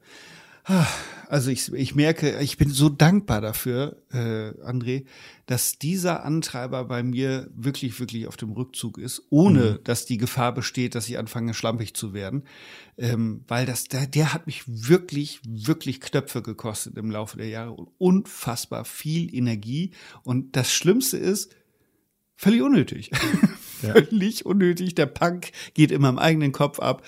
Also 1.29 1.51
ich, 1.51 1.73
ich 1.73 1.95
merke, 1.95 2.39
ich 2.41 2.57
bin 2.57 2.71
so 2.71 2.89
dankbar 2.89 3.41
dafür, 3.41 4.03
äh, 4.13 4.51
André, 4.63 5.05
dass 5.47 5.79
dieser 5.79 6.25
Antreiber 6.25 6.85
bei 6.85 7.03
mir 7.03 7.51
wirklich, 7.55 7.99
wirklich 7.99 8.27
auf 8.27 8.37
dem 8.37 8.53
Rückzug 8.53 8.99
ist, 8.99 9.23
ohne 9.31 9.73
mhm. 9.73 9.79
dass 9.85 10.07
die 10.07 10.17
Gefahr 10.17 10.55
besteht, 10.55 10.95
dass 10.95 11.09
ich 11.09 11.19
anfange, 11.19 11.55
schlampig 11.55 11.95
zu 11.95 12.15
werden. 12.15 12.45
Ähm, 12.97 13.45
weil 13.49 13.67
das, 13.67 13.85
der, 13.85 14.07
der 14.07 14.33
hat 14.33 14.47
mich 14.47 14.63
wirklich, 14.67 15.41
wirklich 15.45 16.01
Knöpfe 16.01 16.43
gekostet 16.43 16.97
im 16.97 17.11
Laufe 17.11 17.37
der 17.37 17.49
Jahre 17.49 17.73
und 17.73 17.89
unfassbar 17.99 18.85
viel 18.85 19.35
Energie. 19.35 19.93
Und 20.23 20.57
das 20.57 20.73
Schlimmste 20.73 21.17
ist, 21.17 21.55
völlig 22.37 22.63
unnötig. 22.63 23.11
Ja. 23.83 23.93
völlig 23.93 24.47
unnötig. 24.47 24.95
Der 24.95 25.07
Punk 25.07 25.51
geht 25.75 25.91
immer 25.91 26.09
im 26.09 26.19
eigenen 26.19 26.53
Kopf 26.53 26.79
ab. 26.79 27.03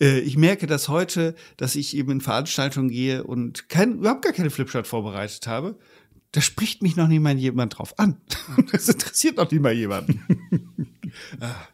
Äh, 0.00 0.20
ich 0.20 0.36
merke 0.36 0.66
das 0.66 0.88
heute, 0.88 1.34
dass 1.56 1.76
ich 1.76 1.96
eben 1.96 2.10
in 2.12 2.20
Veranstaltungen 2.20 2.88
gehe 2.88 3.24
und 3.24 3.68
kein, 3.68 3.98
überhaupt 3.98 4.22
gar 4.22 4.32
keine 4.32 4.50
Flipchart 4.50 4.86
vorbereitet 4.86 5.46
habe. 5.46 5.78
Da 6.32 6.40
spricht 6.40 6.82
mich 6.82 6.96
noch 6.96 7.08
nicht 7.08 7.20
mal 7.20 7.36
jemand 7.36 7.78
drauf 7.78 7.98
an. 7.98 8.16
Das 8.72 8.88
interessiert 8.88 9.36
noch 9.36 9.50
nicht 9.50 9.62
mal 9.62 9.72
jemanden. 9.72 10.20
Ah. 11.40 11.66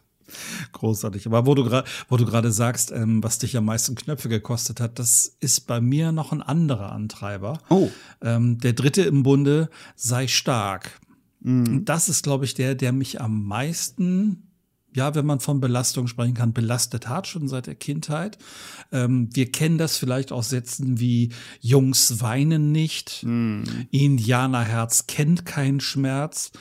Großartig. 0.71 1.27
Aber 1.27 1.45
wo 1.45 1.53
du 1.53 1.63
gerade, 1.63 1.87
wo 2.09 2.17
du 2.17 2.25
gerade 2.25 2.51
sagst, 2.51 2.91
ähm, 2.91 3.23
was 3.23 3.37
dich 3.37 3.55
am 3.55 3.65
meisten 3.65 3.95
Knöpfe 3.95 4.29
gekostet 4.29 4.79
hat, 4.79 4.99
das 4.99 5.37
ist 5.39 5.67
bei 5.67 5.79
mir 5.79 6.11
noch 6.11 6.31
ein 6.31 6.41
anderer 6.41 6.91
Antreiber. 6.91 7.59
Oh. 7.69 7.89
Ähm, 8.21 8.57
der 8.57 8.73
dritte 8.73 9.03
im 9.03 9.23
Bunde 9.23 9.69
sei 9.95 10.27
stark. 10.27 10.99
Mhm. 11.41 11.85
Das 11.85 12.09
ist, 12.09 12.23
glaube 12.23 12.45
ich, 12.45 12.55
der, 12.55 12.75
der 12.75 12.91
mich 12.91 13.21
am 13.21 13.45
meisten 13.45 14.46
ja, 14.95 15.13
wenn 15.15 15.25
man 15.25 15.39
von 15.39 15.59
Belastung 15.59 16.07
sprechen 16.07 16.33
kann, 16.33 16.53
belastet 16.53 17.07
hat, 17.07 17.27
schon 17.27 17.47
seit 17.47 17.67
der 17.67 17.75
Kindheit. 17.75 18.37
Ähm, 18.91 19.29
wir 19.33 19.51
kennen 19.51 19.77
das 19.77 19.97
vielleicht 19.97 20.31
aus 20.31 20.49
Sätzen 20.49 20.99
wie 20.99 21.29
Jungs 21.59 22.21
weinen 22.21 22.71
nicht, 22.71 23.23
mm. 23.23 23.63
Indianerherz 23.91 25.05
kennt 25.07 25.45
keinen 25.45 25.79
Schmerz. 25.81 26.51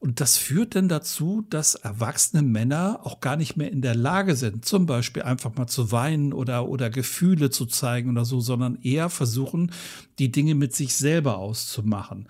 Und 0.00 0.20
das 0.20 0.36
führt 0.36 0.74
dann 0.74 0.88
dazu, 0.88 1.46
dass 1.48 1.76
erwachsene 1.76 2.42
Männer 2.42 3.00
auch 3.04 3.20
gar 3.20 3.36
nicht 3.36 3.56
mehr 3.56 3.70
in 3.70 3.80
der 3.80 3.94
Lage 3.94 4.36
sind, 4.36 4.64
zum 4.64 4.86
Beispiel 4.86 5.22
einfach 5.22 5.54
mal 5.54 5.66
zu 5.66 5.92
weinen 5.92 6.32
oder, 6.32 6.68
oder 6.68 6.90
Gefühle 6.90 7.48
zu 7.50 7.64
zeigen 7.64 8.10
oder 8.10 8.24
so, 8.24 8.40
sondern 8.40 8.76
eher 8.82 9.08
versuchen, 9.08 9.72
die 10.18 10.30
Dinge 10.30 10.54
mit 10.54 10.74
sich 10.74 10.94
selber 10.94 11.38
auszumachen. 11.38 12.28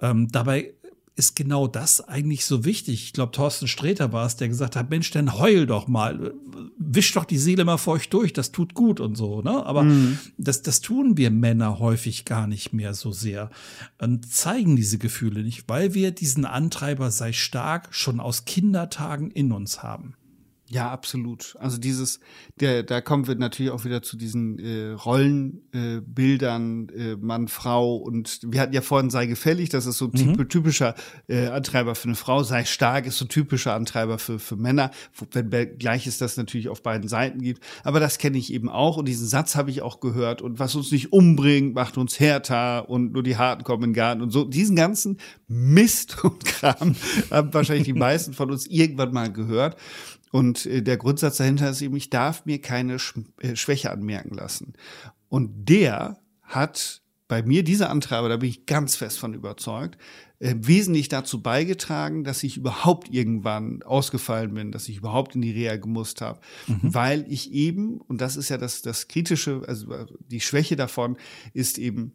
Ähm, 0.00 0.28
dabei 0.32 0.74
ist 1.16 1.36
genau 1.36 1.68
das 1.68 2.00
eigentlich 2.00 2.44
so 2.44 2.64
wichtig. 2.64 3.04
Ich 3.04 3.12
glaube, 3.12 3.30
Thorsten 3.30 3.68
Sträter 3.68 4.12
war 4.12 4.26
es, 4.26 4.36
der 4.36 4.48
gesagt 4.48 4.74
hat, 4.74 4.90
Mensch, 4.90 5.10
dann 5.12 5.38
heul 5.38 5.66
doch 5.66 5.86
mal, 5.86 6.34
wisch 6.76 7.12
doch 7.12 7.24
die 7.24 7.38
Seele 7.38 7.64
mal 7.64 7.76
feucht 7.76 8.12
durch, 8.12 8.32
das 8.32 8.50
tut 8.50 8.74
gut 8.74 8.98
und 8.98 9.14
so. 9.14 9.40
Ne? 9.40 9.64
Aber 9.64 9.84
mhm. 9.84 10.18
das, 10.38 10.62
das 10.62 10.80
tun 10.80 11.16
wir 11.16 11.30
Männer 11.30 11.78
häufig 11.78 12.24
gar 12.24 12.48
nicht 12.48 12.72
mehr 12.72 12.94
so 12.94 13.12
sehr 13.12 13.50
und 13.98 14.30
zeigen 14.30 14.74
diese 14.74 14.98
Gefühle 14.98 15.44
nicht, 15.44 15.68
weil 15.68 15.94
wir 15.94 16.10
diesen 16.10 16.44
Antreiber 16.44 17.12
sei 17.12 17.32
stark 17.32 17.94
schon 17.94 18.18
aus 18.18 18.44
Kindertagen 18.44 19.30
in 19.30 19.52
uns 19.52 19.82
haben. 19.84 20.14
Ja, 20.70 20.90
absolut. 20.90 21.56
Also 21.60 21.76
dieses, 21.76 22.20
der, 22.58 22.82
da 22.84 23.02
kommen 23.02 23.26
wir 23.26 23.34
natürlich 23.34 23.70
auch 23.70 23.84
wieder 23.84 24.00
zu 24.00 24.16
diesen 24.16 24.58
äh, 24.58 24.92
Rollenbildern, 24.92 26.88
äh, 26.88 27.12
äh, 27.12 27.16
Mann, 27.16 27.48
Frau 27.48 27.96
und 27.96 28.40
wir 28.42 28.62
hatten 28.62 28.72
ja 28.72 28.80
vorhin 28.80 29.10
sei 29.10 29.26
gefällig, 29.26 29.68
das 29.68 29.84
ist 29.84 29.98
so 29.98 30.06
ein 30.06 30.36
mhm. 30.36 30.48
typischer 30.48 30.94
äh, 31.28 31.48
Antreiber 31.48 31.94
für 31.94 32.08
eine 32.08 32.14
Frau, 32.14 32.42
sei 32.44 32.64
stark 32.64 33.04
ist 33.04 33.18
so 33.18 33.26
typischer 33.26 33.74
Antreiber 33.74 34.18
für, 34.18 34.38
für 34.38 34.56
Männer, 34.56 34.90
wenn 35.32 35.76
gleich 35.78 36.06
ist 36.06 36.22
das 36.22 36.38
natürlich 36.38 36.70
auf 36.70 36.82
beiden 36.82 37.08
Seiten 37.08 37.42
gibt. 37.42 37.62
Aber 37.82 38.00
das 38.00 38.16
kenne 38.16 38.38
ich 38.38 38.50
eben 38.50 38.70
auch 38.70 38.96
und 38.96 39.06
diesen 39.06 39.26
Satz 39.26 39.56
habe 39.56 39.70
ich 39.70 39.82
auch 39.82 40.00
gehört 40.00 40.40
und 40.40 40.58
was 40.58 40.74
uns 40.74 40.90
nicht 40.90 41.12
umbringt, 41.12 41.74
macht 41.74 41.98
uns 41.98 42.18
härter 42.18 42.88
und 42.88 43.12
nur 43.12 43.22
die 43.22 43.36
Harten 43.36 43.64
kommen 43.64 43.82
in 43.82 43.90
den 43.90 43.94
Garten 43.94 44.22
und 44.22 44.30
so. 44.30 44.44
Diesen 44.44 44.76
ganzen 44.76 45.18
Mist 45.46 46.24
und 46.24 46.42
Kram 46.46 46.96
haben 47.30 47.52
wahrscheinlich 47.52 47.84
die 47.84 47.92
meisten 47.92 48.32
von 48.32 48.50
uns 48.50 48.66
irgendwann 48.66 49.12
mal 49.12 49.30
gehört. 49.30 49.76
Und 50.34 50.66
äh, 50.66 50.82
der 50.82 50.96
Grundsatz 50.96 51.36
dahinter 51.36 51.70
ist 51.70 51.80
eben, 51.80 51.94
ich 51.94 52.10
darf 52.10 52.44
mir 52.44 52.60
keine 52.60 52.94
äh, 52.94 53.54
Schwäche 53.54 53.92
anmerken 53.92 54.34
lassen. 54.34 54.72
Und 55.28 55.68
der 55.68 56.18
hat 56.42 57.02
bei 57.28 57.44
mir, 57.44 57.62
dieser 57.62 57.88
Antreiber, 57.88 58.28
da 58.28 58.38
bin 58.38 58.48
ich 58.48 58.66
ganz 58.66 58.96
fest 58.96 59.20
von 59.20 59.32
überzeugt, 59.32 59.96
äh, 60.40 60.56
wesentlich 60.58 61.08
dazu 61.08 61.40
beigetragen, 61.40 62.24
dass 62.24 62.42
ich 62.42 62.56
überhaupt 62.56 63.10
irgendwann 63.10 63.84
ausgefallen 63.84 64.54
bin, 64.54 64.72
dass 64.72 64.88
ich 64.88 64.96
überhaupt 64.96 65.36
in 65.36 65.42
die 65.42 65.52
Reha 65.52 65.76
gemusst 65.76 66.20
habe, 66.20 66.40
mhm. 66.66 66.80
weil 66.82 67.24
ich 67.28 67.52
eben, 67.52 68.00
und 68.00 68.20
das 68.20 68.34
ist 68.34 68.48
ja 68.48 68.58
das, 68.58 68.82
das 68.82 69.06
Kritische, 69.06 69.62
also 69.68 69.86
die 70.18 70.40
Schwäche 70.40 70.74
davon 70.74 71.16
ist 71.52 71.78
eben, 71.78 72.12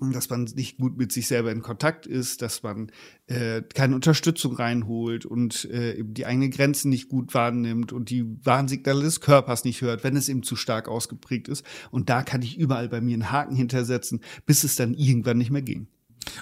dass 0.00 0.30
man 0.30 0.44
nicht 0.44 0.78
gut 0.78 0.96
mit 0.96 1.10
sich 1.10 1.26
selber 1.26 1.50
in 1.50 1.60
Kontakt 1.60 2.06
ist, 2.06 2.40
dass 2.40 2.62
man 2.62 2.92
äh, 3.26 3.62
keine 3.62 3.96
Unterstützung 3.96 4.54
reinholt 4.54 5.26
und 5.26 5.64
äh, 5.72 5.98
eben 5.98 6.14
die 6.14 6.24
eigenen 6.24 6.50
Grenzen 6.50 6.90
nicht 6.90 7.08
gut 7.08 7.34
wahrnimmt 7.34 7.92
und 7.92 8.10
die 8.10 8.24
Warnsignale 8.44 9.02
des 9.02 9.20
Körpers 9.20 9.64
nicht 9.64 9.82
hört, 9.82 10.04
wenn 10.04 10.16
es 10.16 10.28
eben 10.28 10.44
zu 10.44 10.54
stark 10.54 10.88
ausgeprägt 10.88 11.48
ist. 11.48 11.64
Und 11.90 12.08
da 12.10 12.22
kann 12.22 12.42
ich 12.42 12.58
überall 12.58 12.88
bei 12.88 13.00
mir 13.00 13.14
einen 13.14 13.32
Haken 13.32 13.56
hintersetzen, 13.56 14.20
bis 14.46 14.62
es 14.62 14.76
dann 14.76 14.94
irgendwann 14.94 15.38
nicht 15.38 15.50
mehr 15.50 15.62
ging. 15.62 15.88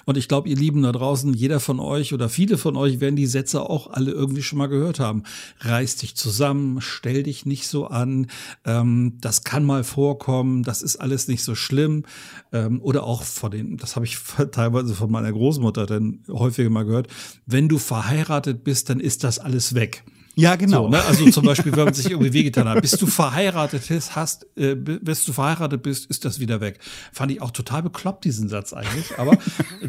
Und 0.05 0.17
ich 0.17 0.27
glaube, 0.27 0.49
ihr 0.49 0.55
Lieben 0.55 0.81
da 0.83 0.91
draußen, 0.91 1.33
jeder 1.33 1.59
von 1.59 1.79
euch 1.79 2.13
oder 2.13 2.29
viele 2.29 2.57
von 2.57 2.75
euch 2.75 2.99
werden 2.99 3.15
die 3.15 3.25
Sätze 3.25 3.61
auch 3.61 3.91
alle 3.91 4.11
irgendwie 4.11 4.41
schon 4.41 4.59
mal 4.59 4.67
gehört 4.67 4.99
haben. 4.99 5.23
Reiß 5.59 5.97
dich 5.97 6.15
zusammen, 6.15 6.81
stell 6.81 7.23
dich 7.23 7.45
nicht 7.45 7.67
so 7.67 7.87
an, 7.87 8.27
ähm, 8.65 9.17
das 9.21 9.43
kann 9.43 9.65
mal 9.65 9.83
vorkommen, 9.83 10.63
das 10.63 10.81
ist 10.81 10.97
alles 10.97 11.27
nicht 11.27 11.43
so 11.43 11.55
schlimm. 11.55 12.03
Ähm, 12.51 12.81
oder 12.81 13.03
auch 13.03 13.23
von 13.23 13.51
den, 13.51 13.77
das 13.77 13.95
habe 13.95 14.05
ich 14.05 14.17
teilweise 14.51 14.95
von 14.95 15.11
meiner 15.11 15.31
Großmutter 15.31 15.85
dann 15.85 16.23
häufiger 16.29 16.69
mal 16.69 16.85
gehört, 16.85 17.07
wenn 17.45 17.69
du 17.69 17.77
verheiratet 17.77 18.63
bist, 18.63 18.89
dann 18.89 18.99
ist 18.99 19.23
das 19.23 19.39
alles 19.39 19.73
weg. 19.73 20.03
Ja, 20.37 20.55
genau. 20.55 20.83
So, 20.83 20.89
ne? 20.89 21.03
Also 21.03 21.27
zum 21.31 21.45
Beispiel, 21.45 21.75
wenn 21.75 21.85
man 21.85 21.93
sich 21.95 22.11
irgendwie 22.11 22.31
wehgetan 22.31 22.69
hat. 22.69 22.79
Bis 22.81 22.91
du 22.91 23.07
verheiratet 23.07 23.87
bist, 23.87 24.15
hast, 24.15 24.45
äh, 24.55 24.75
bis 24.75 25.25
du 25.25 25.33
verheiratet 25.33 25.81
bist, 25.81 26.05
ist 26.11 26.25
das 26.25 26.39
wieder 26.39 26.61
weg. 26.61 26.77
Fand 27.11 27.31
ich 27.31 27.41
auch 27.41 27.49
total 27.49 27.81
bekloppt, 27.81 28.23
diesen 28.23 28.47
Satz 28.47 28.71
eigentlich. 28.71 29.17
Aber 29.17 29.35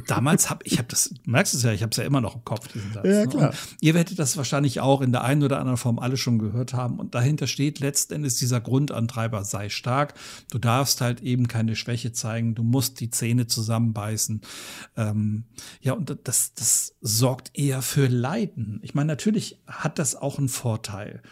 damals 0.07 0.49
habe 0.49 0.61
ich 0.65 0.79
habe 0.79 0.89
das, 0.89 1.13
merkst 1.27 1.53
du 1.53 1.59
es 1.59 1.65
ja, 1.65 1.73
ich 1.73 1.83
habe 1.83 1.91
es 1.91 1.99
ja 1.99 2.05
immer 2.05 2.23
noch 2.23 2.35
im 2.35 2.45
Kopf, 2.45 2.67
diesen 2.69 2.95
Satz. 2.95 3.05
Ja, 3.05 3.21
ne? 3.21 3.29
klar. 3.29 3.51
Und 3.51 3.57
ihr 3.83 3.93
werdet 3.93 4.19
das 4.19 4.39
wahrscheinlich 4.39 4.81
auch 4.81 5.03
in 5.03 5.13
der 5.13 5.23
einen 5.23 5.43
oder 5.43 5.59
anderen 5.59 5.77
Form 5.77 5.99
alle 5.99 6.17
schon 6.17 6.39
gehört 6.39 6.73
haben. 6.73 6.99
Und 6.99 7.15
dahinter 7.15 7.47
steht 7.47 7.79
letztendlich 7.81 8.37
dieser 8.37 8.63
Grundantreiber, 8.63 9.45
sei 9.45 9.69
stark. 9.69 10.15
Du 10.51 10.59
darfst 10.59 11.03
halt 11.03 11.21
eben 11.21 11.47
keine 11.47 11.77
Schwäche 11.77 12.13
zeigen. 12.13 12.55
Du 12.55 12.63
musst 12.63 13.01
die 13.01 13.11
Zähne 13.11 13.49
zusammenbeißen. 13.49 14.41
Ähm, 14.97 15.45
ja, 15.83 15.93
und 15.93 16.17
das, 16.25 16.55
das 16.55 16.95
sorgt 17.03 17.51
eher 17.53 17.83
für 17.83 18.07
Leiden. 18.07 18.81
Ich 18.83 18.95
meine, 18.95 19.09
natürlich 19.09 19.61
hat 19.67 19.99
das 19.99 20.17
auch 20.17 20.38
einen 20.39 20.49
Vorteil. 20.49 21.23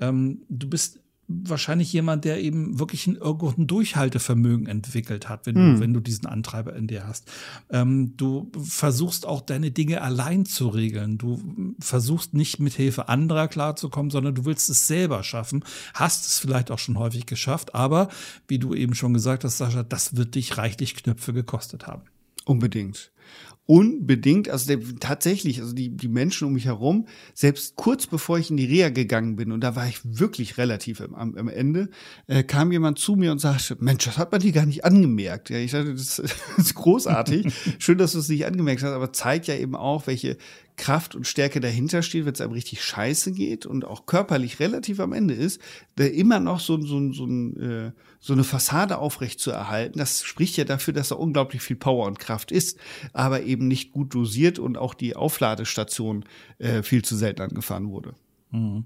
Ähm, 0.00 0.42
du 0.48 0.68
bist 0.68 1.00
wahrscheinlich 1.28 1.92
jemand, 1.92 2.24
der 2.24 2.40
eben 2.40 2.78
wirklich 2.78 3.06
ein, 3.06 3.16
irgendein 3.16 3.66
Durchhaltevermögen 3.66 4.66
entwickelt 4.66 5.28
hat, 5.28 5.46
wenn, 5.46 5.56
hm. 5.56 5.74
du, 5.74 5.80
wenn 5.80 5.94
du 5.94 6.00
diesen 6.00 6.26
Antreiber 6.26 6.74
in 6.76 6.86
dir 6.86 7.06
hast. 7.06 7.30
Ähm, 7.70 8.16
du 8.16 8.50
versuchst 8.62 9.26
auch 9.26 9.40
deine 9.40 9.70
Dinge 9.70 10.02
allein 10.02 10.46
zu 10.46 10.68
regeln. 10.68 11.18
Du 11.18 11.42
versuchst 11.80 12.34
nicht 12.34 12.60
mit 12.60 12.74
Hilfe 12.74 13.08
anderer 13.08 13.48
klarzukommen, 13.48 14.10
sondern 14.10 14.34
du 14.34 14.44
willst 14.44 14.70
es 14.70 14.86
selber 14.86 15.22
schaffen. 15.24 15.64
Hast 15.94 16.26
es 16.26 16.38
vielleicht 16.38 16.70
auch 16.70 16.78
schon 16.78 16.98
häufig 16.98 17.26
geschafft, 17.26 17.74
aber 17.74 18.08
wie 18.46 18.58
du 18.58 18.74
eben 18.74 18.94
schon 18.94 19.12
gesagt 19.12 19.42
hast, 19.42 19.58
Sascha, 19.58 19.82
das 19.82 20.16
wird 20.16 20.36
dich 20.36 20.56
reichlich 20.58 20.94
Knöpfe 20.94 21.32
gekostet 21.32 21.86
haben. 21.86 22.02
Unbedingt 22.44 23.10
unbedingt, 23.66 24.48
also 24.48 24.68
der, 24.68 24.80
tatsächlich, 25.00 25.60
also 25.60 25.74
die, 25.74 25.90
die 25.90 26.08
Menschen 26.08 26.46
um 26.46 26.54
mich 26.54 26.66
herum, 26.66 27.06
selbst 27.34 27.74
kurz 27.74 28.06
bevor 28.06 28.38
ich 28.38 28.50
in 28.50 28.56
die 28.56 28.64
Reha 28.64 28.90
gegangen 28.90 29.36
bin, 29.36 29.50
und 29.50 29.60
da 29.60 29.74
war 29.74 29.88
ich 29.88 29.98
wirklich 30.04 30.56
relativ 30.56 31.00
am, 31.00 31.34
am 31.34 31.48
Ende, 31.48 31.90
äh, 32.28 32.44
kam 32.44 32.70
jemand 32.70 32.98
zu 32.98 33.16
mir 33.16 33.32
und 33.32 33.40
sagte, 33.40 33.76
Mensch, 33.80 34.04
das 34.04 34.18
hat 34.18 34.30
man 34.30 34.40
dir 34.40 34.52
gar 34.52 34.66
nicht 34.66 34.84
angemerkt. 34.84 35.50
Ja, 35.50 35.58
ich 35.58 35.72
dachte, 35.72 35.94
das, 35.94 36.16
das 36.16 36.34
ist 36.58 36.74
großartig. 36.74 37.52
Schön, 37.78 37.98
dass 37.98 38.12
du 38.12 38.20
es 38.20 38.28
nicht 38.28 38.46
angemerkt 38.46 38.82
hast, 38.82 38.92
aber 38.92 39.12
zeigt 39.12 39.48
ja 39.48 39.56
eben 39.56 39.74
auch, 39.74 40.06
welche 40.06 40.36
Kraft 40.76 41.14
und 41.14 41.26
Stärke 41.26 41.60
dahinter 41.60 42.02
steht, 42.02 42.26
wenn 42.26 42.34
es 42.34 42.40
einem 42.40 42.52
richtig 42.52 42.82
scheiße 42.82 43.32
geht 43.32 43.66
und 43.66 43.84
auch 43.84 44.06
körperlich 44.06 44.60
relativ 44.60 45.00
am 45.00 45.12
Ende 45.12 45.34
ist, 45.34 45.60
der 45.96 46.12
immer 46.12 46.38
noch 46.38 46.60
so, 46.60 46.80
so, 46.80 47.12
so, 47.12 47.26
äh, 47.26 47.92
so 48.20 48.32
eine 48.32 48.44
Fassade 48.44 48.98
aufrecht 48.98 49.40
zu 49.40 49.50
erhalten, 49.50 49.98
das 49.98 50.22
spricht 50.22 50.56
ja 50.56 50.64
dafür, 50.64 50.92
dass 50.92 51.10
er 51.10 51.18
unglaublich 51.18 51.62
viel 51.62 51.76
Power 51.76 52.06
und 52.06 52.18
Kraft 52.18 52.52
ist, 52.52 52.78
aber 53.12 53.42
eben 53.42 53.68
nicht 53.68 53.92
gut 53.92 54.14
dosiert 54.14 54.58
und 54.58 54.76
auch 54.76 54.94
die 54.94 55.16
Aufladestation 55.16 56.24
äh, 56.58 56.82
viel 56.82 57.02
zu 57.02 57.16
selten 57.16 57.42
angefahren 57.42 57.90
wurde. 57.90 58.14
Mhm. 58.56 58.84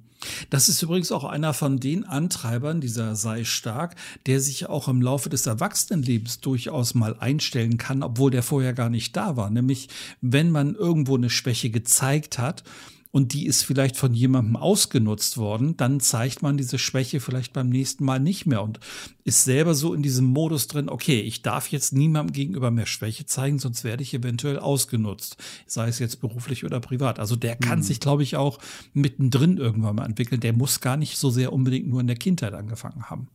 Das 0.50 0.68
ist 0.68 0.82
übrigens 0.82 1.12
auch 1.12 1.24
einer 1.24 1.54
von 1.54 1.80
den 1.80 2.04
Antreibern, 2.04 2.80
dieser 2.80 3.16
sei 3.16 3.44
stark, 3.44 3.96
der 4.26 4.40
sich 4.40 4.68
auch 4.68 4.88
im 4.88 5.00
Laufe 5.00 5.30
des 5.30 5.46
Erwachsenenlebens 5.46 6.40
durchaus 6.40 6.94
mal 6.94 7.16
einstellen 7.18 7.78
kann, 7.78 8.02
obwohl 8.02 8.30
der 8.30 8.42
vorher 8.42 8.74
gar 8.74 8.90
nicht 8.90 9.16
da 9.16 9.36
war. 9.36 9.48
Nämlich, 9.48 9.88
wenn 10.20 10.50
man 10.50 10.74
irgendwo 10.74 11.16
eine 11.16 11.30
Schwäche 11.30 11.70
gezeigt 11.70 12.38
hat, 12.38 12.64
und 13.12 13.32
die 13.32 13.46
ist 13.46 13.62
vielleicht 13.62 13.96
von 13.96 14.14
jemandem 14.14 14.56
ausgenutzt 14.56 15.36
worden, 15.36 15.76
dann 15.76 16.00
zeigt 16.00 16.42
man 16.42 16.56
diese 16.56 16.78
Schwäche 16.78 17.20
vielleicht 17.20 17.52
beim 17.52 17.68
nächsten 17.68 18.04
Mal 18.04 18.20
nicht 18.20 18.46
mehr 18.46 18.62
und 18.62 18.78
ist 19.24 19.44
selber 19.44 19.74
so 19.74 19.94
in 19.94 20.02
diesem 20.02 20.26
Modus 20.26 20.68
drin, 20.68 20.88
okay, 20.88 21.20
ich 21.20 21.42
darf 21.42 21.68
jetzt 21.68 21.92
niemandem 21.92 22.32
gegenüber 22.32 22.70
mehr 22.70 22.86
Schwäche 22.86 23.26
zeigen, 23.26 23.58
sonst 23.58 23.84
werde 23.84 24.02
ich 24.02 24.14
eventuell 24.14 24.58
ausgenutzt, 24.58 25.36
sei 25.66 25.88
es 25.88 25.98
jetzt 25.98 26.20
beruflich 26.20 26.64
oder 26.64 26.80
privat. 26.80 27.18
Also 27.18 27.36
der 27.36 27.56
kann 27.56 27.80
mhm. 27.80 27.84
sich, 27.84 28.00
glaube 28.00 28.22
ich, 28.22 28.36
auch 28.36 28.58
mittendrin 28.92 29.58
irgendwann 29.58 29.96
mal 29.96 30.06
entwickeln. 30.06 30.40
Der 30.40 30.52
muss 30.52 30.80
gar 30.80 30.96
nicht 30.96 31.16
so 31.16 31.30
sehr 31.30 31.52
unbedingt 31.52 31.88
nur 31.88 32.00
in 32.00 32.06
der 32.06 32.16
Kindheit 32.16 32.54
angefangen 32.54 33.10
haben. 33.10 33.28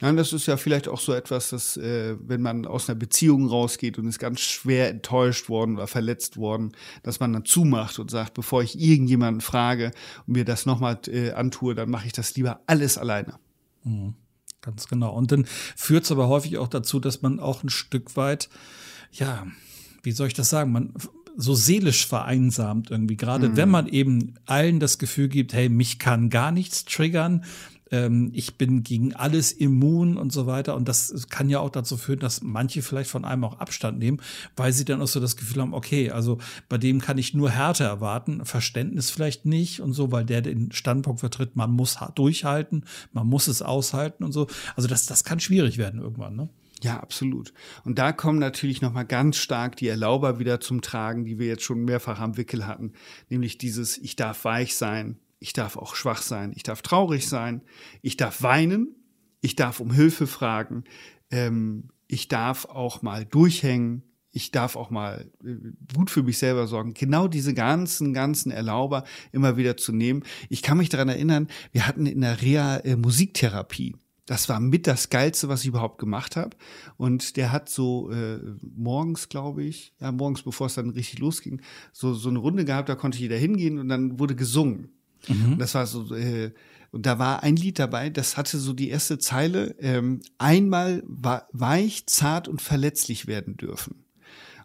Nein, 0.00 0.16
das 0.16 0.32
ist 0.32 0.46
ja 0.46 0.56
vielleicht 0.56 0.86
auch 0.86 1.00
so 1.00 1.12
etwas, 1.12 1.50
dass 1.50 1.76
äh, 1.76 2.16
wenn 2.20 2.40
man 2.40 2.66
aus 2.66 2.88
einer 2.88 2.98
Beziehung 2.98 3.48
rausgeht 3.48 3.98
und 3.98 4.06
ist 4.06 4.20
ganz 4.20 4.40
schwer 4.40 4.90
enttäuscht 4.90 5.48
worden 5.48 5.76
oder 5.76 5.88
verletzt 5.88 6.36
worden, 6.36 6.72
dass 7.02 7.18
man 7.18 7.32
dann 7.32 7.44
zumacht 7.44 7.98
und 7.98 8.10
sagt, 8.10 8.34
bevor 8.34 8.62
ich 8.62 8.78
irgendjemanden 8.78 9.40
frage 9.40 9.90
und 10.26 10.34
mir 10.34 10.44
das 10.44 10.66
nochmal 10.66 11.00
äh, 11.08 11.32
antue, 11.32 11.74
dann 11.74 11.90
mache 11.90 12.06
ich 12.06 12.12
das 12.12 12.36
lieber 12.36 12.60
alles 12.66 12.96
alleine. 12.96 13.34
Mhm, 13.82 14.14
ganz 14.60 14.86
genau. 14.86 15.12
Und 15.14 15.32
dann 15.32 15.46
führt 15.46 16.04
es 16.04 16.12
aber 16.12 16.28
häufig 16.28 16.58
auch 16.58 16.68
dazu, 16.68 17.00
dass 17.00 17.22
man 17.22 17.40
auch 17.40 17.64
ein 17.64 17.70
Stück 17.70 18.16
weit, 18.16 18.48
ja, 19.10 19.46
wie 20.04 20.12
soll 20.12 20.28
ich 20.28 20.34
das 20.34 20.48
sagen, 20.48 20.70
man 20.70 20.94
so 21.40 21.54
seelisch 21.54 22.06
vereinsamt 22.06 22.90
irgendwie, 22.90 23.16
gerade 23.16 23.50
mhm. 23.50 23.56
wenn 23.56 23.68
man 23.68 23.86
eben 23.86 24.34
allen 24.46 24.80
das 24.80 24.98
Gefühl 24.98 25.28
gibt, 25.28 25.52
hey, 25.52 25.68
mich 25.68 26.00
kann 26.00 26.30
gar 26.30 26.50
nichts 26.50 26.84
triggern, 26.84 27.44
ähm, 27.90 28.30
ich 28.34 28.56
bin 28.56 28.82
gegen 28.82 29.14
alles 29.14 29.52
immun 29.52 30.16
und 30.16 30.32
so 30.32 30.46
weiter. 30.46 30.74
Und 30.74 30.88
das 30.88 31.26
kann 31.28 31.48
ja 31.48 31.60
auch 31.60 31.70
dazu 31.70 31.96
führen, 31.96 32.20
dass 32.20 32.42
manche 32.42 32.82
vielleicht 32.82 33.10
von 33.10 33.24
einem 33.24 33.44
auch 33.44 33.58
Abstand 33.58 33.98
nehmen, 33.98 34.20
weil 34.56 34.72
sie 34.72 34.84
dann 34.84 35.02
auch 35.02 35.08
so 35.08 35.20
das 35.20 35.36
Gefühl 35.36 35.62
haben, 35.62 35.74
okay, 35.74 36.10
also 36.10 36.38
bei 36.68 36.78
dem 36.78 37.00
kann 37.00 37.18
ich 37.18 37.34
nur 37.34 37.50
Härte 37.50 37.84
erwarten, 37.84 38.44
Verständnis 38.44 39.10
vielleicht 39.10 39.46
nicht 39.46 39.80
und 39.80 39.92
so, 39.92 40.12
weil 40.12 40.24
der 40.24 40.42
den 40.42 40.72
Standpunkt 40.72 41.20
vertritt, 41.20 41.56
man 41.56 41.70
muss 41.70 41.98
durchhalten, 42.14 42.84
man 43.12 43.26
muss 43.26 43.48
es 43.48 43.62
aushalten 43.62 44.24
und 44.24 44.32
so. 44.32 44.46
Also 44.76 44.88
das, 44.88 45.06
das 45.06 45.24
kann 45.24 45.40
schwierig 45.40 45.78
werden 45.78 46.00
irgendwann, 46.00 46.36
ne? 46.36 46.48
Ja, 46.80 47.00
absolut. 47.00 47.52
Und 47.84 47.98
da 47.98 48.12
kommen 48.12 48.38
natürlich 48.38 48.82
nochmal 48.82 49.04
ganz 49.04 49.36
stark 49.36 49.76
die 49.76 49.88
Erlauber 49.88 50.38
wieder 50.38 50.60
zum 50.60 50.80
Tragen, 50.80 51.24
die 51.24 51.38
wir 51.38 51.48
jetzt 51.48 51.64
schon 51.64 51.84
mehrfach 51.84 52.20
am 52.20 52.36
Wickel 52.36 52.66
hatten. 52.66 52.92
Nämlich 53.28 53.58
dieses, 53.58 53.98
ich 53.98 54.14
darf 54.14 54.44
weich 54.44 54.76
sein, 54.76 55.18
ich 55.38 55.52
darf 55.52 55.76
auch 55.76 55.94
schwach 55.94 56.22
sein, 56.22 56.52
ich 56.54 56.62
darf 56.62 56.82
traurig 56.82 57.28
sein, 57.28 57.62
ich 58.02 58.16
darf 58.16 58.42
weinen, 58.42 58.94
ich 59.40 59.56
darf 59.56 59.80
um 59.80 59.92
Hilfe 59.92 60.26
fragen, 60.26 60.84
ähm, 61.30 61.90
ich 62.06 62.28
darf 62.28 62.64
auch 62.64 63.02
mal 63.02 63.24
durchhängen, 63.24 64.02
ich 64.30 64.50
darf 64.50 64.76
auch 64.76 64.90
mal 64.90 65.30
äh, 65.44 65.54
gut 65.94 66.10
für 66.10 66.22
mich 66.22 66.38
selber 66.38 66.66
sorgen. 66.66 66.94
Genau 66.94 67.28
diese 67.28 67.54
ganzen, 67.54 68.12
ganzen 68.12 68.50
Erlauber 68.50 69.04
immer 69.32 69.56
wieder 69.56 69.76
zu 69.76 69.92
nehmen. 69.92 70.22
Ich 70.48 70.62
kann 70.62 70.78
mich 70.78 70.88
daran 70.88 71.08
erinnern, 71.08 71.48
wir 71.72 71.86
hatten 71.86 72.06
in 72.06 72.20
der 72.20 72.40
Reha 72.42 72.78
äh, 72.78 72.96
Musiktherapie. 72.96 73.96
Das 74.26 74.50
war 74.50 74.60
mit 74.60 74.86
das 74.86 75.08
Geilste, 75.08 75.48
was 75.48 75.62
ich 75.62 75.68
überhaupt 75.68 75.98
gemacht 75.98 76.36
habe. 76.36 76.54
Und 76.98 77.38
der 77.38 77.50
hat 77.50 77.70
so 77.70 78.10
äh, 78.10 78.38
morgens, 78.60 79.30
glaube 79.30 79.64
ich, 79.64 79.94
ja, 80.00 80.12
morgens, 80.12 80.42
bevor 80.42 80.66
es 80.66 80.74
dann 80.74 80.90
richtig 80.90 81.18
losging, 81.18 81.62
so, 81.92 82.12
so 82.12 82.28
eine 82.28 82.38
Runde 82.38 82.66
gehabt, 82.66 82.90
da 82.90 82.94
konnte 82.94 83.18
jeder 83.18 83.38
hingehen 83.38 83.78
und 83.78 83.88
dann 83.88 84.18
wurde 84.18 84.36
gesungen. 84.36 84.97
Mhm. 85.26 85.58
Das 85.58 85.74
war 85.74 85.86
so, 85.86 86.14
äh, 86.14 86.52
und 86.90 87.04
da 87.04 87.18
war 87.18 87.42
ein 87.42 87.56
Lied 87.56 87.78
dabei, 87.78 88.08
das 88.08 88.36
hatte 88.36 88.58
so 88.58 88.72
die 88.72 88.88
erste 88.88 89.18
Zeile, 89.18 89.74
ähm, 89.78 90.22
einmal 90.38 91.02
weich, 91.06 92.06
zart 92.06 92.48
und 92.48 92.62
verletzlich 92.62 93.26
werden 93.26 93.56
dürfen. 93.56 94.04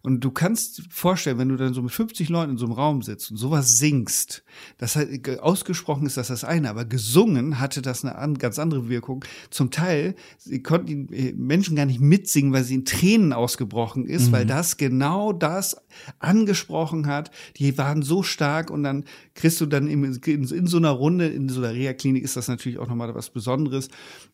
Und 0.06 0.20
du 0.20 0.32
kannst 0.32 0.84
vorstellen, 0.90 1.38
wenn 1.38 1.48
du 1.48 1.56
dann 1.56 1.74
so 1.74 1.82
mit 1.82 1.94
50 1.94 2.28
Leuten 2.28 2.52
in 2.52 2.58
so 2.58 2.66
einem 2.66 2.74
Raum 2.74 3.02
sitzt 3.04 3.32
und 3.32 3.38
sowas 3.38 3.78
singst, 3.78 4.44
das 4.78 4.98
hat, 4.98 5.08
ausgesprochen 5.40 6.06
ist 6.06 6.18
das 6.18 6.28
das 6.28 6.44
eine, 6.44 6.70
aber 6.70 6.84
gesungen 6.84 7.62
hatte 7.62 7.82
das 7.82 8.04
eine 8.04 8.34
ganz 8.34 8.60
andere 8.60 8.90
Wirkung. 8.90 9.24
Zum 9.50 9.72
Teil 9.72 10.16
konnten 10.64 11.08
die 11.08 11.30
äh, 11.30 11.34
Menschen 11.34 11.78
gar 11.78 11.86
nicht 11.86 12.02
mitsingen, 12.02 12.52
weil 12.52 12.66
sie 12.66 12.76
in 12.76 12.84
Tränen 12.84 13.32
ausgebrochen 13.32 14.06
ist, 14.06 14.28
mhm. 14.28 14.32
weil 14.34 14.46
das 14.46 14.76
genau 14.76 15.32
das 15.32 15.78
angesprochen 16.20 17.08
hat. 17.08 17.32
Die 17.56 17.78
waren 17.78 18.02
so 18.02 18.24
stark 18.24 18.72
und 18.72 18.84
dann 18.84 19.06
kriegst 19.36 19.62
du 19.62 19.66
dann 19.66 19.88
in, 19.88 20.04
in, 20.04 20.44
in 20.44 20.68
so 20.68 20.78
einer 20.78 20.92
Runde, 20.92 21.28
in 21.28 21.48
so 21.48 21.62
einer 21.62 21.74
Reha-Klinik 21.74 22.26
ist 22.26 22.36
das 22.36 22.50
natürlich 22.50 22.78
auch 22.78 22.90
nochmal 22.90 23.16
was 23.16 23.30
Besonderes. 23.30 23.88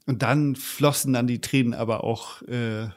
Und 0.08 0.24
dann 0.24 0.56
flossen 0.56 1.14
dann 1.14 1.28
die 1.28 1.42
Tränen 1.42 1.76
aber 1.76 2.04
auch 2.04 2.42
äh, 2.48 2.88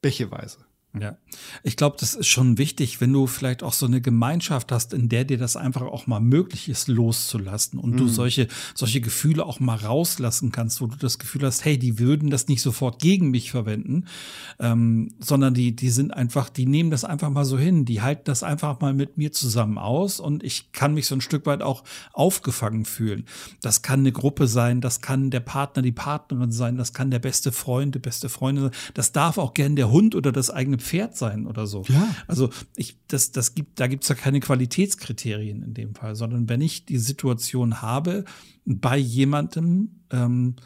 bächeweise. 0.00 0.56
Ja, 1.00 1.16
ich 1.62 1.78
glaube, 1.78 1.96
das 1.98 2.12
ist 2.12 2.26
schon 2.26 2.58
wichtig, 2.58 3.00
wenn 3.00 3.14
du 3.14 3.26
vielleicht 3.26 3.62
auch 3.62 3.72
so 3.72 3.86
eine 3.86 4.02
Gemeinschaft 4.02 4.70
hast, 4.72 4.92
in 4.92 5.08
der 5.08 5.24
dir 5.24 5.38
das 5.38 5.56
einfach 5.56 5.80
auch 5.80 6.06
mal 6.06 6.20
möglich 6.20 6.68
ist, 6.68 6.86
loszulassen 6.86 7.78
und 7.78 7.92
mhm. 7.92 7.96
du 7.96 8.08
solche, 8.08 8.46
solche 8.74 9.00
Gefühle 9.00 9.46
auch 9.46 9.58
mal 9.58 9.76
rauslassen 9.76 10.52
kannst, 10.52 10.82
wo 10.82 10.86
du 10.86 10.96
das 10.98 11.18
Gefühl 11.18 11.46
hast, 11.46 11.64
hey, 11.64 11.78
die 11.78 11.98
würden 11.98 12.28
das 12.28 12.48
nicht 12.48 12.60
sofort 12.60 13.00
gegen 13.00 13.30
mich 13.30 13.50
verwenden, 13.50 14.04
ähm, 14.60 15.14
sondern 15.18 15.54
die, 15.54 15.74
die 15.74 15.88
sind 15.88 16.12
einfach, 16.12 16.50
die 16.50 16.66
nehmen 16.66 16.90
das 16.90 17.04
einfach 17.04 17.30
mal 17.30 17.46
so 17.46 17.58
hin, 17.58 17.86
die 17.86 18.02
halten 18.02 18.24
das 18.24 18.42
einfach 18.42 18.80
mal 18.80 18.92
mit 18.92 19.16
mir 19.16 19.32
zusammen 19.32 19.78
aus 19.78 20.20
und 20.20 20.42
ich 20.44 20.72
kann 20.72 20.92
mich 20.92 21.06
so 21.06 21.14
ein 21.14 21.22
Stück 21.22 21.46
weit 21.46 21.62
auch 21.62 21.84
aufgefangen 22.12 22.84
fühlen. 22.84 23.24
Das 23.62 23.80
kann 23.80 24.00
eine 24.00 24.12
Gruppe 24.12 24.46
sein, 24.46 24.82
das 24.82 25.00
kann 25.00 25.30
der 25.30 25.40
Partner, 25.40 25.80
die 25.80 25.92
Partnerin 25.92 26.52
sein, 26.52 26.76
das 26.76 26.92
kann 26.92 27.10
der 27.10 27.18
beste 27.18 27.50
Freund, 27.50 27.94
die 27.94 27.98
beste 27.98 28.28
Freundin 28.28 28.64
sein, 28.64 28.74
das 28.92 29.12
darf 29.12 29.38
auch 29.38 29.54
gern 29.54 29.74
der 29.74 29.90
Hund 29.90 30.14
oder 30.14 30.32
das 30.32 30.50
eigene 30.50 30.81
Pferd 30.82 31.16
sein 31.16 31.46
oder 31.46 31.66
so. 31.66 31.84
Ja. 31.88 32.14
Also 32.26 32.50
ich, 32.76 32.98
das, 33.08 33.32
das 33.32 33.54
gibt, 33.54 33.80
da 33.80 33.86
gibt 33.86 34.02
es 34.02 34.08
ja 34.08 34.14
keine 34.14 34.40
Qualitätskriterien 34.40 35.62
in 35.62 35.74
dem 35.74 35.94
Fall, 35.94 36.14
sondern 36.14 36.48
wenn 36.48 36.60
ich 36.60 36.84
die 36.84 36.98
Situation 36.98 37.80
habe, 37.80 38.24
bei 38.64 38.96
jemandem 38.96 40.00
ähm, 40.10 40.56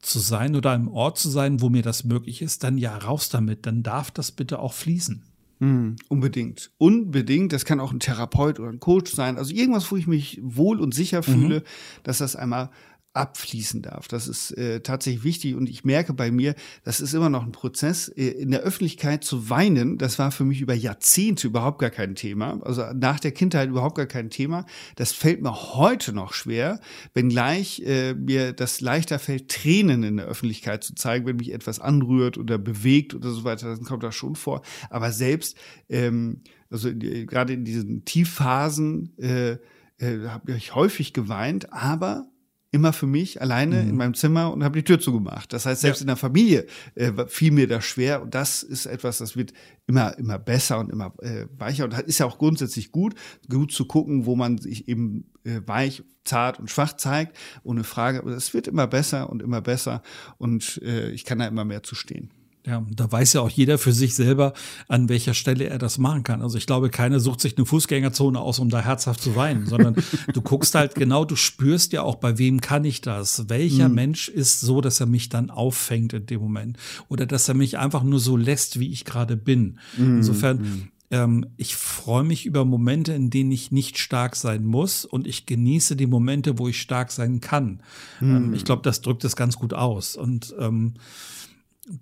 zu 0.00 0.18
sein 0.18 0.54
oder 0.56 0.72
einem 0.72 0.88
Ort 0.88 1.18
zu 1.18 1.28
sein, 1.28 1.60
wo 1.60 1.68
mir 1.68 1.82
das 1.82 2.04
möglich 2.04 2.42
ist, 2.42 2.64
dann 2.64 2.78
ja 2.78 2.96
raus 2.96 3.28
damit, 3.28 3.66
dann 3.66 3.82
darf 3.82 4.10
das 4.10 4.32
bitte 4.32 4.58
auch 4.58 4.72
fließen. 4.72 5.22
Mm, 5.60 5.96
unbedingt. 6.08 6.72
Unbedingt. 6.78 7.52
Das 7.52 7.64
kann 7.64 7.80
auch 7.80 7.92
ein 7.92 8.00
Therapeut 8.00 8.58
oder 8.60 8.70
ein 8.70 8.80
Coach 8.80 9.12
sein. 9.12 9.38
Also 9.38 9.54
irgendwas, 9.54 9.90
wo 9.90 9.96
ich 9.96 10.06
mich 10.06 10.40
wohl 10.42 10.80
und 10.80 10.94
sicher 10.94 11.22
fühle, 11.22 11.60
mhm. 11.60 11.64
dass 12.02 12.18
das 12.18 12.36
einmal 12.36 12.70
abfließen 13.14 13.80
darf. 13.80 14.08
Das 14.08 14.26
ist 14.26 14.50
äh, 14.58 14.80
tatsächlich 14.80 15.22
wichtig 15.24 15.54
und 15.54 15.68
ich 15.68 15.84
merke 15.84 16.12
bei 16.12 16.30
mir, 16.30 16.54
das 16.82 17.00
ist 17.00 17.14
immer 17.14 17.30
noch 17.30 17.44
ein 17.44 17.52
Prozess. 17.52 18.08
Äh, 18.08 18.28
in 18.28 18.50
der 18.50 18.60
Öffentlichkeit 18.60 19.22
zu 19.22 19.48
weinen, 19.48 19.98
das 19.98 20.18
war 20.18 20.32
für 20.32 20.44
mich 20.44 20.60
über 20.60 20.74
Jahrzehnte 20.74 21.46
überhaupt 21.46 21.78
gar 21.78 21.90
kein 21.90 22.16
Thema. 22.16 22.60
Also 22.62 22.82
nach 22.92 23.20
der 23.20 23.30
Kindheit 23.30 23.68
überhaupt 23.68 23.96
gar 23.96 24.06
kein 24.06 24.30
Thema. 24.30 24.66
Das 24.96 25.12
fällt 25.12 25.42
mir 25.42 25.54
heute 25.54 26.12
noch 26.12 26.32
schwer, 26.32 26.80
wenngleich 27.14 27.80
äh, 27.86 28.14
mir 28.14 28.52
das 28.52 28.80
leichter 28.80 29.20
fällt, 29.20 29.48
Tränen 29.48 30.02
in 30.02 30.16
der 30.16 30.26
Öffentlichkeit 30.26 30.82
zu 30.82 30.94
zeigen, 30.94 31.26
wenn 31.26 31.36
mich 31.36 31.52
etwas 31.52 31.78
anrührt 31.78 32.36
oder 32.36 32.58
bewegt 32.58 33.14
oder 33.14 33.30
so 33.30 33.44
weiter, 33.44 33.68
dann 33.68 33.84
kommt 33.84 34.02
das 34.02 34.16
schon 34.16 34.34
vor. 34.34 34.62
Aber 34.90 35.12
selbst, 35.12 35.56
ähm, 35.88 36.42
also 36.68 36.88
äh, 36.88 37.26
gerade 37.26 37.52
in 37.52 37.64
diesen 37.64 38.04
Tiefphasen, 38.04 39.16
äh, 39.18 39.58
äh, 39.98 40.26
habe 40.26 40.52
ich 40.56 40.74
häufig 40.74 41.12
geweint, 41.12 41.72
aber 41.72 42.26
immer 42.74 42.92
für 42.92 43.06
mich 43.06 43.40
alleine 43.40 43.84
mhm. 43.84 43.90
in 43.90 43.96
meinem 43.96 44.14
Zimmer 44.14 44.52
und 44.52 44.64
habe 44.64 44.76
die 44.76 44.84
Tür 44.84 44.98
zugemacht. 44.98 45.52
Das 45.52 45.64
heißt, 45.64 45.80
selbst 45.80 46.00
ja. 46.00 46.02
in 46.02 46.06
der 46.08 46.16
Familie 46.16 46.66
äh, 46.96 47.12
fiel 47.28 47.52
mir 47.52 47.68
das 47.68 47.84
schwer 47.84 48.20
und 48.20 48.34
das 48.34 48.64
ist 48.64 48.86
etwas, 48.86 49.18
das 49.18 49.36
wird 49.36 49.52
immer 49.86 50.18
immer 50.18 50.40
besser 50.40 50.80
und 50.80 50.90
immer 50.90 51.14
äh, 51.22 51.46
weicher 51.56 51.84
und 51.84 51.96
ist 52.00 52.18
ja 52.18 52.26
auch 52.26 52.36
grundsätzlich 52.36 52.90
gut, 52.90 53.14
gut 53.48 53.70
zu 53.70 53.86
gucken, 53.86 54.26
wo 54.26 54.34
man 54.34 54.58
sich 54.58 54.88
eben 54.88 55.30
äh, 55.44 55.60
weich, 55.66 56.02
zart 56.24 56.58
und 56.58 56.68
schwach 56.68 56.96
zeigt, 56.96 57.36
ohne 57.62 57.84
Frage. 57.84 58.18
Aber 58.18 58.32
es 58.32 58.54
wird 58.54 58.66
immer 58.66 58.88
besser 58.88 59.30
und 59.30 59.40
immer 59.40 59.60
besser 59.60 60.02
und 60.38 60.82
äh, 60.82 61.10
ich 61.10 61.24
kann 61.24 61.38
da 61.38 61.46
immer 61.46 61.64
mehr 61.64 61.84
zu 61.84 61.94
stehen. 61.94 62.30
Ja, 62.66 62.82
da 62.90 63.12
weiß 63.12 63.34
ja 63.34 63.42
auch 63.42 63.50
jeder 63.50 63.76
für 63.76 63.92
sich 63.92 64.14
selber, 64.14 64.54
an 64.88 65.10
welcher 65.10 65.34
Stelle 65.34 65.66
er 65.66 65.76
das 65.76 65.98
machen 65.98 66.22
kann. 66.22 66.40
Also 66.40 66.56
ich 66.56 66.66
glaube, 66.66 66.88
keiner 66.88 67.20
sucht 67.20 67.42
sich 67.42 67.58
eine 67.58 67.66
Fußgängerzone 67.66 68.40
aus, 68.40 68.58
um 68.58 68.70
da 68.70 68.80
herzhaft 68.80 69.20
zu 69.20 69.36
weinen, 69.36 69.66
sondern 69.66 69.96
du 70.32 70.40
guckst 70.40 70.74
halt 70.74 70.94
genau, 70.94 71.26
du 71.26 71.36
spürst 71.36 71.92
ja 71.92 72.02
auch, 72.02 72.14
bei 72.14 72.38
wem 72.38 72.62
kann 72.62 72.86
ich 72.86 73.02
das? 73.02 73.50
Welcher 73.50 73.90
mhm. 73.90 73.94
Mensch 73.94 74.28
ist 74.30 74.62
so, 74.62 74.80
dass 74.80 74.98
er 74.98 75.06
mich 75.06 75.28
dann 75.28 75.50
auffängt 75.50 76.14
in 76.14 76.24
dem 76.24 76.40
Moment? 76.40 76.78
Oder 77.08 77.26
dass 77.26 77.48
er 77.48 77.54
mich 77.54 77.76
einfach 77.76 78.02
nur 78.02 78.18
so 78.18 78.34
lässt, 78.38 78.80
wie 78.80 78.90
ich 78.90 79.04
gerade 79.04 79.36
bin. 79.36 79.78
Mhm. 79.98 80.16
Insofern, 80.16 80.56
mhm. 80.56 80.88
ähm, 81.10 81.46
ich 81.58 81.76
freue 81.76 82.24
mich 82.24 82.46
über 82.46 82.64
Momente, 82.64 83.12
in 83.12 83.28
denen 83.28 83.52
ich 83.52 83.72
nicht 83.72 83.98
stark 83.98 84.36
sein 84.36 84.64
muss 84.64 85.04
und 85.04 85.26
ich 85.26 85.44
genieße 85.44 85.96
die 85.96 86.06
Momente, 86.06 86.58
wo 86.58 86.68
ich 86.68 86.80
stark 86.80 87.12
sein 87.12 87.42
kann. 87.42 87.82
Ähm, 88.22 88.48
mhm. 88.48 88.54
ich 88.54 88.64
glaube, 88.64 88.80
das 88.80 89.02
drückt 89.02 89.22
es 89.24 89.36
ganz 89.36 89.56
gut 89.56 89.74
aus. 89.74 90.16
Und 90.16 90.54
ähm, 90.58 90.94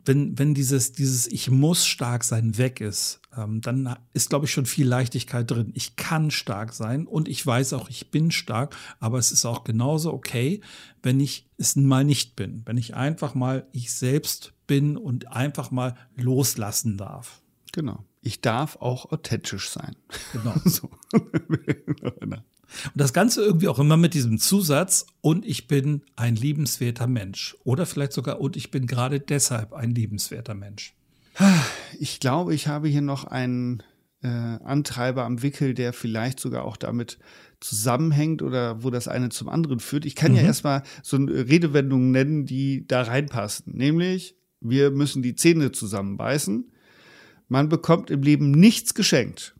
wenn, 0.05 0.39
wenn 0.39 0.55
dieses, 0.55 0.93
dieses 0.93 1.27
Ich 1.27 1.51
muss 1.51 1.87
stark 1.87 2.25
sein 2.25 2.57
weg 2.59 2.81
ist, 2.81 3.21
ähm, 3.37 3.61
dann 3.61 3.97
ist, 4.13 4.31
glaube 4.31 4.47
ich, 4.47 4.53
schon 4.53 4.67
viel 4.67 4.87
Leichtigkeit 4.87 5.51
drin. 5.51 5.73
Ich 5.75 5.97
kann 5.97 6.31
stark 6.31 6.73
sein 6.73 7.07
und 7.07 7.29
ich 7.29 7.45
weiß 7.45 7.73
auch, 7.73 7.89
ich 7.89 8.11
bin 8.11 8.31
stark, 8.31 8.77
aber 9.01 9.19
es 9.19 9.33
ist 9.33 9.45
auch 9.45 9.65
genauso 9.65 10.13
okay, 10.13 10.61
wenn 11.03 11.21
ich 11.21 11.49
es 11.59 11.77
mal 11.77 12.05
nicht 12.05 12.37
bin, 12.37 12.63
wenn 12.65 12.77
ich 12.77 12.95
einfach 12.95 13.35
mal 13.35 13.67
ich 13.73 13.93
selbst 13.93 14.53
bin 14.67 14.97
und 14.97 15.29
einfach 15.33 15.71
mal 15.71 15.97
loslassen 16.17 16.97
darf. 16.97 17.43
Genau. 17.73 18.05
Ich 18.21 18.41
darf 18.41 18.77
auch 18.77 19.11
authentisch 19.11 19.71
sein. 19.71 19.97
Genau. 20.33 20.55
so. 20.65 20.91
Und 22.87 23.01
das 23.01 23.13
Ganze 23.13 23.43
irgendwie 23.43 23.69
auch 23.69 23.79
immer 23.79 23.97
mit 23.97 24.15
diesem 24.15 24.39
Zusatz, 24.39 25.07
und 25.21 25.47
ich 25.47 25.69
bin 25.69 26.03
ein 26.17 26.37
liebenswerter 26.37 27.07
Mensch. 27.07 27.57
Oder 27.65 27.87
vielleicht 27.87 28.13
sogar, 28.13 28.41
und 28.41 28.57
ich 28.57 28.71
bin 28.71 28.87
gerade 28.87 29.21
deshalb 29.21 29.73
ein 29.73 29.95
liebenswerter 29.95 30.55
Mensch. 30.55 30.95
Ich 31.99 32.21
glaube, 32.21 32.55
ich 32.55 32.69
habe 32.69 32.89
hier 32.89 33.01
noch 33.01 33.25
einen 33.25 33.83
äh, 34.23 34.29
Antreiber 34.29 35.25
am 35.25 35.43
Wickel, 35.43 35.75
der 35.75 35.93
vielleicht 35.93 36.41
sogar 36.41 36.65
auch 36.65 36.77
damit 36.77 37.19
zusammenhängt 37.61 38.43
oder 38.43 38.83
wo 38.83 38.91
das 38.91 39.09
eine 39.09 39.29
zum 39.31 39.49
anderen 39.49 39.81
führt. 39.81 40.05
Ich 40.05 40.15
kann 40.15 40.33
mhm. 40.33 40.39
ja 40.39 40.45
erstmal 40.45 40.83
so 41.03 41.17
eine 41.17 41.49
Redewendung 41.49 42.11
nennen, 42.11 42.45
die 42.45 42.87
da 42.87 43.03
reinpassen. 43.03 43.77
Nämlich, 43.77 44.37
wir 44.61 44.91
müssen 44.91 45.23
die 45.23 45.35
Zähne 45.35 45.73
zusammenbeißen. 45.73 46.71
Man 47.49 47.69
bekommt 47.69 48.11
im 48.11 48.23
Leben 48.23 48.51
nichts 48.51 48.95
geschenkt. 48.95 49.55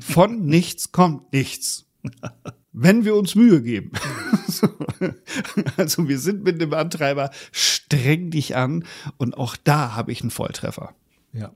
Von 0.00 0.46
nichts 0.46 0.92
kommt 0.92 1.32
nichts. 1.32 1.86
Wenn 2.72 3.04
wir 3.04 3.16
uns 3.16 3.34
Mühe 3.34 3.62
geben. 3.62 3.92
also 5.76 6.08
wir 6.08 6.18
sind 6.18 6.44
mit 6.44 6.60
dem 6.60 6.72
Antreiber 6.74 7.30
streng 7.50 8.30
dich 8.30 8.56
an 8.56 8.84
und 9.16 9.36
auch 9.36 9.56
da 9.56 9.94
habe 9.94 10.12
ich 10.12 10.20
einen 10.20 10.30
Volltreffer. 10.30 10.94
Ja. 11.32 11.52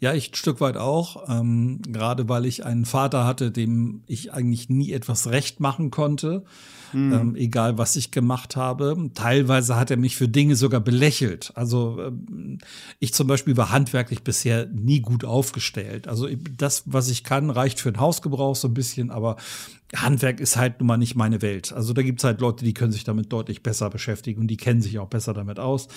Ja, 0.00 0.14
ich 0.14 0.32
ein 0.32 0.34
Stück 0.34 0.60
weit 0.60 0.76
auch, 0.76 1.28
ähm, 1.28 1.80
gerade 1.82 2.28
weil 2.28 2.46
ich 2.46 2.64
einen 2.64 2.84
Vater 2.84 3.24
hatte, 3.24 3.50
dem 3.50 4.02
ich 4.06 4.32
eigentlich 4.32 4.68
nie 4.68 4.92
etwas 4.92 5.28
recht 5.30 5.60
machen 5.60 5.90
konnte, 5.90 6.44
mhm. 6.92 7.12
ähm, 7.12 7.36
egal 7.36 7.78
was 7.78 7.96
ich 7.96 8.10
gemacht 8.10 8.56
habe. 8.56 9.10
Teilweise 9.14 9.76
hat 9.76 9.90
er 9.90 9.96
mich 9.96 10.16
für 10.16 10.28
Dinge 10.28 10.56
sogar 10.56 10.80
belächelt. 10.80 11.52
Also 11.54 12.00
ähm, 12.00 12.58
ich 12.98 13.14
zum 13.14 13.26
Beispiel 13.26 13.56
war 13.56 13.70
handwerklich 13.70 14.22
bisher 14.22 14.66
nie 14.66 15.00
gut 15.00 15.24
aufgestellt. 15.24 16.08
Also 16.08 16.28
das, 16.56 16.84
was 16.86 17.08
ich 17.08 17.24
kann, 17.24 17.50
reicht 17.50 17.80
für 17.80 17.92
den 17.92 18.00
Hausgebrauch 18.00 18.56
so 18.56 18.68
ein 18.68 18.74
bisschen, 18.74 19.10
aber 19.10 19.36
Handwerk 19.94 20.40
ist 20.40 20.56
halt 20.56 20.80
nun 20.80 20.86
mal 20.86 20.96
nicht 20.96 21.16
meine 21.16 21.42
Welt. 21.42 21.72
Also 21.72 21.92
da 21.92 22.02
gibt 22.02 22.20
es 22.20 22.24
halt 22.24 22.40
Leute, 22.40 22.64
die 22.64 22.74
können 22.74 22.92
sich 22.92 23.04
damit 23.04 23.32
deutlich 23.32 23.62
besser 23.62 23.90
beschäftigen 23.90 24.40
und 24.40 24.48
die 24.48 24.56
kennen 24.56 24.82
sich 24.82 24.98
auch 24.98 25.08
besser 25.08 25.34
damit 25.34 25.58
aus. 25.58 25.88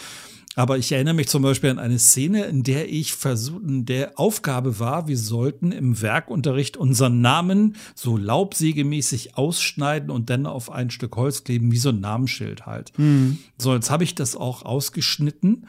Aber 0.55 0.77
ich 0.77 0.91
erinnere 0.91 1.13
mich 1.13 1.27
zum 1.27 1.43
Beispiel 1.43 1.69
an 1.69 1.79
eine 1.79 1.99
Szene, 1.99 2.45
in 2.45 2.63
der 2.63 2.89
ich 2.91 3.13
versuchen, 3.13 3.85
der 3.85 4.17
Aufgabe 4.17 4.79
war, 4.79 5.07
wir 5.07 5.17
sollten 5.17 5.71
im 5.71 6.01
Werkunterricht 6.01 6.77
unseren 6.77 7.19
Namen 7.19 7.75
so 7.93 8.15
laubsägemäßig 8.15 9.37
ausschneiden 9.37 10.09
und 10.09 10.29
dann 10.29 10.45
auf 10.45 10.71
ein 10.71 10.89
Stück 10.91 11.15
Holz 11.17 11.43
kleben, 11.43 11.71
wie 11.71 11.77
so 11.77 11.89
ein 11.89 11.99
Namensschild 11.99 12.65
halt. 12.65 12.93
Mhm. 12.97 13.39
So, 13.57 13.73
jetzt 13.73 13.91
habe 13.91 14.05
ich 14.05 14.15
das 14.15 14.35
auch 14.35 14.63
ausgeschnitten. 14.63 15.67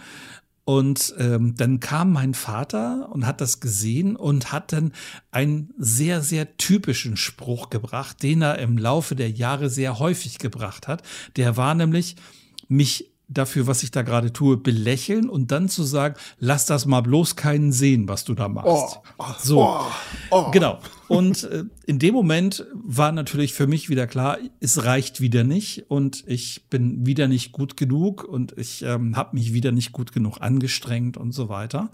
Und 0.68 1.14
ähm, 1.18 1.54
dann 1.56 1.78
kam 1.78 2.12
mein 2.12 2.34
Vater 2.34 3.08
und 3.12 3.24
hat 3.24 3.40
das 3.40 3.60
gesehen 3.60 4.16
und 4.16 4.50
hat 4.50 4.72
dann 4.72 4.92
einen 5.30 5.72
sehr, 5.78 6.22
sehr 6.22 6.56
typischen 6.56 7.16
Spruch 7.16 7.70
gebracht, 7.70 8.20
den 8.24 8.42
er 8.42 8.58
im 8.58 8.76
Laufe 8.76 9.14
der 9.14 9.30
Jahre 9.30 9.70
sehr 9.70 10.00
häufig 10.00 10.40
gebracht 10.40 10.88
hat. 10.88 11.04
Der 11.36 11.56
war 11.56 11.76
nämlich, 11.76 12.16
mich 12.66 13.12
dafür, 13.28 13.66
was 13.66 13.82
ich 13.82 13.90
da 13.90 14.02
gerade 14.02 14.32
tue, 14.32 14.56
belächeln 14.56 15.28
und 15.28 15.50
dann 15.50 15.68
zu 15.68 15.82
sagen, 15.82 16.14
lass 16.38 16.66
das 16.66 16.86
mal 16.86 17.00
bloß 17.00 17.34
keinen 17.34 17.72
sehen, 17.72 18.08
was 18.08 18.24
du 18.24 18.34
da 18.34 18.48
machst. 18.48 19.00
Oh, 19.18 19.24
so, 19.38 19.62
oh, 19.62 19.80
oh. 20.30 20.50
genau. 20.52 20.78
Und 21.08 21.44
äh, 21.44 21.64
in 21.86 21.98
dem 21.98 22.14
Moment 22.14 22.66
war 22.72 23.12
natürlich 23.12 23.52
für 23.52 23.66
mich 23.66 23.88
wieder 23.88 24.06
klar, 24.06 24.38
es 24.60 24.84
reicht 24.84 25.20
wieder 25.20 25.44
nicht 25.44 25.90
und 25.90 26.24
ich 26.26 26.68
bin 26.68 27.06
wieder 27.06 27.28
nicht 27.28 27.52
gut 27.52 27.76
genug 27.76 28.24
und 28.24 28.56
ich 28.58 28.82
ähm, 28.82 29.16
habe 29.16 29.36
mich 29.36 29.52
wieder 29.52 29.72
nicht 29.72 29.92
gut 29.92 30.12
genug 30.12 30.40
angestrengt 30.40 31.16
und 31.16 31.32
so 31.32 31.48
weiter. 31.48 31.90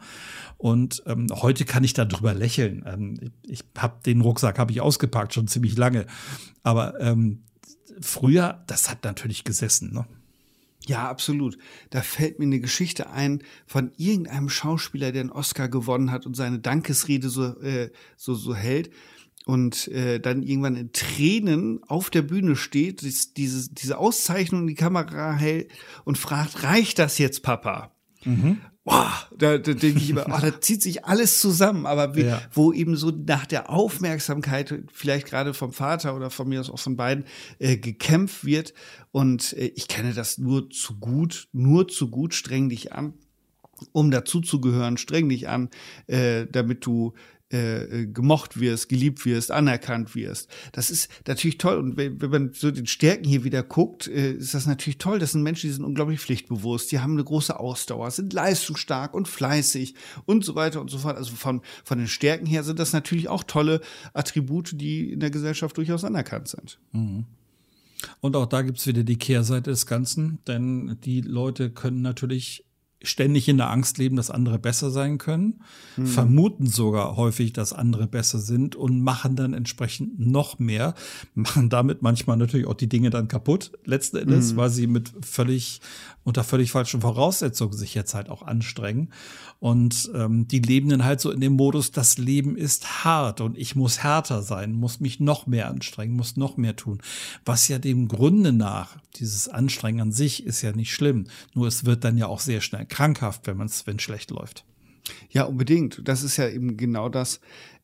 Und 0.59 1.03
ähm, 1.07 1.27
heute 1.31 1.65
kann 1.65 1.85
ich 1.85 1.95
darüber 1.95 2.35
lächeln. 2.35 2.85
Ähm, 2.87 3.19
ich 3.43 3.63
ich 3.63 3.81
habe 3.81 4.01
den 4.05 4.21
Rucksack 4.21 4.59
habe 4.59 4.73
ich 4.73 4.81
ausgepackt 4.81 5.35
schon 5.35 5.49
ziemlich 5.49 5.77
lange, 5.77 6.07
aber 6.63 7.01
ähm, 7.01 7.43
früher, 8.01 8.63
das 8.67 8.91
hat 8.91 9.05
natürlich 9.05 9.45
gesessen. 9.45 9.93
Ne? 9.93 10.07
Ja, 10.87 11.09
absolut. 11.09 11.59
Da 11.91 12.03
fällt 12.03 12.39
mir 12.39 12.47
eine 12.47 12.61
Geschichte 12.61 13.11
ein 13.11 13.43
von 13.67 13.93
irgendeinem 13.97 14.49
Schauspieler, 14.49 15.13
der 15.13 15.21
einen 15.21 15.31
Oscar 15.31 15.69
gewonnen 15.69 16.11
hat 16.11 16.27
und 16.27 16.35
seine 16.35 16.59
Dankesrede 16.59 17.29
so, 17.29 17.57
äh, 17.61 17.91
so, 18.17 18.35
so 18.35 18.55
hält 18.55 18.91
und 19.45 19.89
äh, 19.89 20.19
dann 20.21 20.43
irgendwann 20.43 20.77
in 20.77 20.93
Tränen 20.93 21.83
auf 21.85 22.11
der 22.11 22.23
Bühne 22.23 22.57
steht, 22.57 23.03
diese, 23.37 23.73
diese 23.73 23.99
Auszeichnung 23.99 24.63
in 24.63 24.67
die 24.69 24.75
Kamera 24.75 25.33
hält 25.33 25.71
und 26.05 26.19
fragt, 26.19 26.63
reicht 26.63 26.99
das 26.99 27.19
jetzt, 27.19 27.43
Papa? 27.43 27.95
Mhm 28.25 28.61
boah, 28.85 29.13
da, 29.37 29.59
da 29.59 29.73
denke 29.73 29.99
ich 29.99 30.11
immer, 30.11 30.27
oh, 30.29 30.41
da 30.41 30.61
zieht 30.61 30.83
sich 30.83 31.05
alles 31.05 31.41
zusammen, 31.41 31.87
aber 31.87 32.17
wie, 32.17 32.25
ja. 32.25 32.43
wo 32.53 32.73
eben 32.73 32.97
so 32.97 33.11
nach 33.11 33.47
der 33.47 33.71
Aufmerksamkeit, 33.71 34.83
vielleicht 34.93 35.27
gerade 35.27 35.55
vom 35.55 35.73
Vater 35.73 36.17
oder 36.17 36.31
von 36.31 36.49
mir 36.49 36.61
aus 36.61 36.71
auch 36.71 36.79
von 36.79 36.97
beiden, 36.97 37.25
äh, 37.59 37.77
gekämpft 37.77 38.45
wird. 38.45 38.75
Und 39.11 39.53
äh, 39.55 39.73
ich 39.75 39.89
kenne 39.89 40.15
das 40.15 40.39
nur 40.39 40.71
zu 40.71 40.99
gut, 40.99 41.49
nur 41.53 41.89
zu 41.89 42.11
gut, 42.11 42.35
streng 42.35 42.69
dich 42.69 42.93
an 42.93 43.15
um 43.91 44.13
dazuzugehören, 44.13 44.97
streng 44.97 45.29
dich 45.29 45.49
an, 45.49 45.69
äh, 46.07 46.47
damit 46.47 46.87
du 46.87 47.15
äh, 47.53 48.07
gemocht 48.07 48.59
wirst, 48.59 48.89
geliebt 48.89 49.25
wirst, 49.25 49.51
anerkannt 49.51 50.15
wirst. 50.15 50.49
Das 50.73 50.91
ist 50.91 51.11
natürlich 51.27 51.59
toll. 51.59 51.77
Und 51.77 51.97
wenn, 51.97 52.21
wenn 52.21 52.31
man 52.31 52.53
so 52.53 52.71
den 52.71 52.87
Stärken 52.87 53.25
hier 53.25 53.45
wieder 53.45 53.63
guckt, 53.63 54.09
äh, 54.09 54.33
ist 54.33 54.55
das 54.55 54.67
natürlich 54.67 54.99
toll. 54.99 55.19
Das 55.19 55.33
sind 55.33 55.43
Menschen, 55.43 55.69
die 55.69 55.75
sind 55.75 55.85
unglaublich 55.85 56.21
pflichtbewusst, 56.21 56.91
die 56.93 57.01
haben 57.01 57.13
eine 57.13 57.25
große 57.25 57.59
Ausdauer, 57.59 58.11
sind 58.11 58.33
leistungsstark 58.33 59.15
und 59.15 59.29
fleißig 59.29 59.95
und 60.25 60.45
so 60.45 60.55
weiter 60.55 60.81
und 60.81 60.91
so 60.91 60.99
fort. 60.99 61.17
Also 61.17 61.35
von, 61.35 61.61
von 61.85 61.99
den 61.99 62.09
Stärken 62.09 62.47
her 62.47 62.65
sind 62.65 62.79
das 62.79 62.93
natürlich 62.93 63.29
auch 63.29 63.45
tolle 63.45 63.81
Attribute, 64.15 64.73
die 64.81 65.13
in 65.13 65.21
der 65.21 65.31
Gesellschaft 65.31 65.77
durchaus 65.77 66.05
anerkannt 66.05 66.49
sind. 66.49 66.79
Mhm. 66.93 67.27
Und 68.21 68.35
auch 68.35 68.47
da 68.47 68.63
gibt's 68.63 68.87
wieder 68.87 69.05
die 69.05 69.19
Kehrseite 69.19 69.71
des 69.71 69.87
Ganzen, 69.87 70.39
denn 70.47 70.97
die 71.05 71.21
Leute 71.21 71.71
können 71.71 72.03
natürlich 72.03 72.65
ständig 73.05 73.49
in 73.49 73.57
der 73.57 73.71
Angst 73.71 73.99
leben, 73.99 74.17
dass 74.17 74.31
andere 74.31 74.59
besser 74.59 74.91
sein 74.91 75.19
können, 75.19 75.61
mhm. 75.97 76.07
vermuten 76.07 76.67
sogar 76.67 77.17
häufig, 77.17 77.53
dass 77.53 77.73
andere 77.73 78.07
besser 78.07 78.39
sind 78.39 78.77
und 78.77 79.03
machen 79.03 79.37
dann 79.37 79.55
entsprechend 79.55 80.19
noch 80.19 80.59
mehr, 80.59 80.95
machen 81.35 81.69
damit 81.69 82.03
manchmal 82.03 82.37
natürlich 82.37 82.67
auch 82.67 82.75
die 82.75 82.89
Dinge 82.89 83.11
dann 83.11 83.29
kaputt, 83.29 83.73
letzten 83.85 84.19
Endes, 84.19 84.53
mhm. 84.53 84.57
weil 84.57 84.71
sie 84.71 84.87
mit 84.87 85.13
völlig 85.21 85.81
unter 86.25 86.45
völlig 86.45 86.71
falschen 86.71 87.01
Voraussetzungen 87.01 87.73
sich 87.73 87.95
jetzt 87.95 88.15
halt 88.15 88.29
auch 88.29 88.43
anstrengen. 88.43 89.13
Und 89.59 90.11
ähm, 90.15 90.47
die 90.49 90.61
leben 90.61 90.89
dann 90.89 91.05
halt 91.05 91.21
so 91.21 91.31
in 91.31 91.41
dem 91.41 91.55
Modus, 91.55 91.91
das 91.91 92.19
Leben 92.19 92.57
ist 92.57 93.05
hart 93.05 93.41
und 93.41 93.57
ich 93.59 93.77
muss 93.77 94.03
härter 94.03 94.43
sein, 94.43 94.73
muss 94.73 95.01
mich 95.01 95.21
noch 95.21 95.47
mehr 95.47 95.69
anstrengen, 95.69 96.17
muss 96.17 96.37
noch 96.37 96.57
mehr 96.57 96.77
tun. 96.77 97.01
Was 97.45 97.69
ja 97.69 97.79
dem 97.79 98.09
Grunde 98.09 98.53
nach, 98.53 98.97
dieses 99.17 99.49
Anstrengen 99.49 100.01
an 100.01 100.13
sich 100.13 100.45
ist 100.45 100.63
ja 100.63 100.73
nicht 100.73 100.93
schlimm. 100.93 101.27
Nur 101.55 101.67
es 101.67 101.85
wird 101.85 102.05
dann 102.05 102.19
ja 102.19 102.27
auch 102.27 102.41
sehr 102.41 102.61
schnell 102.61 102.87
krankhaft, 102.87 103.47
wenn 103.47 103.57
man 103.57 103.67
es, 103.67 103.87
wenn 103.87 103.99
schlecht 103.99 104.31
läuft. 104.31 104.65
Ja, 105.31 105.45
unbedingt. 105.45 106.01
Das 106.05 106.23
ist 106.23 106.37
ja 106.37 106.49
eben 106.49 106.77
genau 106.77 107.09
das, 107.09 107.41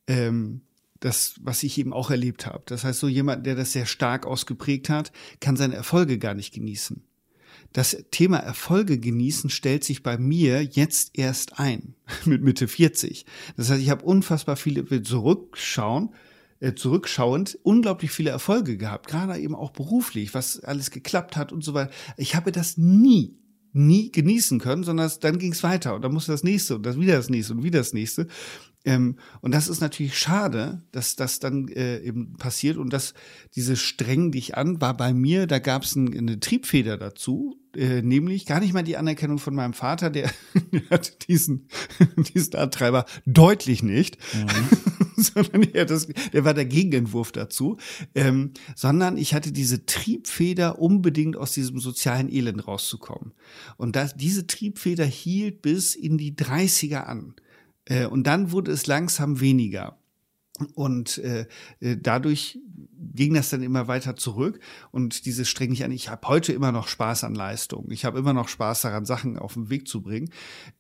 ähm, 0.06 0.62
das, 1.00 1.34
was 1.40 1.62
ich 1.62 1.78
eben 1.78 1.92
auch 1.92 2.10
erlebt 2.10 2.46
habe. 2.46 2.62
Das 2.66 2.84
heißt, 2.84 3.00
so 3.00 3.08
jemand, 3.08 3.46
der 3.46 3.54
das 3.54 3.72
sehr 3.72 3.86
stark 3.86 4.26
ausgeprägt 4.26 4.88
hat, 4.88 5.12
kann 5.40 5.56
seine 5.56 5.74
Erfolge 5.74 6.18
gar 6.18 6.34
nicht 6.34 6.52
genießen 6.52 7.07
das 7.72 8.04
Thema 8.10 8.38
Erfolge 8.38 8.98
genießen 8.98 9.50
stellt 9.50 9.84
sich 9.84 10.02
bei 10.02 10.18
mir 10.18 10.62
jetzt 10.62 11.10
erst 11.18 11.58
ein, 11.58 11.94
mit 12.24 12.42
Mitte 12.42 12.68
40. 12.68 13.26
Das 13.56 13.70
heißt, 13.70 13.82
ich 13.82 13.90
habe 13.90 14.04
unfassbar 14.04 14.56
viele, 14.56 15.02
zurückschauen, 15.02 16.14
äh, 16.60 16.74
zurückschauend, 16.74 17.58
unglaublich 17.62 18.10
viele 18.10 18.30
Erfolge 18.30 18.76
gehabt, 18.76 19.08
gerade 19.08 19.38
eben 19.38 19.54
auch 19.54 19.70
beruflich, 19.70 20.34
was 20.34 20.60
alles 20.60 20.90
geklappt 20.90 21.36
hat 21.36 21.52
und 21.52 21.62
so 21.62 21.74
weiter. 21.74 21.92
Ich 22.16 22.34
habe 22.34 22.52
das 22.52 22.76
nie 22.76 23.38
nie 23.72 24.10
genießen 24.10 24.58
können, 24.58 24.82
sondern 24.82 25.10
dann 25.20 25.38
ging 25.38 25.52
es 25.52 25.62
weiter 25.62 25.94
und 25.94 26.02
dann 26.02 26.12
musste 26.12 26.32
das 26.32 26.42
nächste 26.42 26.76
und 26.76 26.86
das 26.86 26.98
wieder 26.98 27.16
das 27.16 27.30
nächste 27.30 27.52
und 27.52 27.62
wieder 27.62 27.78
das 27.78 27.92
nächste. 27.92 28.26
Ähm, 28.88 29.16
und 29.42 29.52
das 29.52 29.68
ist 29.68 29.80
natürlich 29.80 30.16
schade, 30.16 30.82
dass 30.92 31.14
das 31.14 31.40
dann 31.40 31.68
äh, 31.68 31.98
eben 31.98 32.38
passiert 32.38 32.78
und 32.78 32.90
dass 32.90 33.12
diese 33.54 33.76
streng 33.76 34.32
dich 34.32 34.56
an 34.56 34.80
war 34.80 34.96
bei 34.96 35.12
mir, 35.12 35.46
da 35.46 35.58
gab 35.58 35.82
es 35.82 35.94
ein, 35.94 36.16
eine 36.16 36.40
Triebfeder 36.40 36.96
dazu, 36.96 37.60
äh, 37.76 38.00
nämlich 38.00 38.46
gar 38.46 38.60
nicht 38.60 38.72
mal 38.72 38.82
die 38.82 38.96
Anerkennung 38.96 39.36
von 39.38 39.54
meinem 39.54 39.74
Vater, 39.74 40.08
der, 40.08 40.30
hatte 40.90 41.12
diesen, 41.28 41.68
diesen 42.34 42.54
Antreiber 42.54 43.04
deutlich 43.26 43.82
nicht, 43.82 44.16
mhm. 44.34 45.02
sondern 45.22 45.64
er 45.64 45.84
das, 45.84 46.08
der 46.32 46.46
war 46.46 46.54
der 46.54 46.64
Gegenentwurf 46.64 47.30
dazu, 47.30 47.76
ähm, 48.14 48.52
sondern 48.74 49.18
ich 49.18 49.34
hatte 49.34 49.52
diese 49.52 49.84
Triebfeder, 49.84 50.78
unbedingt 50.78 51.36
aus 51.36 51.52
diesem 51.52 51.78
sozialen 51.78 52.32
Elend 52.32 52.66
rauszukommen. 52.66 53.34
Und 53.76 53.96
das, 53.96 54.16
diese 54.16 54.46
Triebfeder 54.46 55.04
hielt 55.04 55.60
bis 55.60 55.94
in 55.94 56.16
die 56.16 56.34
30er 56.34 57.02
an. 57.02 57.34
Äh, 57.88 58.06
und 58.06 58.26
dann 58.26 58.52
wurde 58.52 58.70
es 58.70 58.86
langsam 58.86 59.40
weniger. 59.40 59.98
Und 60.74 61.18
äh, 61.18 61.46
äh, 61.80 61.96
dadurch 61.96 62.58
ging 63.14 63.34
das 63.34 63.50
dann 63.50 63.62
immer 63.62 63.86
weiter 63.86 64.16
zurück 64.16 64.58
und 64.90 65.24
dieses 65.24 65.48
streng 65.48 65.72
ich 65.72 65.84
an. 65.84 65.92
Ich 65.92 66.08
habe 66.08 66.26
heute 66.26 66.52
immer 66.52 66.72
noch 66.72 66.88
Spaß 66.88 67.24
an 67.24 67.34
Leistung. 67.34 67.90
Ich 67.90 68.04
habe 68.04 68.18
immer 68.18 68.32
noch 68.32 68.48
Spaß 68.48 68.82
daran, 68.82 69.04
Sachen 69.04 69.38
auf 69.38 69.54
den 69.54 69.70
Weg 69.70 69.86
zu 69.86 70.02
bringen. 70.02 70.30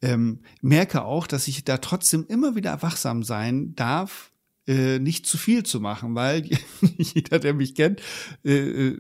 Ähm, 0.02 0.40
merke 0.60 1.04
auch, 1.04 1.26
dass 1.28 1.46
ich 1.46 1.64
da 1.64 1.78
trotzdem 1.78 2.26
immer 2.28 2.56
wieder 2.56 2.82
wachsam 2.82 3.22
sein 3.22 3.74
darf, 3.76 4.32
äh, 4.68 4.98
nicht 4.98 5.26
zu 5.26 5.38
viel 5.38 5.62
zu 5.62 5.80
machen, 5.80 6.14
weil 6.14 6.48
jeder, 6.96 7.38
der 7.38 7.54
mich 7.54 7.74
kennt, 7.74 8.00
äh, 8.44 8.52
äh 8.52 8.98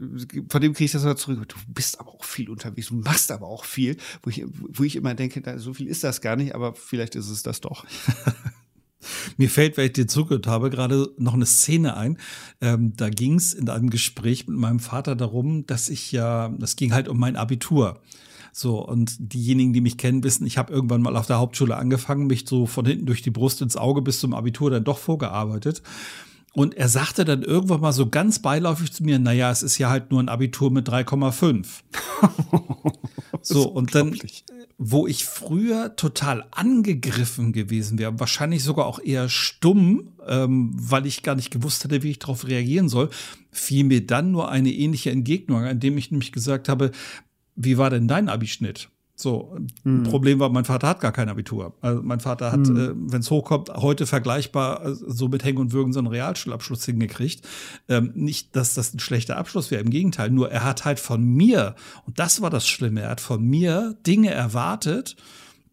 von 0.48 0.60
dem 0.60 0.72
kriege 0.72 0.86
ich 0.86 0.92
das 0.92 1.04
mal 1.04 1.16
zurück. 1.16 1.46
Du 1.48 1.56
bist 1.68 2.00
aber 2.00 2.10
auch 2.10 2.24
viel 2.24 2.48
unterwegs, 2.48 2.88
du 2.88 2.96
machst 2.96 3.30
aber 3.30 3.46
auch 3.46 3.64
viel, 3.64 3.96
wo 4.22 4.30
ich, 4.30 4.44
wo 4.46 4.82
ich 4.82 4.96
immer 4.96 5.14
denke, 5.14 5.58
so 5.58 5.74
viel 5.74 5.86
ist 5.86 6.02
das 6.02 6.20
gar 6.20 6.36
nicht, 6.36 6.54
aber 6.54 6.74
vielleicht 6.74 7.14
ist 7.14 7.28
es 7.28 7.42
das 7.42 7.60
doch. 7.60 7.84
Mir 9.36 9.48
fällt, 9.48 9.76
weil 9.76 9.86
ich 9.86 9.92
dir 9.92 10.08
zugehört 10.08 10.46
habe, 10.46 10.70
gerade 10.70 11.10
noch 11.18 11.34
eine 11.34 11.46
Szene 11.46 11.96
ein. 11.96 12.18
Ähm, 12.60 12.94
da 12.96 13.10
ging 13.10 13.34
es 13.34 13.52
in 13.52 13.68
einem 13.68 13.90
Gespräch 13.90 14.48
mit 14.48 14.56
meinem 14.56 14.80
Vater 14.80 15.14
darum, 15.14 15.66
dass 15.66 15.88
ich 15.88 16.10
ja, 16.10 16.48
das 16.58 16.74
ging 16.76 16.92
halt 16.92 17.08
um 17.08 17.18
mein 17.18 17.36
Abitur. 17.36 18.00
So, 18.58 18.84
und 18.84 19.14
diejenigen, 19.20 19.72
die 19.72 19.80
mich 19.80 19.98
kennen, 19.98 20.24
wissen, 20.24 20.44
ich 20.44 20.58
habe 20.58 20.72
irgendwann 20.72 21.00
mal 21.00 21.16
auf 21.16 21.28
der 21.28 21.38
Hauptschule 21.38 21.76
angefangen, 21.76 22.26
mich 22.26 22.44
so 22.48 22.66
von 22.66 22.84
hinten 22.84 23.06
durch 23.06 23.22
die 23.22 23.30
Brust 23.30 23.62
ins 23.62 23.76
Auge 23.76 24.02
bis 24.02 24.18
zum 24.18 24.34
Abitur 24.34 24.68
dann 24.68 24.82
doch 24.82 24.98
vorgearbeitet. 24.98 25.80
Und 26.54 26.74
er 26.74 26.88
sagte 26.88 27.24
dann 27.24 27.44
irgendwann 27.44 27.80
mal 27.80 27.92
so 27.92 28.08
ganz 28.08 28.40
beiläufig 28.40 28.92
zu 28.92 29.04
mir, 29.04 29.20
naja, 29.20 29.52
es 29.52 29.62
ist 29.62 29.78
ja 29.78 29.90
halt 29.90 30.10
nur 30.10 30.20
ein 30.20 30.28
Abitur 30.28 30.72
mit 30.72 30.88
3,5. 30.88 31.66
so, 33.42 33.68
und 33.68 33.94
dann, 33.94 34.18
wo 34.76 35.06
ich 35.06 35.24
früher 35.24 35.94
total 35.94 36.44
angegriffen 36.50 37.52
gewesen 37.52 37.96
wäre, 38.00 38.18
wahrscheinlich 38.18 38.64
sogar 38.64 38.86
auch 38.86 38.98
eher 38.98 39.28
stumm, 39.28 40.14
ähm, 40.26 40.72
weil 40.74 41.06
ich 41.06 41.22
gar 41.22 41.36
nicht 41.36 41.52
gewusst 41.52 41.84
hätte, 41.84 42.02
wie 42.02 42.10
ich 42.10 42.18
darauf 42.18 42.48
reagieren 42.48 42.88
soll, 42.88 43.10
fiel 43.52 43.84
mir 43.84 44.04
dann 44.04 44.32
nur 44.32 44.50
eine 44.50 44.72
ähnliche 44.72 45.12
Entgegnung, 45.12 45.64
indem 45.64 45.96
ich 45.96 46.10
nämlich 46.10 46.32
gesagt 46.32 46.68
habe, 46.68 46.90
wie 47.58 47.76
war 47.76 47.90
denn 47.90 48.08
dein 48.08 48.28
Abischnitt? 48.28 48.88
So, 49.20 49.56
hm. 49.82 50.04
Problem 50.04 50.38
war, 50.38 50.48
mein 50.48 50.64
Vater 50.64 50.86
hat 50.86 51.00
gar 51.00 51.10
kein 51.10 51.28
Abitur. 51.28 51.74
Also 51.80 52.02
mein 52.02 52.20
Vater 52.20 52.52
hat, 52.52 52.68
hm. 52.68 52.76
äh, 52.76 53.12
wenn 53.12 53.20
es 53.20 53.32
hochkommt, 53.32 53.68
heute 53.74 54.06
vergleichbar 54.06 54.86
äh, 54.86 54.94
so 54.94 55.26
mit 55.26 55.42
Hängen 55.42 55.58
und 55.58 55.72
Würgen 55.72 55.92
so 55.92 55.98
einen 55.98 56.06
Realschulabschluss 56.06 56.84
hingekriegt. 56.84 57.44
Ähm, 57.88 58.12
nicht, 58.14 58.54
dass 58.54 58.74
das 58.74 58.94
ein 58.94 59.00
schlechter 59.00 59.36
Abschluss 59.36 59.72
wäre, 59.72 59.82
im 59.82 59.90
Gegenteil. 59.90 60.30
Nur 60.30 60.52
er 60.52 60.62
hat 60.62 60.84
halt 60.84 61.00
von 61.00 61.24
mir, 61.24 61.74
und 62.06 62.20
das 62.20 62.42
war 62.42 62.50
das 62.50 62.68
Schlimme, 62.68 63.00
er 63.00 63.10
hat 63.10 63.20
von 63.20 63.42
mir 63.42 63.96
Dinge 64.06 64.30
erwartet, 64.30 65.16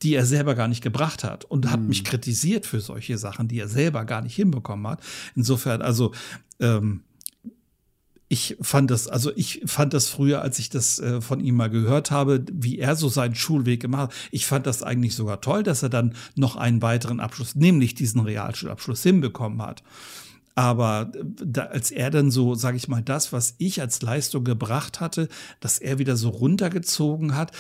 die 0.02 0.16
er 0.16 0.26
selber 0.26 0.56
gar 0.56 0.68
nicht 0.68 0.82
gebracht 0.82 1.24
hat 1.24 1.46
und 1.46 1.66
hm. 1.66 1.72
hat 1.72 1.82
mich 1.82 2.04
kritisiert 2.04 2.66
für 2.66 2.82
solche 2.82 3.20
Sachen, 3.20 3.48
die 3.48 3.60
er 3.60 3.68
selber 3.68 4.06
gar 4.06 4.24
nicht 4.24 4.36
hinbekommen 4.36 4.88
hat. 4.88 5.02
Insofern, 5.36 5.84
also 5.84 6.14
ähm, 6.60 7.02
ich 8.36 8.58
fand 8.60 8.92
das, 8.92 9.08
also 9.08 9.32
ich 9.38 9.62
fand 9.66 9.94
das 9.94 10.10
früher, 10.10 10.42
als 10.42 10.60
ich 10.60 10.70
das 10.70 11.00
äh, 11.00 11.22
von 11.22 11.40
ihm 11.40 11.56
mal 11.56 11.70
gehört 11.70 12.12
habe, 12.12 12.44
wie 12.52 12.78
er 12.78 12.98
so 12.98 13.08
seinen 13.08 13.34
Schulweg 13.34 13.80
gemacht 13.80 14.02
hat. 14.02 14.14
Ich 14.30 14.46
fand 14.46 14.68
das 14.68 14.84
eigentlich 14.84 15.16
sogar 15.16 15.40
toll, 15.40 15.64
dass 15.64 15.84
er 15.84 15.90
dann 15.90 16.16
noch 16.36 16.58
einen 16.58 16.82
weiteren 16.82 17.22
Abschluss, 17.22 17.56
nämlich 17.56 17.96
diesen 17.96 18.20
Realschulabschluss 18.20 19.04
hinbekommen 19.04 19.62
hat. 19.62 19.84
Aber 20.54 21.12
äh, 21.16 21.24
da, 21.24 21.68
als 21.68 21.92
er 21.92 22.12
dann 22.12 22.30
so, 22.30 22.56
sage 22.56 22.76
ich 22.76 22.90
mal, 22.90 23.02
das, 23.02 23.32
was 23.32 23.56
ich 23.58 23.80
als 23.80 24.02
Leistung 24.02 24.44
gebracht 24.44 25.00
hatte, 25.00 25.30
dass 25.62 25.80
er 25.80 25.98
wieder 25.98 26.18
so 26.18 26.28
runtergezogen 26.28 27.38
hat, 27.38 27.54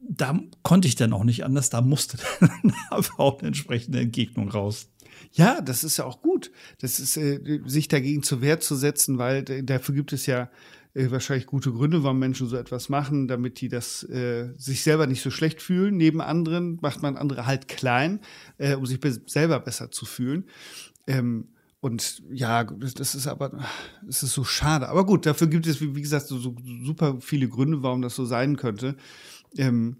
da 0.00 0.40
konnte 0.64 0.88
ich 0.88 0.96
dann 0.96 1.12
auch 1.12 1.24
nicht 1.24 1.44
anders, 1.44 1.70
da 1.70 1.82
musste 1.82 2.18
dann 2.40 2.74
auch 3.16 3.38
eine 3.38 3.48
entsprechende 3.48 4.00
Entgegnung 4.00 4.48
raus. 4.48 4.88
Ja, 5.32 5.60
das 5.60 5.84
ist 5.84 5.98
ja 5.98 6.04
auch 6.04 6.20
gut. 6.36 6.50
Das 6.80 7.00
ist, 7.00 7.16
äh, 7.16 7.60
sich 7.64 7.88
dagegen 7.88 8.22
zur 8.22 8.40
Wehr 8.42 8.60
zu 8.60 8.74
setzen, 8.74 9.18
weil 9.18 9.42
dafür 9.42 9.94
gibt 9.94 10.12
es 10.12 10.26
ja 10.26 10.50
äh, 10.94 11.10
wahrscheinlich 11.10 11.46
gute 11.46 11.72
Gründe, 11.72 12.02
warum 12.02 12.18
Menschen 12.18 12.46
so 12.46 12.56
etwas 12.56 12.88
machen, 12.88 13.26
damit 13.26 13.60
die 13.60 13.68
das 13.68 14.02
äh, 14.04 14.52
sich 14.56 14.82
selber 14.82 15.06
nicht 15.06 15.22
so 15.22 15.30
schlecht 15.30 15.62
fühlen. 15.62 15.96
Neben 15.96 16.20
anderen 16.20 16.78
macht 16.82 17.02
man 17.02 17.16
andere 17.16 17.46
halt 17.46 17.68
klein, 17.68 18.20
äh, 18.58 18.74
um 18.74 18.84
sich 18.84 19.00
be 19.00 19.18
selber 19.26 19.60
besser 19.60 19.90
zu 19.90 20.04
fühlen. 20.04 20.44
Ähm, 21.06 21.48
und 21.80 22.22
ja, 22.30 22.64
das 22.64 23.14
ist 23.14 23.26
aber, 23.26 23.58
es 24.08 24.22
ist 24.22 24.32
so 24.32 24.44
schade. 24.44 24.88
Aber 24.88 25.06
gut, 25.06 25.24
dafür 25.24 25.46
gibt 25.46 25.66
es, 25.66 25.80
wie 25.80 26.02
gesagt, 26.02 26.26
so, 26.26 26.38
so 26.38 26.54
super 26.82 27.18
viele 27.20 27.48
Gründe, 27.48 27.82
warum 27.82 28.02
das 28.02 28.16
so 28.16 28.24
sein 28.24 28.56
könnte. 28.56 28.96
Ähm, 29.56 29.98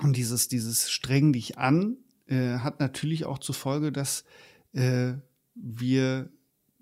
und 0.00 0.16
dieses, 0.16 0.48
dieses 0.48 0.90
streng 0.90 1.32
dich 1.32 1.58
an 1.58 1.96
äh, 2.28 2.58
hat 2.58 2.78
natürlich 2.78 3.24
auch 3.24 3.38
zur 3.38 3.54
Folge, 3.54 3.90
dass 3.90 4.24
äh, 4.72 5.14
wir 5.60 6.30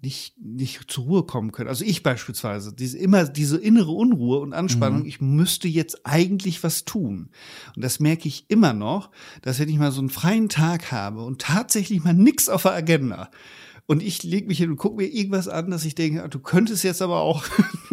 nicht, 0.03 0.35
nicht 0.39 0.91
zur 0.91 1.05
Ruhe 1.05 1.23
kommen 1.25 1.53
können. 1.53 1.69
Also 1.69 1.85
ich 1.85 2.03
beispielsweise, 2.03 2.73
diese, 2.73 2.99
immer 2.99 3.25
diese 3.25 3.57
innere 3.57 3.91
Unruhe 3.91 4.39
und 4.39 4.53
Anspannung, 4.53 5.01
mhm. 5.01 5.07
ich 5.07 5.21
müsste 5.21 5.69
jetzt 5.69 6.07
eigentlich 6.07 6.63
was 6.63 6.85
tun. 6.85 7.31
Und 7.75 7.83
das 7.83 7.99
merke 7.99 8.29
ich 8.29 8.45
immer 8.49 8.73
noch, 8.73 9.11
dass 9.43 9.59
wenn 9.59 9.69
ich 9.69 9.79
mal 9.79 9.93
so 9.93 10.01
einen 10.01 10.11
freien 10.11 10.49
Tag 10.49 10.93
habe 10.93 11.25
und 11.25 11.41
tatsächlich 11.41 12.05
mal 12.05 12.15
nichts 12.15 12.49
auf 12.49 12.63
der 12.63 12.73
Agenda, 12.73 13.31
und 13.87 14.03
ich 14.03 14.23
lege 14.25 14.49
mich 14.49 14.59
hin 14.59 14.71
und 14.71 14.77
gucke 14.77 14.97
mir 14.97 15.07
irgendwas 15.07 15.47
an, 15.49 15.71
dass 15.71 15.85
ich 15.85 15.95
denke, 15.95 16.23
ah, 16.23 16.29
du 16.29 16.41
könntest 16.41 16.83
jetzt 16.83 17.03
aber 17.03 17.21
auch 17.21 17.45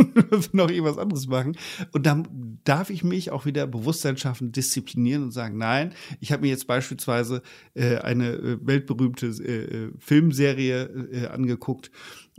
noch 0.52 0.70
irgendwas 0.70 0.98
anderes 0.98 1.28
machen. 1.28 1.56
Und 1.92 2.06
dann 2.06 2.60
darf 2.64 2.90
ich 2.90 3.04
mich 3.04 3.30
auch 3.32 3.46
wieder 3.46 3.68
Bewusstsein 3.68 4.18
schaffen, 4.18 4.52
disziplinieren 4.52 5.24
und 5.24 5.32
sagen, 5.32 5.58
nein, 5.58 5.94
ich 6.20 6.32
habe 6.32 6.42
mir 6.42 6.50
jetzt 6.50 6.66
beispielsweise 6.66 7.44
äh, 7.76 7.98
eine 7.98 8.34
äh, 8.34 8.58
weltberühmte 8.62 9.28
äh, 9.28 9.86
äh 9.86 9.92
Filmserie 10.00 10.84
äh, 11.12 11.28
angeguckt 11.28 11.92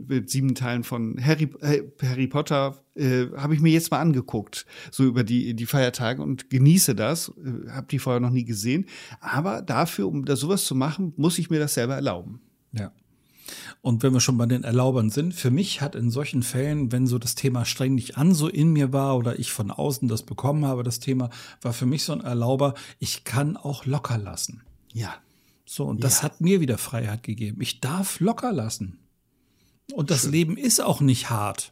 mit 0.05 0.29
sieben 0.29 0.55
Teilen 0.55 0.83
von 0.83 1.17
Harry, 1.23 1.49
äh, 1.61 1.83
Harry 2.01 2.27
Potter 2.27 2.83
äh, 2.95 3.27
habe 3.37 3.53
ich 3.53 3.61
mir 3.61 3.71
jetzt 3.71 3.91
mal 3.91 3.99
angeguckt, 3.99 4.65
so 4.91 5.05
über 5.05 5.23
die, 5.23 5.53
die 5.53 5.65
Feiertage 5.65 6.21
und 6.21 6.49
genieße 6.49 6.95
das. 6.95 7.29
Äh, 7.29 7.69
habe 7.69 7.87
die 7.89 7.99
vorher 7.99 8.19
noch 8.19 8.31
nie 8.31 8.43
gesehen. 8.43 8.85
Aber 9.21 9.61
dafür, 9.61 10.07
um 10.07 10.25
da 10.25 10.35
sowas 10.35 10.65
zu 10.65 10.75
machen, 10.75 11.13
muss 11.15 11.39
ich 11.39 11.49
mir 11.49 11.59
das 11.59 11.75
selber 11.75 11.95
erlauben. 11.95 12.41
Ja. 12.73 12.91
Und 13.85 14.01
wenn 14.01 14.13
wir 14.13 14.19
schon 14.19 14.39
bei 14.39 14.47
den 14.47 14.63
Erlaubern 14.63 15.11
sind, 15.11 15.35
für 15.35 15.51
mich 15.51 15.79
hat 15.79 15.93
in 15.93 16.09
solchen 16.09 16.41
Fällen, 16.41 16.91
wenn 16.91 17.05
so 17.05 17.19
das 17.19 17.35
Thema 17.35 17.65
streng 17.65 17.93
nicht 17.93 18.17
an 18.17 18.33
so 18.33 18.47
in 18.47 18.73
mir 18.73 18.93
war 18.93 19.15
oder 19.15 19.37
ich 19.37 19.51
von 19.51 19.69
außen 19.69 20.07
das 20.07 20.23
bekommen 20.23 20.65
habe, 20.65 20.81
das 20.81 20.99
Thema, 20.99 21.29
war 21.61 21.71
für 21.71 21.85
mich 21.85 22.03
so 22.03 22.13
ein 22.13 22.21
Erlauber, 22.21 22.73
ich 22.97 23.25
kann 23.25 23.57
auch 23.57 23.85
locker 23.85 24.17
lassen. 24.17 24.63
Ja. 24.91 25.13
So, 25.67 25.85
und 25.85 26.03
das 26.03 26.17
ja. 26.17 26.23
hat 26.23 26.41
mir 26.41 26.61
wieder 26.61 26.79
Freiheit 26.79 27.21
gegeben. 27.21 27.61
Ich 27.61 27.79
darf 27.79 28.19
locker 28.19 28.51
lassen. 28.51 28.97
Und 29.93 30.09
das 30.09 30.21
Schön. 30.21 30.31
Leben 30.31 30.57
ist 30.57 30.81
auch 30.81 30.99
nicht 30.99 31.29
hart. 31.29 31.71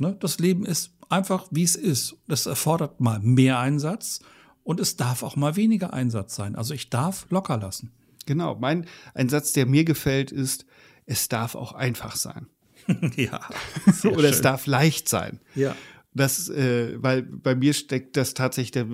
Ne? 0.00 0.16
Das 0.18 0.40
Leben 0.40 0.66
ist 0.66 0.94
einfach, 1.10 1.46
wie 1.52 1.62
es 1.62 1.76
ist. 1.76 2.16
Das 2.26 2.46
erfordert 2.46 2.98
mal 2.98 3.20
mehr 3.20 3.60
Einsatz 3.60 4.18
und 4.64 4.80
es 4.80 4.96
darf 4.96 5.22
auch 5.22 5.36
mal 5.36 5.54
weniger 5.54 5.92
Einsatz 5.92 6.34
sein. 6.34 6.56
Also 6.56 6.74
ich 6.74 6.90
darf 6.90 7.26
locker 7.30 7.56
lassen. 7.56 7.92
Genau. 8.26 8.56
Mein, 8.56 8.86
ein 9.14 9.28
Satz, 9.28 9.52
der 9.52 9.66
mir 9.66 9.84
gefällt, 9.84 10.32
ist, 10.32 10.66
es 11.06 11.28
darf 11.28 11.54
auch 11.54 11.72
einfach 11.72 12.16
sein. 12.16 12.46
ja. 13.16 13.40
Oder 14.04 14.14
schön. 14.14 14.24
es 14.24 14.40
darf 14.40 14.66
leicht 14.66 15.08
sein. 15.08 15.40
Ja. 15.54 15.74
Das, 16.16 16.48
äh, 16.48 17.02
weil 17.02 17.22
bei 17.22 17.56
mir 17.56 17.72
steckt 17.72 18.16
das 18.16 18.34
tatsächlich 18.34 18.70
der 18.70 18.86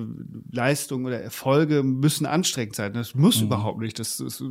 Leistung 0.50 1.04
oder 1.04 1.20
Erfolge 1.20 1.82
müssen 1.82 2.24
anstrengend 2.24 2.76
sein. 2.76 2.94
Das 2.94 3.14
muss 3.14 3.40
mhm. 3.40 3.48
überhaupt 3.48 3.80
nicht. 3.80 3.98
Das 3.98 4.20
ist, 4.20 4.42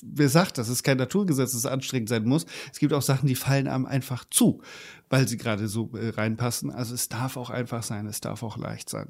wer 0.00 0.28
sagt 0.28 0.58
das? 0.58 0.68
ist 0.68 0.84
kein 0.84 0.96
Naturgesetz, 0.96 1.50
dass 1.50 1.58
es 1.58 1.66
anstrengend 1.66 2.08
sein 2.08 2.24
muss. 2.24 2.46
Es 2.72 2.78
gibt 2.78 2.92
auch 2.92 3.02
Sachen, 3.02 3.26
die 3.26 3.34
fallen 3.34 3.66
einem 3.66 3.84
einfach 3.84 4.24
zu, 4.30 4.62
weil 5.10 5.26
sie 5.26 5.38
gerade 5.38 5.66
so 5.66 5.90
äh, 5.94 6.10
reinpassen. 6.10 6.70
Also 6.70 6.94
es 6.94 7.08
darf 7.08 7.36
auch 7.36 7.50
einfach 7.50 7.82
sein, 7.82 8.06
es 8.06 8.20
darf 8.20 8.44
auch 8.44 8.58
leicht 8.58 8.88
sein. 8.88 9.08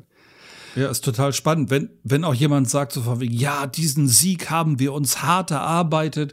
Ja, 0.74 0.88
ist 0.88 1.04
total 1.04 1.34
spannend. 1.34 1.68
Wenn, 1.68 1.90
wenn 2.04 2.24
auch 2.24 2.34
jemand 2.34 2.70
sagt, 2.70 2.92
so 2.92 3.02
von 3.02 3.20
wegen, 3.20 3.34
ja, 3.34 3.66
diesen 3.66 4.08
Sieg 4.08 4.48
haben 4.48 4.78
wir 4.78 4.94
uns 4.94 5.22
hart 5.22 5.50
erarbeitet, 5.50 6.32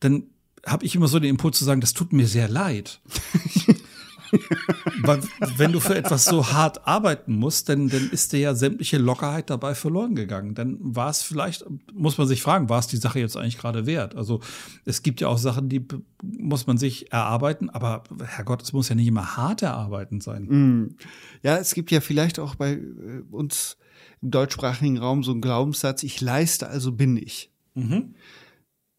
dann 0.00 0.24
habe 0.70 0.84
ich 0.84 0.94
immer 0.94 1.08
so 1.08 1.18
den 1.18 1.30
Impuls 1.30 1.58
zu 1.58 1.64
sagen, 1.64 1.80
das 1.80 1.94
tut 1.94 2.12
mir 2.12 2.26
sehr 2.26 2.48
leid. 2.48 3.00
Weil, 5.02 5.22
wenn 5.56 5.72
du 5.72 5.80
für 5.80 5.94
etwas 5.94 6.24
so 6.24 6.52
hart 6.52 6.86
arbeiten 6.86 7.34
musst, 7.34 7.68
dann, 7.68 7.88
dann 7.88 8.10
ist 8.10 8.32
dir 8.32 8.40
ja 8.40 8.54
sämtliche 8.54 8.98
Lockerheit 8.98 9.50
dabei 9.50 9.74
verloren 9.74 10.14
gegangen. 10.14 10.54
Dann 10.54 10.76
war 10.80 11.10
es 11.10 11.22
vielleicht, 11.22 11.64
muss 11.94 12.18
man 12.18 12.26
sich 12.26 12.42
fragen, 12.42 12.68
war 12.68 12.78
es 12.78 12.86
die 12.88 12.96
Sache 12.96 13.20
jetzt 13.20 13.36
eigentlich 13.36 13.58
gerade 13.58 13.86
wert? 13.86 14.16
Also 14.16 14.40
es 14.84 15.02
gibt 15.02 15.20
ja 15.20 15.28
auch 15.28 15.38
Sachen, 15.38 15.68
die 15.68 15.86
muss 16.22 16.66
man 16.66 16.78
sich 16.78 17.12
erarbeiten, 17.12 17.70
aber 17.70 18.04
Herrgott, 18.22 18.62
es 18.62 18.72
muss 18.72 18.88
ja 18.88 18.94
nicht 18.94 19.06
immer 19.06 19.36
hart 19.36 19.62
erarbeiten 19.62 20.20
sein. 20.20 20.44
Mm. 20.44 20.96
Ja, 21.42 21.56
es 21.56 21.74
gibt 21.74 21.90
ja 21.90 22.00
vielleicht 22.00 22.38
auch 22.38 22.54
bei 22.54 22.72
äh, 22.72 23.22
uns 23.30 23.78
im 24.20 24.30
deutschsprachigen 24.30 24.98
Raum 24.98 25.22
so 25.22 25.32
einen 25.32 25.40
Glaubenssatz, 25.40 26.02
ich 26.02 26.20
leiste, 26.20 26.68
also 26.68 26.92
bin 26.92 27.16
ich. 27.16 27.50
Mhm. 27.74 28.14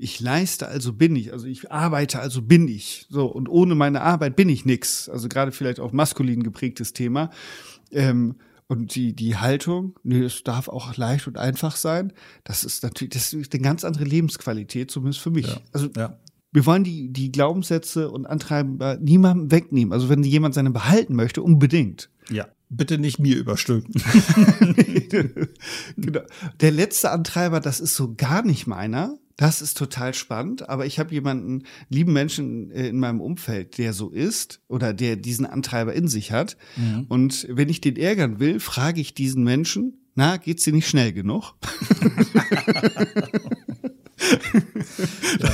Ich 0.02 0.22
leiste, 0.22 0.70
also 0.70 0.94
bin 0.94 1.14
ich. 1.18 1.34
Also 1.34 1.46
ich 1.46 1.74
arbeite, 1.74 2.20
also 2.20 2.42
bin 2.42 2.70
ich. 2.70 3.06
So, 3.10 3.26
und 3.26 3.50
ohne 3.50 3.76
meine 3.76 4.02
Arbeit 4.02 4.38
bin 4.38 4.48
ich 4.48 4.64
nix. 4.64 5.10
Also 5.10 5.28
gerade 5.28 5.52
vielleicht 5.52 5.82
auch 5.82 5.92
maskulin 5.92 6.42
geprägtes 6.42 6.94
Thema. 6.94 7.32
Ähm, 7.92 8.36
und 8.68 8.96
die, 8.96 9.14
die 9.14 9.36
Haltung, 9.36 10.00
nee, 10.04 10.22
es 10.22 10.44
darf 10.44 10.70
auch 10.70 10.96
leicht 10.96 11.28
und 11.28 11.38
einfach 11.38 11.76
sein. 11.76 12.14
Das 12.46 12.64
ist 12.64 12.82
natürlich, 12.82 13.14
das 13.14 13.34
ist 13.34 13.54
eine 13.54 13.62
ganz 13.62 13.84
andere 13.84 14.06
Lebensqualität, 14.06 14.90
zumindest 14.90 15.20
für 15.20 15.32
mich. 15.32 15.48
Ja. 15.48 15.58
Also 15.74 15.90
ja. 15.98 16.18
wir 16.54 16.66
wollen 16.66 16.86
die, 16.86 17.12
die 17.12 17.34
Glaubenssätze 17.34 18.10
und 18.10 18.26
Antreiben 18.26 18.80
niemandem 19.04 19.52
wegnehmen. 19.52 19.92
Also 19.92 20.08
wenn 20.08 20.24
jemand 20.24 20.56
seine 20.56 20.72
behalten 20.72 21.14
möchte, 21.14 21.42
unbedingt. 21.42 22.10
Ja. 22.30 22.48
Bitte 22.70 23.00
nicht 23.00 23.20
mir 23.20 23.36
überstülpen. 23.36 23.94
genau. 25.98 26.22
Der 26.62 26.72
letzte 26.72 27.12
Antreiber, 27.12 27.60
das 27.60 27.82
ist 27.82 27.96
so 27.96 28.14
gar 28.16 28.46
nicht 28.46 28.66
meiner 28.66 29.18
Das 29.40 29.62
ist 29.62 29.78
total 29.78 30.14
spannend, 30.14 30.68
aber 30.68 30.86
ich 30.86 31.00
habe 31.00 31.14
jemanden, 31.14 31.64
lieben 31.88 32.12
Menschen 32.12 32.72
äh, 32.72 32.90
in 32.90 33.00
meinem 33.00 33.22
Umfeld, 33.22 33.78
der 33.78 33.94
so 33.94 34.10
ist 34.10 34.60
oder 34.68 34.94
der 34.94 35.16
diesen 35.16 35.46
Antreiber 35.46 35.94
in 35.94 36.10
sich 36.10 36.34
hat. 36.34 36.58
Mhm. 36.76 37.06
Und 37.08 37.48
wenn 37.50 37.70
ich 37.70 37.80
den 37.80 37.96
ärgern 37.96 38.42
will, 38.42 38.60
frage 38.60 39.00
ich 39.00 39.14
diesen 39.14 39.46
Menschen, 39.46 39.94
na, 40.14 40.36
geht's 40.36 40.66
dir 40.66 40.74
nicht 40.74 40.90
schnell 40.90 41.14
genug? 41.14 41.54
ja. 45.40 45.50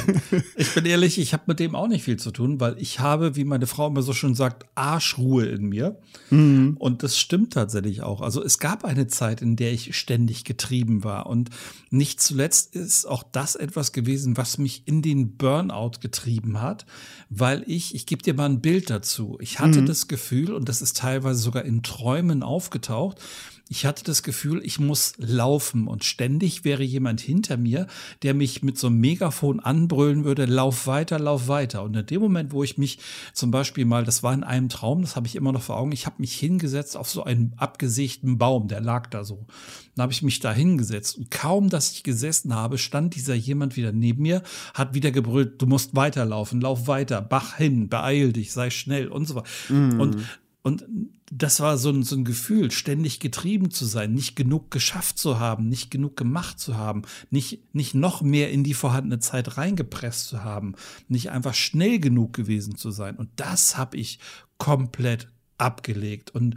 Ich 0.55 0.73
bin 0.73 0.85
ehrlich, 0.85 1.19
ich 1.19 1.33
habe 1.33 1.43
mit 1.47 1.59
dem 1.59 1.75
auch 1.75 1.87
nicht 1.87 2.03
viel 2.03 2.17
zu 2.17 2.31
tun, 2.31 2.59
weil 2.59 2.75
ich 2.79 2.99
habe, 2.99 3.35
wie 3.35 3.43
meine 3.43 3.67
Frau 3.67 3.87
immer 3.87 4.01
so 4.01 4.13
schön 4.13 4.35
sagt, 4.35 4.65
Arschruhe 4.75 5.45
in 5.45 5.67
mir. 5.67 5.99
Mhm. 6.29 6.75
Und 6.79 7.03
das 7.03 7.17
stimmt 7.17 7.53
tatsächlich 7.53 8.01
auch. 8.01 8.21
Also 8.21 8.43
es 8.43 8.59
gab 8.59 8.83
eine 8.83 9.07
Zeit, 9.07 9.41
in 9.41 9.55
der 9.55 9.71
ich 9.71 9.95
ständig 9.95 10.43
getrieben 10.43 11.03
war. 11.03 11.27
Und 11.27 11.49
nicht 11.89 12.21
zuletzt 12.21 12.75
ist 12.75 13.05
auch 13.05 13.23
das 13.23 13.55
etwas 13.55 13.91
gewesen, 13.91 14.37
was 14.37 14.57
mich 14.57 14.83
in 14.85 15.01
den 15.01 15.37
Burnout 15.37 15.99
getrieben 16.01 16.61
hat, 16.61 16.85
weil 17.29 17.63
ich, 17.67 17.95
ich 17.95 18.05
gebe 18.05 18.23
dir 18.23 18.33
mal 18.33 18.45
ein 18.45 18.61
Bild 18.61 18.89
dazu. 18.89 19.37
Ich 19.41 19.59
hatte 19.59 19.81
mhm. 19.81 19.85
das 19.85 20.07
Gefühl, 20.07 20.53
und 20.53 20.69
das 20.69 20.81
ist 20.81 20.97
teilweise 20.97 21.39
sogar 21.39 21.65
in 21.65 21.83
Träumen 21.83 22.43
aufgetaucht, 22.43 23.19
ich 23.67 23.85
hatte 23.85 24.03
das 24.03 24.21
Gefühl, 24.21 24.61
ich 24.63 24.79
muss 24.79 25.13
laufen 25.17 25.87
und 25.87 26.03
ständig 26.03 26.63
wäre 26.63 26.83
jemand 26.83 27.19
hinter 27.19 27.57
mir, 27.57 27.87
der 28.21 28.35
mich 28.35 28.61
mit 28.61 28.77
so 28.77 28.87
einem 28.87 28.99
Megafon 28.99 29.59
anbrüllen 29.59 30.23
würde, 30.23 30.45
lauf 30.45 30.85
weiter, 30.85 31.17
lauf 31.17 31.47
weiter. 31.47 31.81
Und 31.81 31.95
in 31.95 32.05
dem 32.05 32.21
Moment, 32.21 32.51
wo 32.51 32.63
ich 32.63 32.77
mich 32.77 32.99
zum 33.33 33.49
Beispiel 33.49 33.85
mal, 33.85 34.03
das 34.03 34.21
war 34.21 34.35
in 34.35 34.43
einem 34.43 34.69
Traum, 34.69 35.01
das 35.01 35.15
habe 35.15 35.25
ich 35.25 35.35
immer 35.35 35.51
noch 35.51 35.63
vor 35.63 35.77
Augen, 35.77 35.91
ich 35.93 36.05
habe 36.05 36.17
mich 36.19 36.33
hingesetzt 36.33 36.95
auf 36.95 37.09
so 37.09 37.23
einen 37.23 37.53
abgesägten 37.57 38.37
Baum, 38.37 38.67
der 38.67 38.81
lag 38.81 39.07
da 39.09 39.23
so. 39.23 39.47
Dann 39.95 40.03
habe 40.03 40.13
ich 40.13 40.21
mich 40.21 40.39
da 40.39 40.53
hingesetzt 40.53 41.17
und 41.17 41.31
kaum, 41.31 41.69
dass 41.69 41.91
ich 41.91 42.03
gesessen 42.03 42.53
habe, 42.53 42.77
stand 42.77 43.15
dieser 43.15 43.33
jemand 43.33 43.77
wieder 43.77 43.91
neben 43.91 44.21
mir, 44.21 44.43
hat 44.75 44.93
wieder 44.93 45.09
gebrüllt, 45.11 45.59
du 45.59 45.65
musst 45.65 45.95
weiterlaufen, 45.95 46.61
lauf 46.61 46.87
weiter, 46.87 47.19
bach 47.21 47.57
hin, 47.57 47.89
beeil 47.89 48.31
dich, 48.31 48.51
sei 48.51 48.69
schnell 48.69 49.07
und 49.07 49.27
so 49.27 49.35
weiter. 49.35 49.47
Mm. 49.69 49.99
Und 49.99 50.17
und 50.65 50.83
das 51.31 51.59
war 51.59 51.77
so 51.77 51.91
ein, 51.91 52.01
so 52.01 52.15
ein 52.15 52.25
Gefühl, 52.25 52.71
ständig 52.71 53.19
getrieben 53.19 53.69
zu 53.69 53.85
sein, 53.85 54.15
nicht 54.15 54.35
genug 54.35 54.71
geschafft 54.71 55.19
zu 55.19 55.39
haben, 55.39 55.69
nicht 55.69 55.91
genug 55.91 56.17
gemacht 56.17 56.59
zu 56.59 56.75
haben, 56.75 57.03
nicht, 57.29 57.75
nicht 57.75 57.93
noch 57.93 58.23
mehr 58.23 58.49
in 58.49 58.63
die 58.63 58.73
vorhandene 58.73 59.19
Zeit 59.19 59.59
reingepresst 59.59 60.27
zu 60.27 60.43
haben, 60.43 60.73
nicht 61.07 61.29
einfach 61.29 61.53
schnell 61.53 61.99
genug 61.99 62.33
gewesen 62.33 62.77
zu 62.77 62.89
sein. 62.89 63.15
Und 63.15 63.29
das 63.35 63.77
habe 63.77 63.97
ich 63.97 64.17
komplett 64.57 65.27
abgelegt. 65.59 66.31
Und 66.33 66.55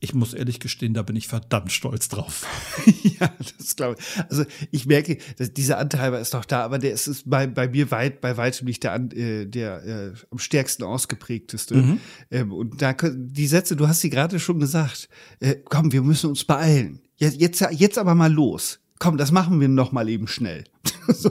ich 0.00 0.14
muss 0.14 0.32
ehrlich 0.32 0.60
gestehen, 0.60 0.94
da 0.94 1.02
bin 1.02 1.14
ich 1.14 1.28
verdammt 1.28 1.70
stolz 1.70 2.08
drauf. 2.08 2.46
ja, 3.02 3.30
das 3.58 3.76
glaube 3.76 3.96
ich. 3.98 4.24
Also 4.30 4.44
ich 4.70 4.86
merke, 4.86 5.18
dass 5.36 5.52
dieser 5.52 5.78
Antreiber 5.78 6.18
ist 6.18 6.32
doch 6.32 6.46
da, 6.46 6.64
aber 6.64 6.78
der 6.78 6.92
ist, 6.92 7.06
ist 7.06 7.28
bei, 7.28 7.46
bei 7.46 7.68
mir 7.68 7.90
weit, 7.90 8.22
bei 8.22 8.36
weitem 8.38 8.66
nicht 8.66 8.82
der, 8.82 8.94
äh, 8.94 9.46
der 9.46 9.84
äh, 9.84 10.12
am 10.30 10.38
stärksten 10.38 10.84
ausgeprägteste. 10.84 11.76
Mhm. 11.76 12.00
Ähm, 12.30 12.52
und 12.52 12.80
da 12.80 12.94
die 12.94 13.46
Sätze, 13.46 13.76
du 13.76 13.88
hast 13.88 14.00
sie 14.00 14.10
gerade 14.10 14.40
schon 14.40 14.58
gesagt, 14.58 15.10
äh, 15.40 15.56
komm, 15.66 15.92
wir 15.92 16.02
müssen 16.02 16.30
uns 16.30 16.44
beeilen. 16.44 17.00
Jetzt, 17.16 17.38
jetzt, 17.38 17.60
jetzt 17.72 17.98
aber 17.98 18.14
mal 18.14 18.32
los. 18.32 18.80
Komm, 18.98 19.18
das 19.18 19.32
machen 19.32 19.60
wir 19.60 19.68
noch 19.68 19.92
mal 19.92 20.08
eben 20.08 20.26
schnell. 20.26 20.64
so, 21.08 21.30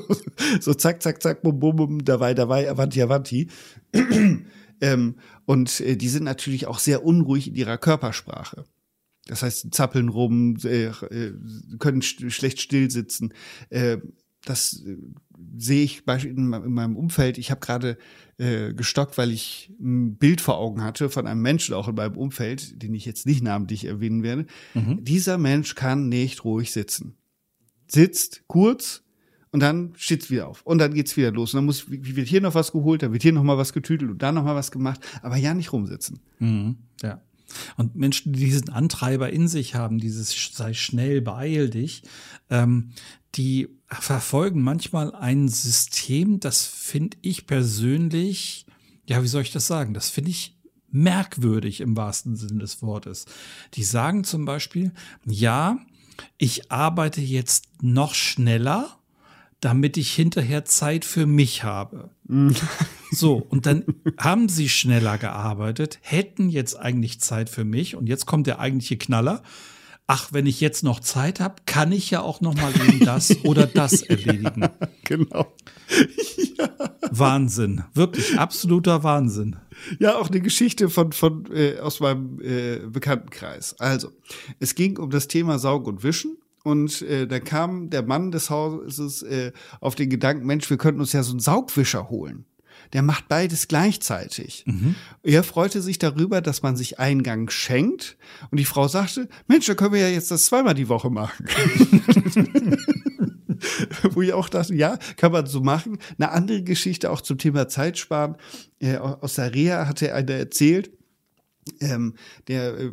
so 0.59 0.73
zack, 0.75 1.01
zack, 1.01 1.23
zack, 1.23 1.41
bum, 1.41 1.59
bum, 1.59 1.75
bum, 1.75 2.05
dabei, 2.05 2.35
dabei, 2.35 2.69
avanti, 2.69 3.01
avanti. 3.01 3.47
Ähm, 4.81 5.15
und 5.45 5.79
äh, 5.81 5.95
die 5.95 6.09
sind 6.09 6.23
natürlich 6.23 6.67
auch 6.67 6.79
sehr 6.79 7.03
unruhig 7.03 7.47
in 7.47 7.55
ihrer 7.55 7.77
Körpersprache. 7.77 8.65
Das 9.27 9.43
heißt, 9.43 9.73
zappeln 9.73 10.09
rum, 10.09 10.57
äh, 10.63 10.85
äh, 10.85 11.33
können 11.77 12.01
st 12.01 12.31
schlecht 12.31 12.59
still 12.59 12.89
sitzen. 12.89 13.33
Äh, 13.69 13.97
das 14.45 14.83
äh, 14.85 14.97
sehe 15.57 15.83
ich 15.83 16.03
in, 16.07 16.51
in 16.53 16.73
meinem 16.73 16.95
Umfeld. 16.95 17.37
Ich 17.37 17.51
habe 17.51 17.59
gerade 17.59 17.97
äh, 18.37 18.73
gestockt, 18.73 19.17
weil 19.17 19.31
ich 19.31 19.71
ein 19.79 20.17
Bild 20.17 20.41
vor 20.41 20.57
Augen 20.57 20.83
hatte 20.83 21.09
von 21.09 21.27
einem 21.27 21.41
Menschen 21.41 21.75
auch 21.75 21.87
in 21.87 21.95
meinem 21.95 22.17
Umfeld, 22.17 22.81
den 22.81 22.93
ich 22.93 23.05
jetzt 23.05 23.25
nicht 23.25 23.43
namentlich 23.43 23.85
erwähnen 23.85 24.23
werde. 24.23 24.45
Mhm. 24.73 25.03
Dieser 25.03 25.37
Mensch 25.37 25.75
kann 25.75 26.09
nicht 26.09 26.43
ruhig 26.45 26.71
sitzen. 26.71 27.15
Sitzt 27.87 28.43
kurz, 28.47 29.03
und 29.51 29.61
dann 29.61 29.93
steht's 29.95 30.29
wieder 30.29 30.47
auf. 30.47 30.61
Und 30.63 30.77
dann 30.77 30.93
geht's 30.93 31.17
wieder 31.17 31.31
los. 31.31 31.53
Und 31.53 31.59
dann 31.59 31.65
muss, 31.65 31.89
wie 31.89 32.15
wird 32.15 32.27
hier 32.27 32.41
noch 32.41 32.55
was 32.55 32.71
geholt, 32.71 33.01
dann 33.01 33.13
wird 33.13 33.23
hier 33.23 33.33
noch 33.33 33.43
mal 33.43 33.57
was 33.57 33.73
getütelt 33.73 34.11
und 34.11 34.21
da 34.21 34.31
noch 34.31 34.43
mal 34.43 34.55
was 34.55 34.71
gemacht, 34.71 34.99
aber 35.21 35.37
ja 35.37 35.53
nicht 35.53 35.73
rumsitzen. 35.73 36.19
Mhm, 36.39 36.77
ja. 37.01 37.21
Und 37.77 37.95
Menschen, 37.95 38.33
die 38.33 38.45
diesen 38.45 38.69
Antreiber 38.69 39.31
in 39.31 39.47
sich 39.47 39.73
haben, 39.73 39.97
dieses 39.97 40.51
sei 40.53 40.73
schnell, 40.73 41.21
beeil 41.21 41.69
dich, 41.71 42.03
ähm, 42.51 42.91
die 43.35 43.69
verfolgen 43.87 44.61
manchmal 44.61 45.15
ein 45.15 45.47
System, 45.47 46.39
das 46.39 46.65
finde 46.65 47.17
ich 47.21 47.47
persönlich, 47.47 48.67
ja, 49.07 49.23
wie 49.23 49.27
soll 49.27 49.41
ich 49.41 49.51
das 49.51 49.65
sagen? 49.65 49.95
Das 49.95 50.09
finde 50.09 50.29
ich 50.29 50.57
merkwürdig 50.91 51.81
im 51.81 51.95
wahrsten 51.97 52.35
Sinne 52.35 52.59
des 52.59 52.81
Wortes. 52.81 53.25
Die 53.75 53.83
sagen 53.83 54.23
zum 54.23 54.45
Beispiel, 54.45 54.91
ja, 55.25 55.79
ich 56.37 56.71
arbeite 56.71 57.21
jetzt 57.21 57.67
noch 57.81 58.13
schneller, 58.13 58.98
damit 59.59 59.97
ich 59.97 60.11
hinterher 60.13 60.65
Zeit 60.65 61.05
für 61.05 61.25
mich 61.25 61.63
habe. 61.63 62.09
Mhm. 62.27 62.55
so, 63.11 63.35
und 63.35 63.65
dann 63.65 63.83
haben 64.17 64.49
sie 64.49 64.69
schneller 64.69 65.17
gearbeitet, 65.17 65.99
hätten 66.01 66.49
jetzt 66.49 66.75
eigentlich 66.75 67.19
Zeit 67.19 67.49
für 67.49 67.65
mich 67.65 67.95
und 67.95 68.07
jetzt 68.07 68.25
kommt 68.25 68.47
der 68.47 68.59
eigentliche 68.59 68.97
Knaller. 68.97 69.43
Ach, 70.11 70.29
wenn 70.31 70.47
ich 70.47 70.59
jetzt 70.59 70.83
noch 70.83 71.01
Zeit 71.01 71.39
habe, 71.39 71.55
kann 71.67 71.91
ich 71.91 72.09
ja 72.09 72.21
auch 72.21 72.41
noch 72.41 72.55
mal 72.55 72.73
eben 72.75 72.99
das 73.01 73.43
oder 73.43 73.67
das 73.67 74.01
erledigen. 74.01 74.67
genau. 75.03 75.53
ja. 76.57 76.69
Wahnsinn, 77.11 77.83
wirklich 77.93 78.39
absoluter 78.39 79.03
Wahnsinn. 79.03 79.57
Ja, 79.99 80.17
auch 80.17 80.29
eine 80.29 80.41
Geschichte 80.41 80.89
von, 80.89 81.11
von 81.11 81.45
äh, 81.53 81.79
aus 81.79 81.99
meinem 81.99 82.39
äh, 82.41 82.79
Bekanntenkreis. 82.87 83.79
Also, 83.79 84.11
es 84.59 84.73
ging 84.73 84.97
um 84.97 85.09
das 85.09 85.27
Thema 85.27 85.59
Saugen 85.59 85.85
und 85.87 86.03
Wischen 86.03 86.37
und 86.63 87.01
äh, 87.03 87.27
da 87.27 87.39
kam 87.39 87.89
der 87.89 88.03
Mann 88.03 88.31
des 88.31 88.49
Hauses 88.49 89.21
äh, 89.23 89.51
auf 89.79 89.95
den 89.95 90.09
Gedanken, 90.09 90.45
Mensch, 90.45 90.69
wir 90.69 90.77
könnten 90.77 90.99
uns 90.99 91.13
ja 91.13 91.23
so 91.23 91.31
einen 91.31 91.39
Saugwischer 91.39 92.09
holen. 92.09 92.45
Der 92.93 93.01
macht 93.01 93.27
beides 93.27 93.67
gleichzeitig. 93.67 94.63
Mhm. 94.65 94.95
Er 95.21 95.43
freute 95.43 95.81
sich 95.81 95.99
darüber, 95.99 96.41
dass 96.41 96.63
man 96.63 96.75
sich 96.75 96.97
Eingang 96.99 97.49
schenkt. 97.49 98.17
Und 98.49 98.59
die 98.59 98.65
Frau 98.65 98.87
sagte, 98.87 99.29
Mensch, 99.47 99.67
da 99.67 99.75
können 99.75 99.93
wir 99.93 100.01
ja 100.01 100.09
jetzt 100.09 100.31
das 100.31 100.45
zweimal 100.45 100.73
die 100.73 100.89
Woche 100.89 101.09
machen. 101.09 101.45
Wo 104.11 104.21
ich 104.21 104.33
auch 104.33 104.49
dachte, 104.49 104.73
ja, 104.73 104.97
kann 105.17 105.31
man 105.31 105.45
so 105.45 105.61
machen. 105.61 105.99
Eine 106.17 106.31
andere 106.31 106.63
Geschichte 106.63 107.11
auch 107.11 107.21
zum 107.21 107.37
Thema 107.37 107.67
Zeitsparen. 107.67 108.37
Äh, 108.79 108.97
aus 108.97 109.35
der 109.35 109.53
Reha 109.53 109.87
hatte 109.87 110.15
einer 110.15 110.33
erzählt, 110.33 110.91
ähm, 111.79 112.15
der 112.47 112.77
äh, 112.77 112.91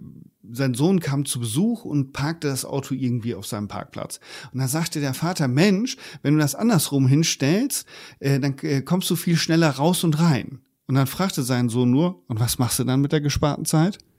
sein 0.52 0.74
Sohn 0.74 1.00
kam 1.00 1.24
zu 1.24 1.40
Besuch 1.40 1.84
und 1.84 2.12
parkte 2.12 2.48
das 2.48 2.64
Auto 2.64 2.94
irgendwie 2.94 3.34
auf 3.34 3.46
seinem 3.46 3.68
Parkplatz. 3.68 4.20
Und 4.52 4.60
dann 4.60 4.68
sagte 4.68 5.00
der 5.00 5.14
Vater, 5.14 5.48
Mensch, 5.48 5.96
wenn 6.22 6.34
du 6.34 6.40
das 6.40 6.54
andersrum 6.54 7.06
hinstellst, 7.06 7.86
äh, 8.20 8.38
dann 8.38 8.56
äh, 8.62 8.82
kommst 8.82 9.10
du 9.10 9.16
viel 9.16 9.36
schneller 9.36 9.70
raus 9.70 10.04
und 10.04 10.20
rein. 10.20 10.60
Und 10.86 10.94
dann 10.94 11.08
fragte 11.08 11.42
sein 11.42 11.68
Sohn 11.68 11.90
nur, 11.90 12.22
und 12.28 12.38
was 12.38 12.58
machst 12.58 12.78
du 12.78 12.84
dann 12.84 13.00
mit 13.00 13.10
der 13.10 13.20
gesparten 13.20 13.64
Zeit? 13.64 13.98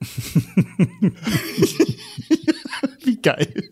Wie 3.04 3.16
geil. 3.22 3.70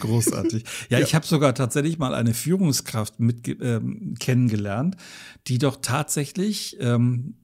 Großartig. 0.00 0.62
Ja, 0.90 0.98
ja. 0.98 1.04
ich 1.04 1.14
habe 1.14 1.26
sogar 1.26 1.54
tatsächlich 1.54 1.98
mal 1.98 2.14
eine 2.14 2.34
Führungskraft 2.34 3.18
mit 3.18 3.48
ähm, 3.62 4.14
kennengelernt, 4.20 4.96
die 5.46 5.56
doch 5.56 5.78
tatsächlich 5.80 6.76
ähm, 6.80 7.34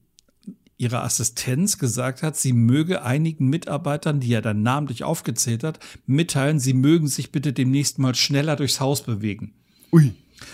ihrer 0.77 1.03
Assistenz 1.03 1.77
gesagt 1.77 2.21
hat, 2.21 2.35
sie 2.35 2.53
möge 2.53 3.03
einigen 3.03 3.47
Mitarbeitern, 3.47 4.19
die 4.19 4.33
er 4.33 4.41
dann 4.41 4.63
namentlich 4.63 5.03
aufgezählt 5.03 5.63
hat, 5.63 5.79
mitteilen, 6.05 6.59
sie 6.59 6.73
mögen 6.73 7.07
sich 7.07 7.31
bitte 7.31 7.53
demnächst 7.53 7.99
mal 7.99 8.15
schneller 8.15 8.55
durchs 8.55 8.79
Haus 8.79 9.03
bewegen. 9.03 9.53
Ui. 9.91 10.13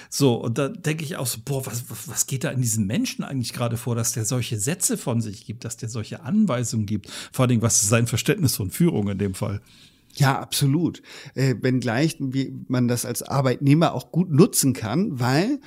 So, 0.10 0.36
und 0.36 0.58
da 0.60 0.70
denke 0.70 1.04
ich 1.04 1.18
auch 1.18 1.26
so, 1.26 1.40
boah, 1.44 1.66
was, 1.66 1.86
was 2.06 2.28
geht 2.28 2.44
da 2.44 2.52
in 2.52 2.62
diesen 2.62 2.86
Menschen 2.86 3.24
eigentlich 3.24 3.54
gerade 3.54 3.78
vor, 3.78 3.96
dass 3.96 4.14
der 4.14 4.26
solche 4.26 4.60
Sätze 4.60 4.96
von 4.96 5.22
sich 5.22 5.46
gibt, 5.46 5.66
dass 5.66 5.78
der 5.78 5.90
solche 5.90 6.22
Anweisungen 6.22 6.86
gibt? 6.86 7.10
Vor 7.32 7.44
allen 7.44 7.50
Dingen, 7.50 7.62
was 7.64 7.82
ist 7.82 7.90
sein 7.90 8.06
Verständnis 8.06 8.56
von 8.56 8.70
Führung 8.70 9.10
in 9.10 9.18
dem 9.18 9.34
Fall? 9.34 9.62
Ja, 10.16 10.40
absolut. 10.40 11.02
Äh, 11.36 11.56
wenngleich 11.62 12.18
wie 12.20 12.54
man 12.68 12.88
das 12.88 13.06
als 13.06 13.24
Arbeitnehmer 13.24 13.94
auch 13.94 14.12
gut 14.12 14.30
nutzen 14.30 14.74
kann, 14.74 15.20
weil 15.20 15.60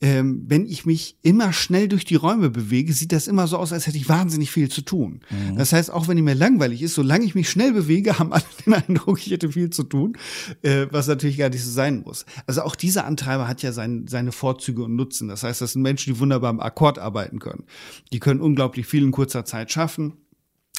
ähm, 0.00 0.44
wenn 0.46 0.66
ich 0.66 0.86
mich 0.86 1.16
immer 1.22 1.52
schnell 1.52 1.88
durch 1.88 2.04
die 2.04 2.14
Räume 2.14 2.50
bewege, 2.50 2.92
sieht 2.92 3.10
das 3.10 3.26
immer 3.26 3.48
so 3.48 3.56
aus, 3.56 3.72
als 3.72 3.86
hätte 3.86 3.96
ich 3.96 4.08
wahnsinnig 4.08 4.50
viel 4.50 4.68
zu 4.68 4.82
tun. 4.82 5.20
Mhm. 5.30 5.56
Das 5.56 5.72
heißt, 5.72 5.90
auch 5.90 6.06
wenn 6.06 6.22
mir 6.22 6.34
langweilig 6.34 6.82
ist, 6.82 6.94
solange 6.94 7.24
ich 7.24 7.34
mich 7.34 7.50
schnell 7.50 7.72
bewege, 7.72 8.18
haben 8.18 8.32
alle 8.32 8.44
den 8.64 8.74
Eindruck, 8.74 9.18
ich 9.18 9.32
hätte 9.32 9.50
viel 9.50 9.70
zu 9.70 9.82
tun, 9.82 10.16
äh, 10.62 10.86
was 10.90 11.08
natürlich 11.08 11.38
gar 11.38 11.48
nicht 11.48 11.64
so 11.64 11.70
sein 11.70 12.02
muss. 12.02 12.26
Also 12.46 12.62
auch 12.62 12.76
dieser 12.76 13.06
Antreiber 13.06 13.48
hat 13.48 13.62
ja 13.62 13.72
sein, 13.72 14.06
seine 14.08 14.30
Vorzüge 14.30 14.84
und 14.84 14.94
Nutzen. 14.94 15.28
Das 15.28 15.42
heißt, 15.42 15.60
das 15.60 15.72
sind 15.72 15.82
Menschen, 15.82 16.14
die 16.14 16.20
wunderbar 16.20 16.50
im 16.50 16.60
Akkord 16.60 16.98
arbeiten 16.98 17.40
können. 17.40 17.64
Die 18.12 18.20
können 18.20 18.40
unglaublich 18.40 18.86
viel 18.86 19.02
in 19.02 19.10
kurzer 19.10 19.44
Zeit 19.44 19.72
schaffen 19.72 20.14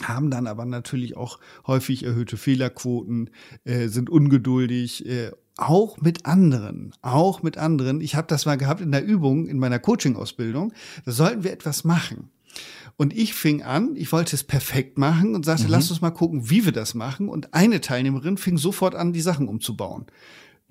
haben 0.03 0.29
dann 0.31 0.47
aber 0.47 0.65
natürlich 0.65 1.17
auch 1.17 1.39
häufig 1.67 2.03
erhöhte 2.03 2.37
Fehlerquoten, 2.37 3.29
äh, 3.63 3.87
sind 3.87 4.09
ungeduldig, 4.09 5.05
äh, 5.05 5.31
auch 5.57 5.97
mit 5.99 6.25
anderen, 6.25 6.93
auch 7.01 7.43
mit 7.43 7.57
anderen. 7.57 8.01
Ich 8.01 8.15
habe 8.15 8.27
das 8.27 8.45
mal 8.45 8.55
gehabt 8.55 8.81
in 8.81 8.91
der 8.91 9.03
Übung, 9.03 9.47
in 9.47 9.59
meiner 9.59 9.79
Coaching-Ausbildung. 9.79 10.73
Da 11.05 11.11
sollten 11.11 11.43
wir 11.43 11.51
etwas 11.51 11.83
machen. 11.83 12.29
Und 12.95 13.15
ich 13.15 13.33
fing 13.33 13.61
an, 13.61 13.95
ich 13.95 14.11
wollte 14.11 14.35
es 14.35 14.43
perfekt 14.43 14.97
machen 14.97 15.35
und 15.35 15.45
sagte, 15.45 15.65
mhm. 15.65 15.71
lass 15.71 15.89
uns 15.89 16.01
mal 16.01 16.09
gucken, 16.11 16.49
wie 16.49 16.65
wir 16.65 16.71
das 16.71 16.93
machen. 16.93 17.29
Und 17.29 17.53
eine 17.53 17.81
Teilnehmerin 17.81 18.37
fing 18.37 18.57
sofort 18.57 18.95
an, 18.95 19.13
die 19.13 19.21
Sachen 19.21 19.47
umzubauen. 19.47 20.05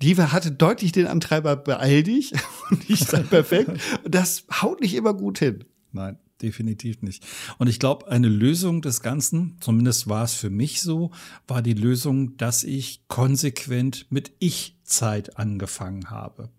Die 0.01 0.15
hatte 0.15 0.51
deutlich 0.51 0.91
den 0.91 1.07
Antreiber, 1.07 1.55
beeil 1.55 2.03
dich. 2.03 2.33
Und 2.71 2.89
ich 2.89 2.99
sag 2.99 3.29
perfekt. 3.29 3.69
Und 4.03 4.15
das 4.15 4.45
haut 4.61 4.81
nicht 4.81 4.95
immer 4.95 5.13
gut 5.13 5.39
hin. 5.39 5.65
Nein 5.91 6.17
definitiv 6.41 7.01
nicht. 7.01 7.25
Und 7.57 7.67
ich 7.67 7.79
glaube, 7.79 8.09
eine 8.09 8.27
Lösung 8.27 8.81
des 8.81 9.01
Ganzen, 9.01 9.57
zumindest 9.59 10.07
war 10.07 10.23
es 10.23 10.33
für 10.33 10.49
mich 10.49 10.81
so, 10.81 11.11
war 11.47 11.61
die 11.61 11.73
Lösung, 11.73 12.37
dass 12.37 12.63
ich 12.63 13.07
konsequent 13.07 14.07
mit 14.09 14.31
Ich-Zeit 14.39 15.37
angefangen 15.37 16.09
habe. 16.09 16.49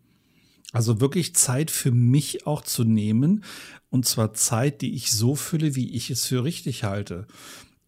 Also 0.72 1.00
wirklich 1.00 1.34
Zeit 1.34 1.70
für 1.70 1.90
mich 1.90 2.46
auch 2.46 2.62
zu 2.62 2.84
nehmen. 2.84 3.44
Und 3.90 4.06
zwar 4.06 4.34
Zeit, 4.34 4.82
die 4.82 4.94
ich 4.94 5.10
so 5.10 5.34
fülle, 5.34 5.74
wie 5.74 5.90
ich 5.90 6.10
es 6.10 6.26
für 6.26 6.44
richtig 6.44 6.84
halte. 6.84 7.26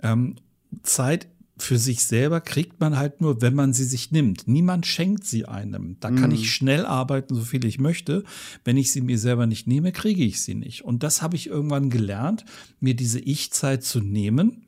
Ähm, 0.01 0.37
Zeit 0.83 1.29
für 1.59 1.79
sich 1.79 2.07
selber 2.07 2.41
kriegt 2.41 2.81
man 2.81 2.97
halt 2.97 3.21
nur, 3.21 3.41
wenn 3.43 3.55
man 3.55 3.73
sie 3.73 3.85
sich 3.85 4.11
nimmt. 4.11 4.49
Niemand 4.49 4.87
schenkt 4.87 5.25
sie 5.25 5.47
einem. 5.47 5.97
Da 6.01 6.11
kann 6.11 6.31
mhm. 6.31 6.37
ich 6.37 6.53
schnell 6.53 6.87
arbeiten, 6.87 7.35
so 7.35 7.43
viel 7.43 7.65
ich 7.65 7.79
möchte. 7.79 8.25
Wenn 8.65 8.77
ich 8.77 8.91
sie 8.91 9.01
mir 9.01 9.19
selber 9.19 9.47
nicht 9.47 9.67
nehme, 9.67 9.93
kriege 9.93 10.25
ich 10.25 10.43
sie 10.43 10.55
nicht. 10.55 10.83
Und 10.83 11.03
das 11.03 11.23
habe 11.23 11.37
ich 11.37 11.49
irgendwann 11.49 11.91
gelernt, 11.91 12.45
mir 12.81 12.95
diese 12.95 13.21
Ich-Zeit 13.21 13.85
zu 13.85 14.01
nehmen 14.01 14.67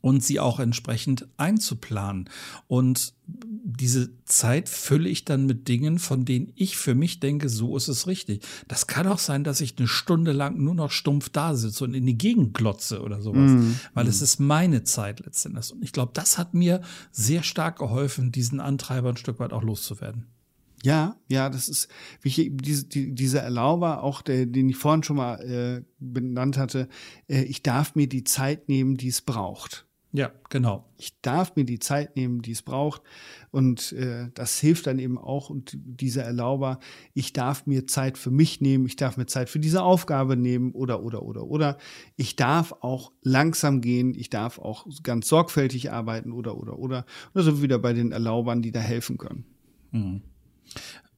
und 0.00 0.22
sie 0.22 0.40
auch 0.40 0.60
entsprechend 0.60 1.26
einzuplanen. 1.36 2.28
Und 2.68 3.14
diese 3.26 4.10
Zeit 4.24 4.68
fülle 4.68 5.08
ich 5.08 5.24
dann 5.24 5.46
mit 5.46 5.68
Dingen, 5.68 5.98
von 5.98 6.24
denen 6.24 6.52
ich 6.54 6.76
für 6.76 6.94
mich 6.94 7.20
denke, 7.20 7.48
so 7.48 7.76
ist 7.76 7.88
es 7.88 8.06
richtig. 8.06 8.44
Das 8.68 8.86
kann 8.86 9.06
auch 9.06 9.18
sein, 9.18 9.44
dass 9.44 9.60
ich 9.60 9.78
eine 9.78 9.88
Stunde 9.88 10.32
lang 10.32 10.62
nur 10.62 10.74
noch 10.74 10.90
stumpf 10.90 11.30
da 11.30 11.54
sitze 11.54 11.84
und 11.84 11.94
in 11.94 12.06
die 12.06 12.18
Gegend 12.18 12.54
glotze 12.54 13.02
oder 13.02 13.22
sowas, 13.22 13.52
mm. 13.52 13.72
weil 13.94 14.06
es 14.06 14.20
ist 14.20 14.40
meine 14.40 14.84
Zeit 14.84 15.20
letztendlich. 15.20 15.72
Und 15.72 15.82
ich 15.82 15.92
glaube, 15.92 16.12
das 16.14 16.36
hat 16.36 16.54
mir 16.54 16.82
sehr 17.12 17.42
stark 17.42 17.78
geholfen, 17.78 18.32
diesen 18.32 18.60
Antreiber 18.60 19.08
ein 19.08 19.16
Stück 19.16 19.38
weit 19.40 19.52
auch 19.52 19.62
loszuwerden. 19.62 20.26
Ja, 20.84 21.16
ja, 21.30 21.48
das 21.48 21.70
ist 21.70 21.88
wie 22.20 22.28
ich, 22.28 22.50
diese, 22.52 22.84
die, 22.84 23.14
dieser 23.14 23.40
Erlauber, 23.40 24.02
auch 24.02 24.20
der, 24.20 24.44
den 24.44 24.68
ich 24.68 24.76
vorhin 24.76 25.02
schon 25.02 25.16
mal 25.16 25.36
äh, 25.40 25.82
benannt 25.98 26.58
hatte, 26.58 26.88
äh, 27.26 27.42
ich 27.44 27.62
darf 27.62 27.94
mir 27.94 28.06
die 28.06 28.22
Zeit 28.22 28.68
nehmen, 28.68 28.98
die 28.98 29.08
es 29.08 29.22
braucht. 29.22 29.86
Ja, 30.12 30.30
genau. 30.50 30.84
Ich 30.98 31.18
darf 31.22 31.56
mir 31.56 31.64
die 31.64 31.78
Zeit 31.78 32.16
nehmen, 32.16 32.42
die 32.42 32.52
es 32.52 32.60
braucht. 32.60 33.00
Und 33.50 33.92
äh, 33.92 34.28
das 34.34 34.60
hilft 34.60 34.86
dann 34.86 34.98
eben 34.98 35.16
auch. 35.16 35.48
Und 35.48 35.72
dieser 35.74 36.22
Erlauber, 36.22 36.80
ich 37.14 37.32
darf 37.32 37.66
mir 37.66 37.86
Zeit 37.86 38.18
für 38.18 38.30
mich 38.30 38.60
nehmen, 38.60 38.84
ich 38.84 38.96
darf 38.96 39.16
mir 39.16 39.26
Zeit 39.26 39.48
für 39.48 39.60
diese 39.60 39.82
Aufgabe 39.82 40.36
nehmen 40.36 40.72
oder, 40.72 41.02
oder, 41.02 41.22
oder, 41.22 41.44
oder. 41.44 41.78
Ich 42.16 42.36
darf 42.36 42.74
auch 42.80 43.10
langsam 43.22 43.80
gehen, 43.80 44.14
ich 44.14 44.28
darf 44.28 44.58
auch 44.58 44.86
ganz 45.02 45.28
sorgfältig 45.28 45.90
arbeiten 45.92 46.30
oder, 46.30 46.58
oder, 46.58 46.78
oder. 46.78 47.06
Und 47.32 47.42
so 47.42 47.62
wieder 47.62 47.78
bei 47.78 47.94
den 47.94 48.12
Erlaubern, 48.12 48.60
die 48.60 48.70
da 48.70 48.80
helfen 48.80 49.16
können. 49.16 49.46
Mhm. 49.92 50.22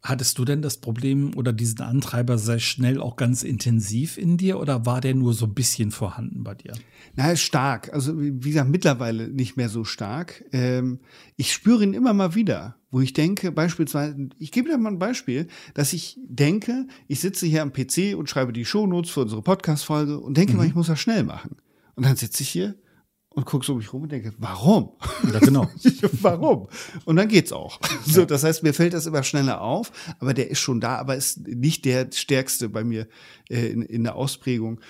Hattest 0.07 0.39
du 0.39 0.45
denn 0.45 0.63
das 0.63 0.77
Problem 0.77 1.35
oder 1.35 1.53
diesen 1.53 1.81
Antreiber 1.81 2.39
sehr 2.39 2.61
schnell 2.61 3.01
auch 3.01 3.17
ganz 3.17 3.43
intensiv 3.43 4.19
in 4.19 4.37
dir 4.37 4.61
oder 4.61 4.87
war 4.87 5.01
der 5.01 5.17
nur 5.17 5.35
so 5.35 5.47
ein 5.47 5.55
bisschen 5.55 5.91
vorhanden 5.91 6.45
bei 6.45 6.55
dir? 6.55 6.75
Na, 7.17 7.35
stark. 7.35 7.93
Also 7.93 8.17
wie 8.17 8.51
gesagt, 8.51 8.71
mittlerweile 8.71 9.27
nicht 9.27 9.57
mehr 9.57 9.69
so 9.69 9.83
stark. 9.83 10.45
Ähm, 10.53 11.01
ich 11.37 11.53
spüre 11.53 11.83
ihn 11.83 11.93
immer 11.93 12.13
mal 12.13 12.37
wieder, 12.37 12.77
wo 12.93 13.01
ich 13.01 13.15
denke, 13.15 13.51
beispielsweise, 13.51 14.29
ich 14.39 14.53
gebe 14.53 14.71
dir 14.71 14.79
mal 14.79 14.93
ein 14.93 15.01
Beispiel, 15.01 15.49
dass 15.75 15.93
ich 15.93 16.21
denke, 16.25 16.87
ich 17.09 17.19
sitze 17.19 17.47
hier 17.47 17.63
am 17.63 17.73
PC 17.73 18.17
und 18.17 18.31
schreibe 18.31 18.53
die 18.53 18.65
Shownotes 18.65 19.11
für 19.11 19.23
unsere 19.23 19.43
Podcast-Folge 19.43 20.21
und 20.21 20.37
denke 20.37 20.53
mhm. 20.53 20.59
mal, 20.59 20.67
ich 20.69 20.77
muss 20.77 20.87
das 20.87 21.01
schnell 21.01 21.25
machen. 21.25 21.57
Und 21.97 22.07
dann 22.07 22.15
sitze 22.15 22.45
ich 22.45 22.49
hier 22.49 22.77
und 23.37 23.45
gucke 23.45 23.67
so 23.67 23.73
um 23.73 23.79
mich 23.79 23.93
rum 23.93 24.03
und 24.03 24.11
denke, 24.11 24.33
warum? 24.39 24.93
Ja, 25.31 25.39
genau. 25.41 25.69
warum? 26.23 26.69
Und 27.05 27.17
dann 27.17 27.29
geht's 27.29 27.53
auch. 27.53 27.79
So, 28.07 28.25
das 28.25 28.43
heißt, 28.43 28.63
mir 28.63 28.73
fällt 28.73 28.95
das 28.95 29.05
immer 29.05 29.23
schneller 29.23 29.61
auf, 29.61 29.93
aber 30.19 30.33
der 30.33 30.51
ist 30.51 30.59
schon 30.59 30.81
da, 30.81 30.97
aber 30.97 31.17
ist 31.17 31.47
nicht 31.47 31.85
der 31.85 32.09
stärkste 32.13 32.71
bei 32.71 32.83
mir 32.83 33.07
äh, 33.51 33.67
in, 33.67 33.83
in 33.83 34.05
der 34.05 34.17
Ausprägung. 34.17 34.81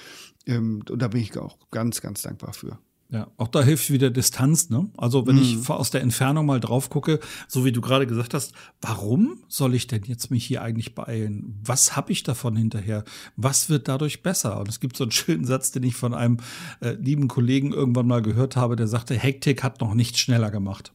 Ähm, 0.46 0.84
und 0.88 1.02
da 1.02 1.08
bin 1.08 1.22
ich 1.22 1.36
auch 1.36 1.58
ganz, 1.72 2.00
ganz 2.00 2.22
dankbar 2.22 2.52
für. 2.52 2.78
Ja, 3.08 3.28
auch 3.36 3.46
da 3.46 3.62
hilft 3.62 3.90
wieder 3.90 4.10
Distanz, 4.10 4.68
ne? 4.68 4.90
Also 4.96 5.28
wenn 5.28 5.36
mhm. 5.36 5.42
ich 5.42 5.70
aus 5.70 5.90
der 5.90 6.00
Entfernung 6.00 6.44
mal 6.44 6.58
drauf 6.58 6.90
gucke, 6.90 7.20
so 7.46 7.64
wie 7.64 7.70
du 7.70 7.80
gerade 7.80 8.04
gesagt 8.04 8.34
hast, 8.34 8.52
warum 8.80 9.38
soll 9.46 9.76
ich 9.76 9.86
denn 9.86 10.02
jetzt 10.06 10.32
mich 10.32 10.44
hier 10.44 10.62
eigentlich 10.62 10.96
beeilen? 10.96 11.60
Was 11.64 11.94
habe 11.94 12.10
ich 12.10 12.24
davon 12.24 12.56
hinterher? 12.56 13.04
Was 13.36 13.70
wird 13.70 13.86
dadurch 13.86 14.24
besser? 14.24 14.58
Und 14.58 14.68
es 14.68 14.80
gibt 14.80 14.96
so 14.96 15.04
einen 15.04 15.12
schönen 15.12 15.44
Satz, 15.44 15.70
den 15.70 15.84
ich 15.84 15.94
von 15.94 16.14
einem 16.14 16.38
äh, 16.80 16.94
lieben 16.94 17.28
Kollegen 17.28 17.72
irgendwann 17.72 18.08
mal 18.08 18.22
gehört 18.22 18.56
habe, 18.56 18.74
der 18.74 18.88
sagte, 18.88 19.14
Hektik 19.14 19.62
hat 19.62 19.80
noch 19.80 19.94
nichts 19.94 20.18
schneller 20.18 20.50
gemacht. 20.50 20.92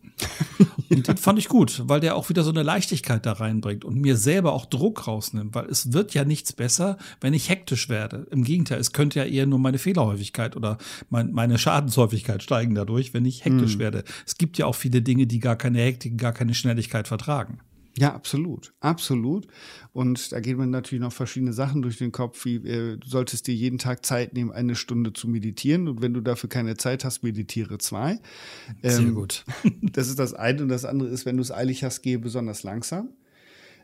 und 0.89 1.07
den 1.07 1.17
fand 1.17 1.39
ich 1.39 1.47
gut, 1.47 1.83
weil 1.85 2.01
der 2.01 2.15
auch 2.15 2.27
wieder 2.29 2.43
so 2.43 2.51
eine 2.51 2.63
Leichtigkeit 2.63 3.25
da 3.25 3.33
reinbringt 3.33 3.85
und 3.85 3.95
mir 3.95 4.17
selber 4.17 4.51
auch 4.51 4.65
Druck 4.65 5.07
rausnimmt, 5.07 5.55
weil 5.55 5.65
es 5.65 5.93
wird 5.93 6.13
ja 6.13 6.25
nichts 6.25 6.51
besser, 6.53 6.97
wenn 7.21 7.33
ich 7.33 7.49
hektisch 7.49 7.89
werde. 7.89 8.27
Im 8.31 8.43
Gegenteil, 8.43 8.79
es 8.79 8.91
könnte 8.91 9.19
ja 9.19 9.25
eher 9.25 9.45
nur 9.45 9.59
meine 9.59 9.77
Fehlerhäufigkeit 9.77 10.55
oder 10.55 10.77
mein, 11.09 11.31
meine 11.31 11.57
Schadenshäufigkeit 12.01 12.43
steigen 12.43 12.75
dadurch, 12.75 13.13
wenn 13.13 13.25
ich 13.25 13.45
hektisch 13.45 13.75
mhm. 13.75 13.79
werde. 13.79 14.03
Es 14.25 14.37
gibt 14.37 14.57
ja 14.57 14.65
auch 14.65 14.75
viele 14.75 15.01
Dinge, 15.01 15.27
die 15.27 15.39
gar 15.39 15.55
keine 15.55 15.79
Hektik, 15.79 16.17
gar 16.17 16.33
keine 16.33 16.53
Schnelligkeit 16.53 17.07
vertragen. 17.07 17.59
Ja, 17.97 18.13
absolut, 18.13 18.73
absolut. 18.79 19.47
Und 19.91 20.31
da 20.31 20.39
gehen 20.39 20.57
mir 20.57 20.65
natürlich 20.65 21.01
noch 21.01 21.11
verschiedene 21.11 21.51
Sachen 21.51 21.81
durch 21.81 21.97
den 21.97 22.13
Kopf, 22.13 22.45
wie 22.45 22.55
äh, 22.55 22.97
du 22.97 23.05
solltest 23.05 23.47
dir 23.47 23.53
jeden 23.53 23.79
Tag 23.79 24.05
Zeit 24.05 24.33
nehmen, 24.33 24.49
eine 24.49 24.75
Stunde 24.75 25.11
zu 25.11 25.27
meditieren. 25.27 25.89
Und 25.89 26.01
wenn 26.01 26.13
du 26.13 26.21
dafür 26.21 26.49
keine 26.49 26.77
Zeit 26.77 27.03
hast, 27.03 27.21
meditiere 27.21 27.79
zwei. 27.79 28.19
Ähm, 28.81 28.91
Sehr 28.91 29.11
gut. 29.11 29.43
das 29.81 30.07
ist 30.07 30.19
das 30.19 30.33
eine. 30.33 30.61
Und 30.63 30.69
das 30.69 30.85
andere 30.85 31.09
ist, 31.09 31.25
wenn 31.25 31.35
du 31.35 31.41
es 31.41 31.51
eilig 31.51 31.83
hast, 31.83 32.01
gehe 32.01 32.17
besonders 32.17 32.63
langsam. 32.63 33.09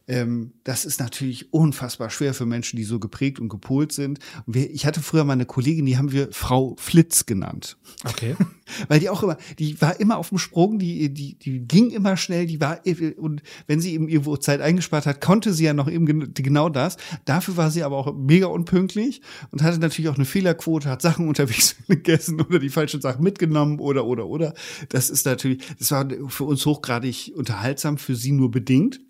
Ähm, 0.07 0.53
das 0.63 0.85
ist 0.85 0.99
natürlich 0.99 1.53
unfassbar 1.53 2.09
schwer 2.09 2.33
für 2.33 2.45
Menschen, 2.45 2.77
die 2.77 2.85
so 2.85 2.99
geprägt 2.99 3.39
und 3.39 3.49
gepolt 3.49 3.91
sind. 3.91 4.19
Und 4.45 4.55
wir, 4.55 4.71
ich 4.71 4.85
hatte 4.85 5.01
früher 5.01 5.25
mal 5.25 5.33
eine 5.33 5.45
Kollegin, 5.45 5.85
die 5.85 5.97
haben 5.97 6.11
wir 6.11 6.29
Frau 6.31 6.75
Flitz 6.79 7.25
genannt. 7.25 7.77
Okay. 8.05 8.35
Weil 8.87 8.99
die 8.99 9.09
auch 9.09 9.23
immer, 9.23 9.37
die 9.59 9.79
war 9.81 9.99
immer 9.99 10.17
auf 10.17 10.29
dem 10.29 10.37
Sprung, 10.37 10.79
die, 10.79 11.13
die, 11.13 11.37
die 11.37 11.59
ging 11.59 11.89
immer 11.89 12.17
schnell, 12.17 12.45
die 12.45 12.59
war, 12.61 12.79
und 13.17 13.41
wenn 13.65 13.79
sie 13.79 13.93
eben 13.93 14.07
irgendwo 14.07 14.37
Zeit 14.37 14.61
eingespart 14.61 15.05
hat, 15.05 15.21
konnte 15.21 15.53
sie 15.53 15.65
ja 15.65 15.73
noch 15.73 15.89
eben 15.89 16.33
genau 16.33 16.69
das. 16.69 16.97
Dafür 17.25 17.57
war 17.57 17.71
sie 17.71 17.83
aber 17.83 17.97
auch 17.97 18.13
mega 18.13 18.47
unpünktlich 18.47 19.21
und 19.51 19.63
hatte 19.63 19.79
natürlich 19.79 20.09
auch 20.09 20.15
eine 20.15 20.25
Fehlerquote, 20.25 20.89
hat 20.89 21.01
Sachen 21.01 21.27
unterwegs 21.29 21.75
gegessen 21.87 22.39
oder 22.41 22.59
die 22.59 22.69
falschen 22.69 23.01
Sachen 23.01 23.23
mitgenommen 23.23 23.79
oder, 23.79 24.05
oder, 24.05 24.27
oder. 24.27 24.53
Das 24.89 25.09
ist 25.09 25.25
natürlich, 25.25 25.63
das 25.79 25.91
war 25.91 26.07
für 26.27 26.45
uns 26.45 26.65
hochgradig 26.65 27.33
unterhaltsam, 27.35 27.97
für 27.97 28.15
sie 28.15 28.31
nur 28.31 28.51
bedingt. 28.51 29.01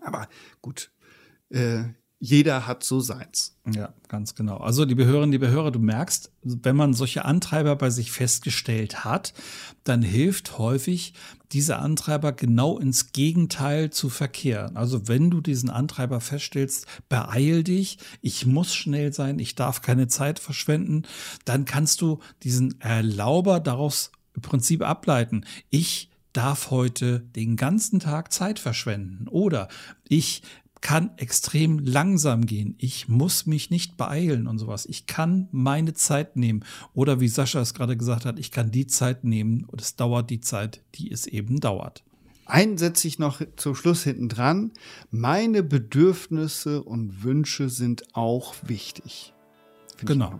Aber 0.00 0.28
gut, 0.60 0.90
äh, 1.50 1.84
jeder 2.24 2.68
hat 2.68 2.84
so 2.84 3.00
seins. 3.00 3.56
Ja, 3.74 3.94
ganz 4.06 4.36
genau. 4.36 4.58
Also, 4.58 4.84
liebe 4.84 5.04
Hörerinnen, 5.04 5.32
liebe 5.32 5.48
Hörer, 5.48 5.72
du 5.72 5.80
merkst, 5.80 6.30
wenn 6.42 6.76
man 6.76 6.94
solche 6.94 7.24
Antreiber 7.24 7.74
bei 7.74 7.90
sich 7.90 8.12
festgestellt 8.12 9.04
hat, 9.04 9.34
dann 9.82 10.02
hilft 10.02 10.56
häufig, 10.56 11.14
diese 11.50 11.78
Antreiber 11.78 12.30
genau 12.30 12.78
ins 12.78 13.10
Gegenteil 13.10 13.90
zu 13.90 14.08
verkehren. 14.08 14.76
Also, 14.76 15.08
wenn 15.08 15.32
du 15.32 15.40
diesen 15.40 15.68
Antreiber 15.68 16.20
feststellst, 16.20 16.86
beeil 17.08 17.64
dich, 17.64 17.98
ich 18.20 18.46
muss 18.46 18.72
schnell 18.72 19.12
sein, 19.12 19.40
ich 19.40 19.56
darf 19.56 19.82
keine 19.82 20.06
Zeit 20.06 20.38
verschwenden, 20.38 21.02
dann 21.44 21.64
kannst 21.64 22.02
du 22.02 22.20
diesen 22.44 22.80
Erlauber 22.80 23.58
daraus 23.58 24.12
im 24.36 24.42
Prinzip 24.42 24.82
ableiten. 24.82 25.44
Ich 25.70 26.11
darf 26.32 26.70
heute 26.70 27.20
den 27.20 27.56
ganzen 27.56 28.00
Tag 28.00 28.32
Zeit 28.32 28.58
verschwenden 28.58 29.28
oder 29.28 29.68
ich 30.08 30.42
kann 30.82 31.12
extrem 31.16 31.78
langsam 31.78 32.44
gehen. 32.44 32.74
Ich 32.76 33.08
muss 33.08 33.46
mich 33.46 33.70
nicht 33.70 33.96
beeilen 33.96 34.48
und 34.48 34.58
sowas. 34.58 34.84
Ich 34.84 35.06
kann 35.06 35.48
meine 35.52 35.94
Zeit 35.94 36.36
nehmen. 36.36 36.64
Oder 36.92 37.20
wie 37.20 37.28
Sascha 37.28 37.60
es 37.60 37.72
gerade 37.72 37.96
gesagt 37.96 38.26
hat, 38.26 38.38
ich 38.38 38.50
kann 38.50 38.72
die 38.72 38.88
Zeit 38.88 39.22
nehmen 39.22 39.64
und 39.64 39.80
es 39.80 39.94
dauert 39.94 40.28
die 40.28 40.40
Zeit, 40.40 40.82
die 40.96 41.10
es 41.10 41.26
eben 41.26 41.60
dauert. 41.60 42.02
Einen 42.46 42.76
setze 42.76 43.06
ich 43.06 43.20
noch 43.20 43.40
zum 43.56 43.76
Schluss 43.76 44.02
hinten 44.02 44.28
dran. 44.28 44.72
Meine 45.10 45.62
Bedürfnisse 45.62 46.82
und 46.82 47.22
Wünsche 47.22 47.68
sind 47.68 48.14
auch 48.14 48.54
wichtig. 48.62 49.32
Find 49.96 50.08
genau. 50.08 50.38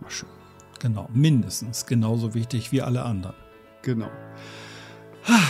Genau, 0.79 1.09
mindestens 1.13 1.85
genauso 1.85 2.33
wichtig 2.33 2.73
wie 2.73 2.81
alle 2.81 3.03
anderen. 3.03 3.35
Genau. 3.81 4.09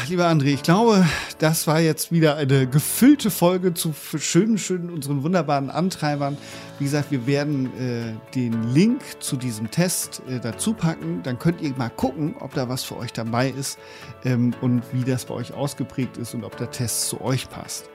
Lieber 0.08 0.28
André, 0.28 0.54
ich 0.54 0.62
glaube, 0.62 1.04
das 1.40 1.66
war 1.66 1.80
jetzt 1.80 2.12
wieder 2.12 2.36
eine 2.36 2.68
gefüllte 2.68 3.32
Folge 3.32 3.74
zu 3.74 3.94
schönen, 4.18 4.60
schönen, 4.60 4.92
unseren 4.92 5.24
wunderbaren 5.24 5.72
Antreibern. 5.72 6.38
Wie 6.78 6.84
gesagt, 6.84 7.10
wir 7.10 7.26
werden 7.26 7.66
äh, 7.80 8.14
den 8.36 8.72
Link 8.72 9.02
zu 9.20 9.36
diesem 9.36 9.72
Test 9.72 10.22
äh, 10.30 10.40
dazu 10.40 10.74
packen. 10.74 11.24
Dann 11.24 11.40
könnt 11.40 11.62
ihr 11.62 11.74
mal 11.76 11.90
gucken, 11.90 12.36
ob 12.40 12.54
da 12.54 12.70
was 12.70 12.84
für 12.84 12.98
euch 12.98 13.14
dabei 13.14 13.50
ist 13.50 13.80
ähm, 14.26 14.54
und 14.62 14.84
wie 14.92 15.04
das 15.04 15.26
bei 15.26 15.34
euch 15.34 15.54
ausgeprägt 15.54 16.18
ist 16.18 16.36
und 16.36 16.44
ob 16.44 16.56
der 16.58 16.70
Test 16.70 17.08
zu 17.08 17.22
euch 17.22 17.50
passt. 17.50 17.90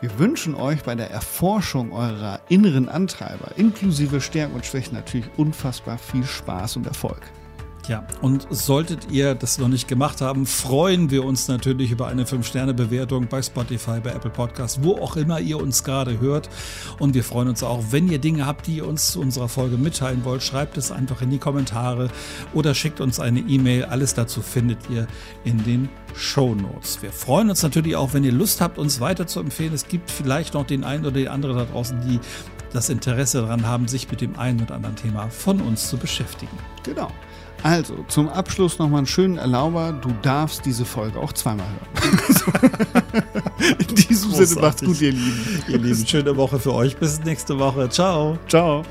Wir 0.00 0.18
wünschen 0.18 0.56
euch 0.56 0.82
bei 0.82 0.96
der 0.96 1.10
Erforschung 1.10 1.92
eurer 1.92 2.40
inneren 2.48 2.88
Antreiber, 2.88 3.52
inklusive 3.56 4.20
Stärken 4.20 4.54
und 4.54 4.66
Schwächen, 4.66 4.94
natürlich 4.94 5.28
unfassbar 5.36 5.98
viel 5.98 6.24
Spaß 6.24 6.76
und 6.76 6.86
Erfolg. 6.86 7.20
Ja, 7.90 8.04
und 8.22 8.46
solltet 8.50 9.10
ihr 9.10 9.34
das 9.34 9.58
noch 9.58 9.66
nicht 9.66 9.88
gemacht 9.88 10.20
haben, 10.20 10.46
freuen 10.46 11.10
wir 11.10 11.24
uns 11.24 11.48
natürlich 11.48 11.90
über 11.90 12.06
eine 12.06 12.22
5-Sterne-Bewertung 12.22 13.26
bei 13.26 13.42
Spotify, 13.42 13.98
bei 13.98 14.10
Apple 14.10 14.30
Podcasts, 14.30 14.78
wo 14.84 14.94
auch 14.94 15.16
immer 15.16 15.40
ihr 15.40 15.60
uns 15.60 15.82
gerade 15.82 16.20
hört. 16.20 16.48
Und 17.00 17.14
wir 17.14 17.24
freuen 17.24 17.48
uns 17.48 17.64
auch, 17.64 17.82
wenn 17.90 18.08
ihr 18.08 18.20
Dinge 18.20 18.46
habt, 18.46 18.68
die 18.68 18.76
ihr 18.76 18.86
uns 18.86 19.10
zu 19.10 19.20
unserer 19.20 19.48
Folge 19.48 19.76
mitteilen 19.76 20.24
wollt, 20.24 20.44
schreibt 20.44 20.76
es 20.76 20.92
einfach 20.92 21.20
in 21.20 21.30
die 21.30 21.38
Kommentare 21.38 22.10
oder 22.54 22.76
schickt 22.76 23.00
uns 23.00 23.18
eine 23.18 23.40
E-Mail. 23.40 23.86
Alles 23.86 24.14
dazu 24.14 24.40
findet 24.40 24.88
ihr 24.88 25.08
in 25.42 25.60
den 25.64 25.88
Show 26.14 26.54
Notes. 26.54 27.02
Wir 27.02 27.10
freuen 27.10 27.50
uns 27.50 27.64
natürlich 27.64 27.96
auch, 27.96 28.14
wenn 28.14 28.22
ihr 28.22 28.30
Lust 28.30 28.60
habt, 28.60 28.78
uns 28.78 29.00
weiter 29.00 29.26
zu 29.26 29.40
empfehlen. 29.40 29.74
Es 29.74 29.88
gibt 29.88 30.12
vielleicht 30.12 30.54
noch 30.54 30.64
den 30.64 30.84
einen 30.84 31.06
oder 31.06 31.14
den 31.14 31.26
anderen 31.26 31.56
da 31.56 31.64
draußen, 31.64 32.00
die 32.08 32.20
das 32.72 32.88
Interesse 32.88 33.40
daran 33.40 33.66
haben, 33.66 33.88
sich 33.88 34.08
mit 34.08 34.20
dem 34.20 34.38
einen 34.38 34.62
oder 34.62 34.76
anderen 34.76 34.94
Thema 34.94 35.28
von 35.28 35.60
uns 35.60 35.88
zu 35.88 35.96
beschäftigen. 35.96 36.56
Genau. 36.84 37.10
Also, 37.62 38.04
zum 38.08 38.28
Abschluss 38.28 38.78
nochmal 38.78 38.98
einen 38.98 39.06
schönen 39.06 39.38
Erlauber. 39.38 39.92
Du 39.92 40.10
darfst 40.22 40.64
diese 40.64 40.84
Folge 40.84 41.18
auch 41.18 41.32
zweimal 41.32 41.66
hören. 41.66 42.70
In 43.78 43.94
diesem 43.94 44.30
Großartig. 44.30 44.48
Sinne, 44.48 44.60
macht's 44.60 44.82
gut, 44.82 45.00
ihr 45.00 45.12
Lieben. 45.12 45.62
Ihr 45.68 45.78
Lieben, 45.78 46.06
schöne 46.06 46.36
Woche 46.36 46.58
für 46.58 46.74
euch. 46.74 46.96
Bis 46.96 47.22
nächste 47.22 47.58
Woche. 47.58 47.88
Ciao. 47.88 48.38
Ciao. 48.48 48.82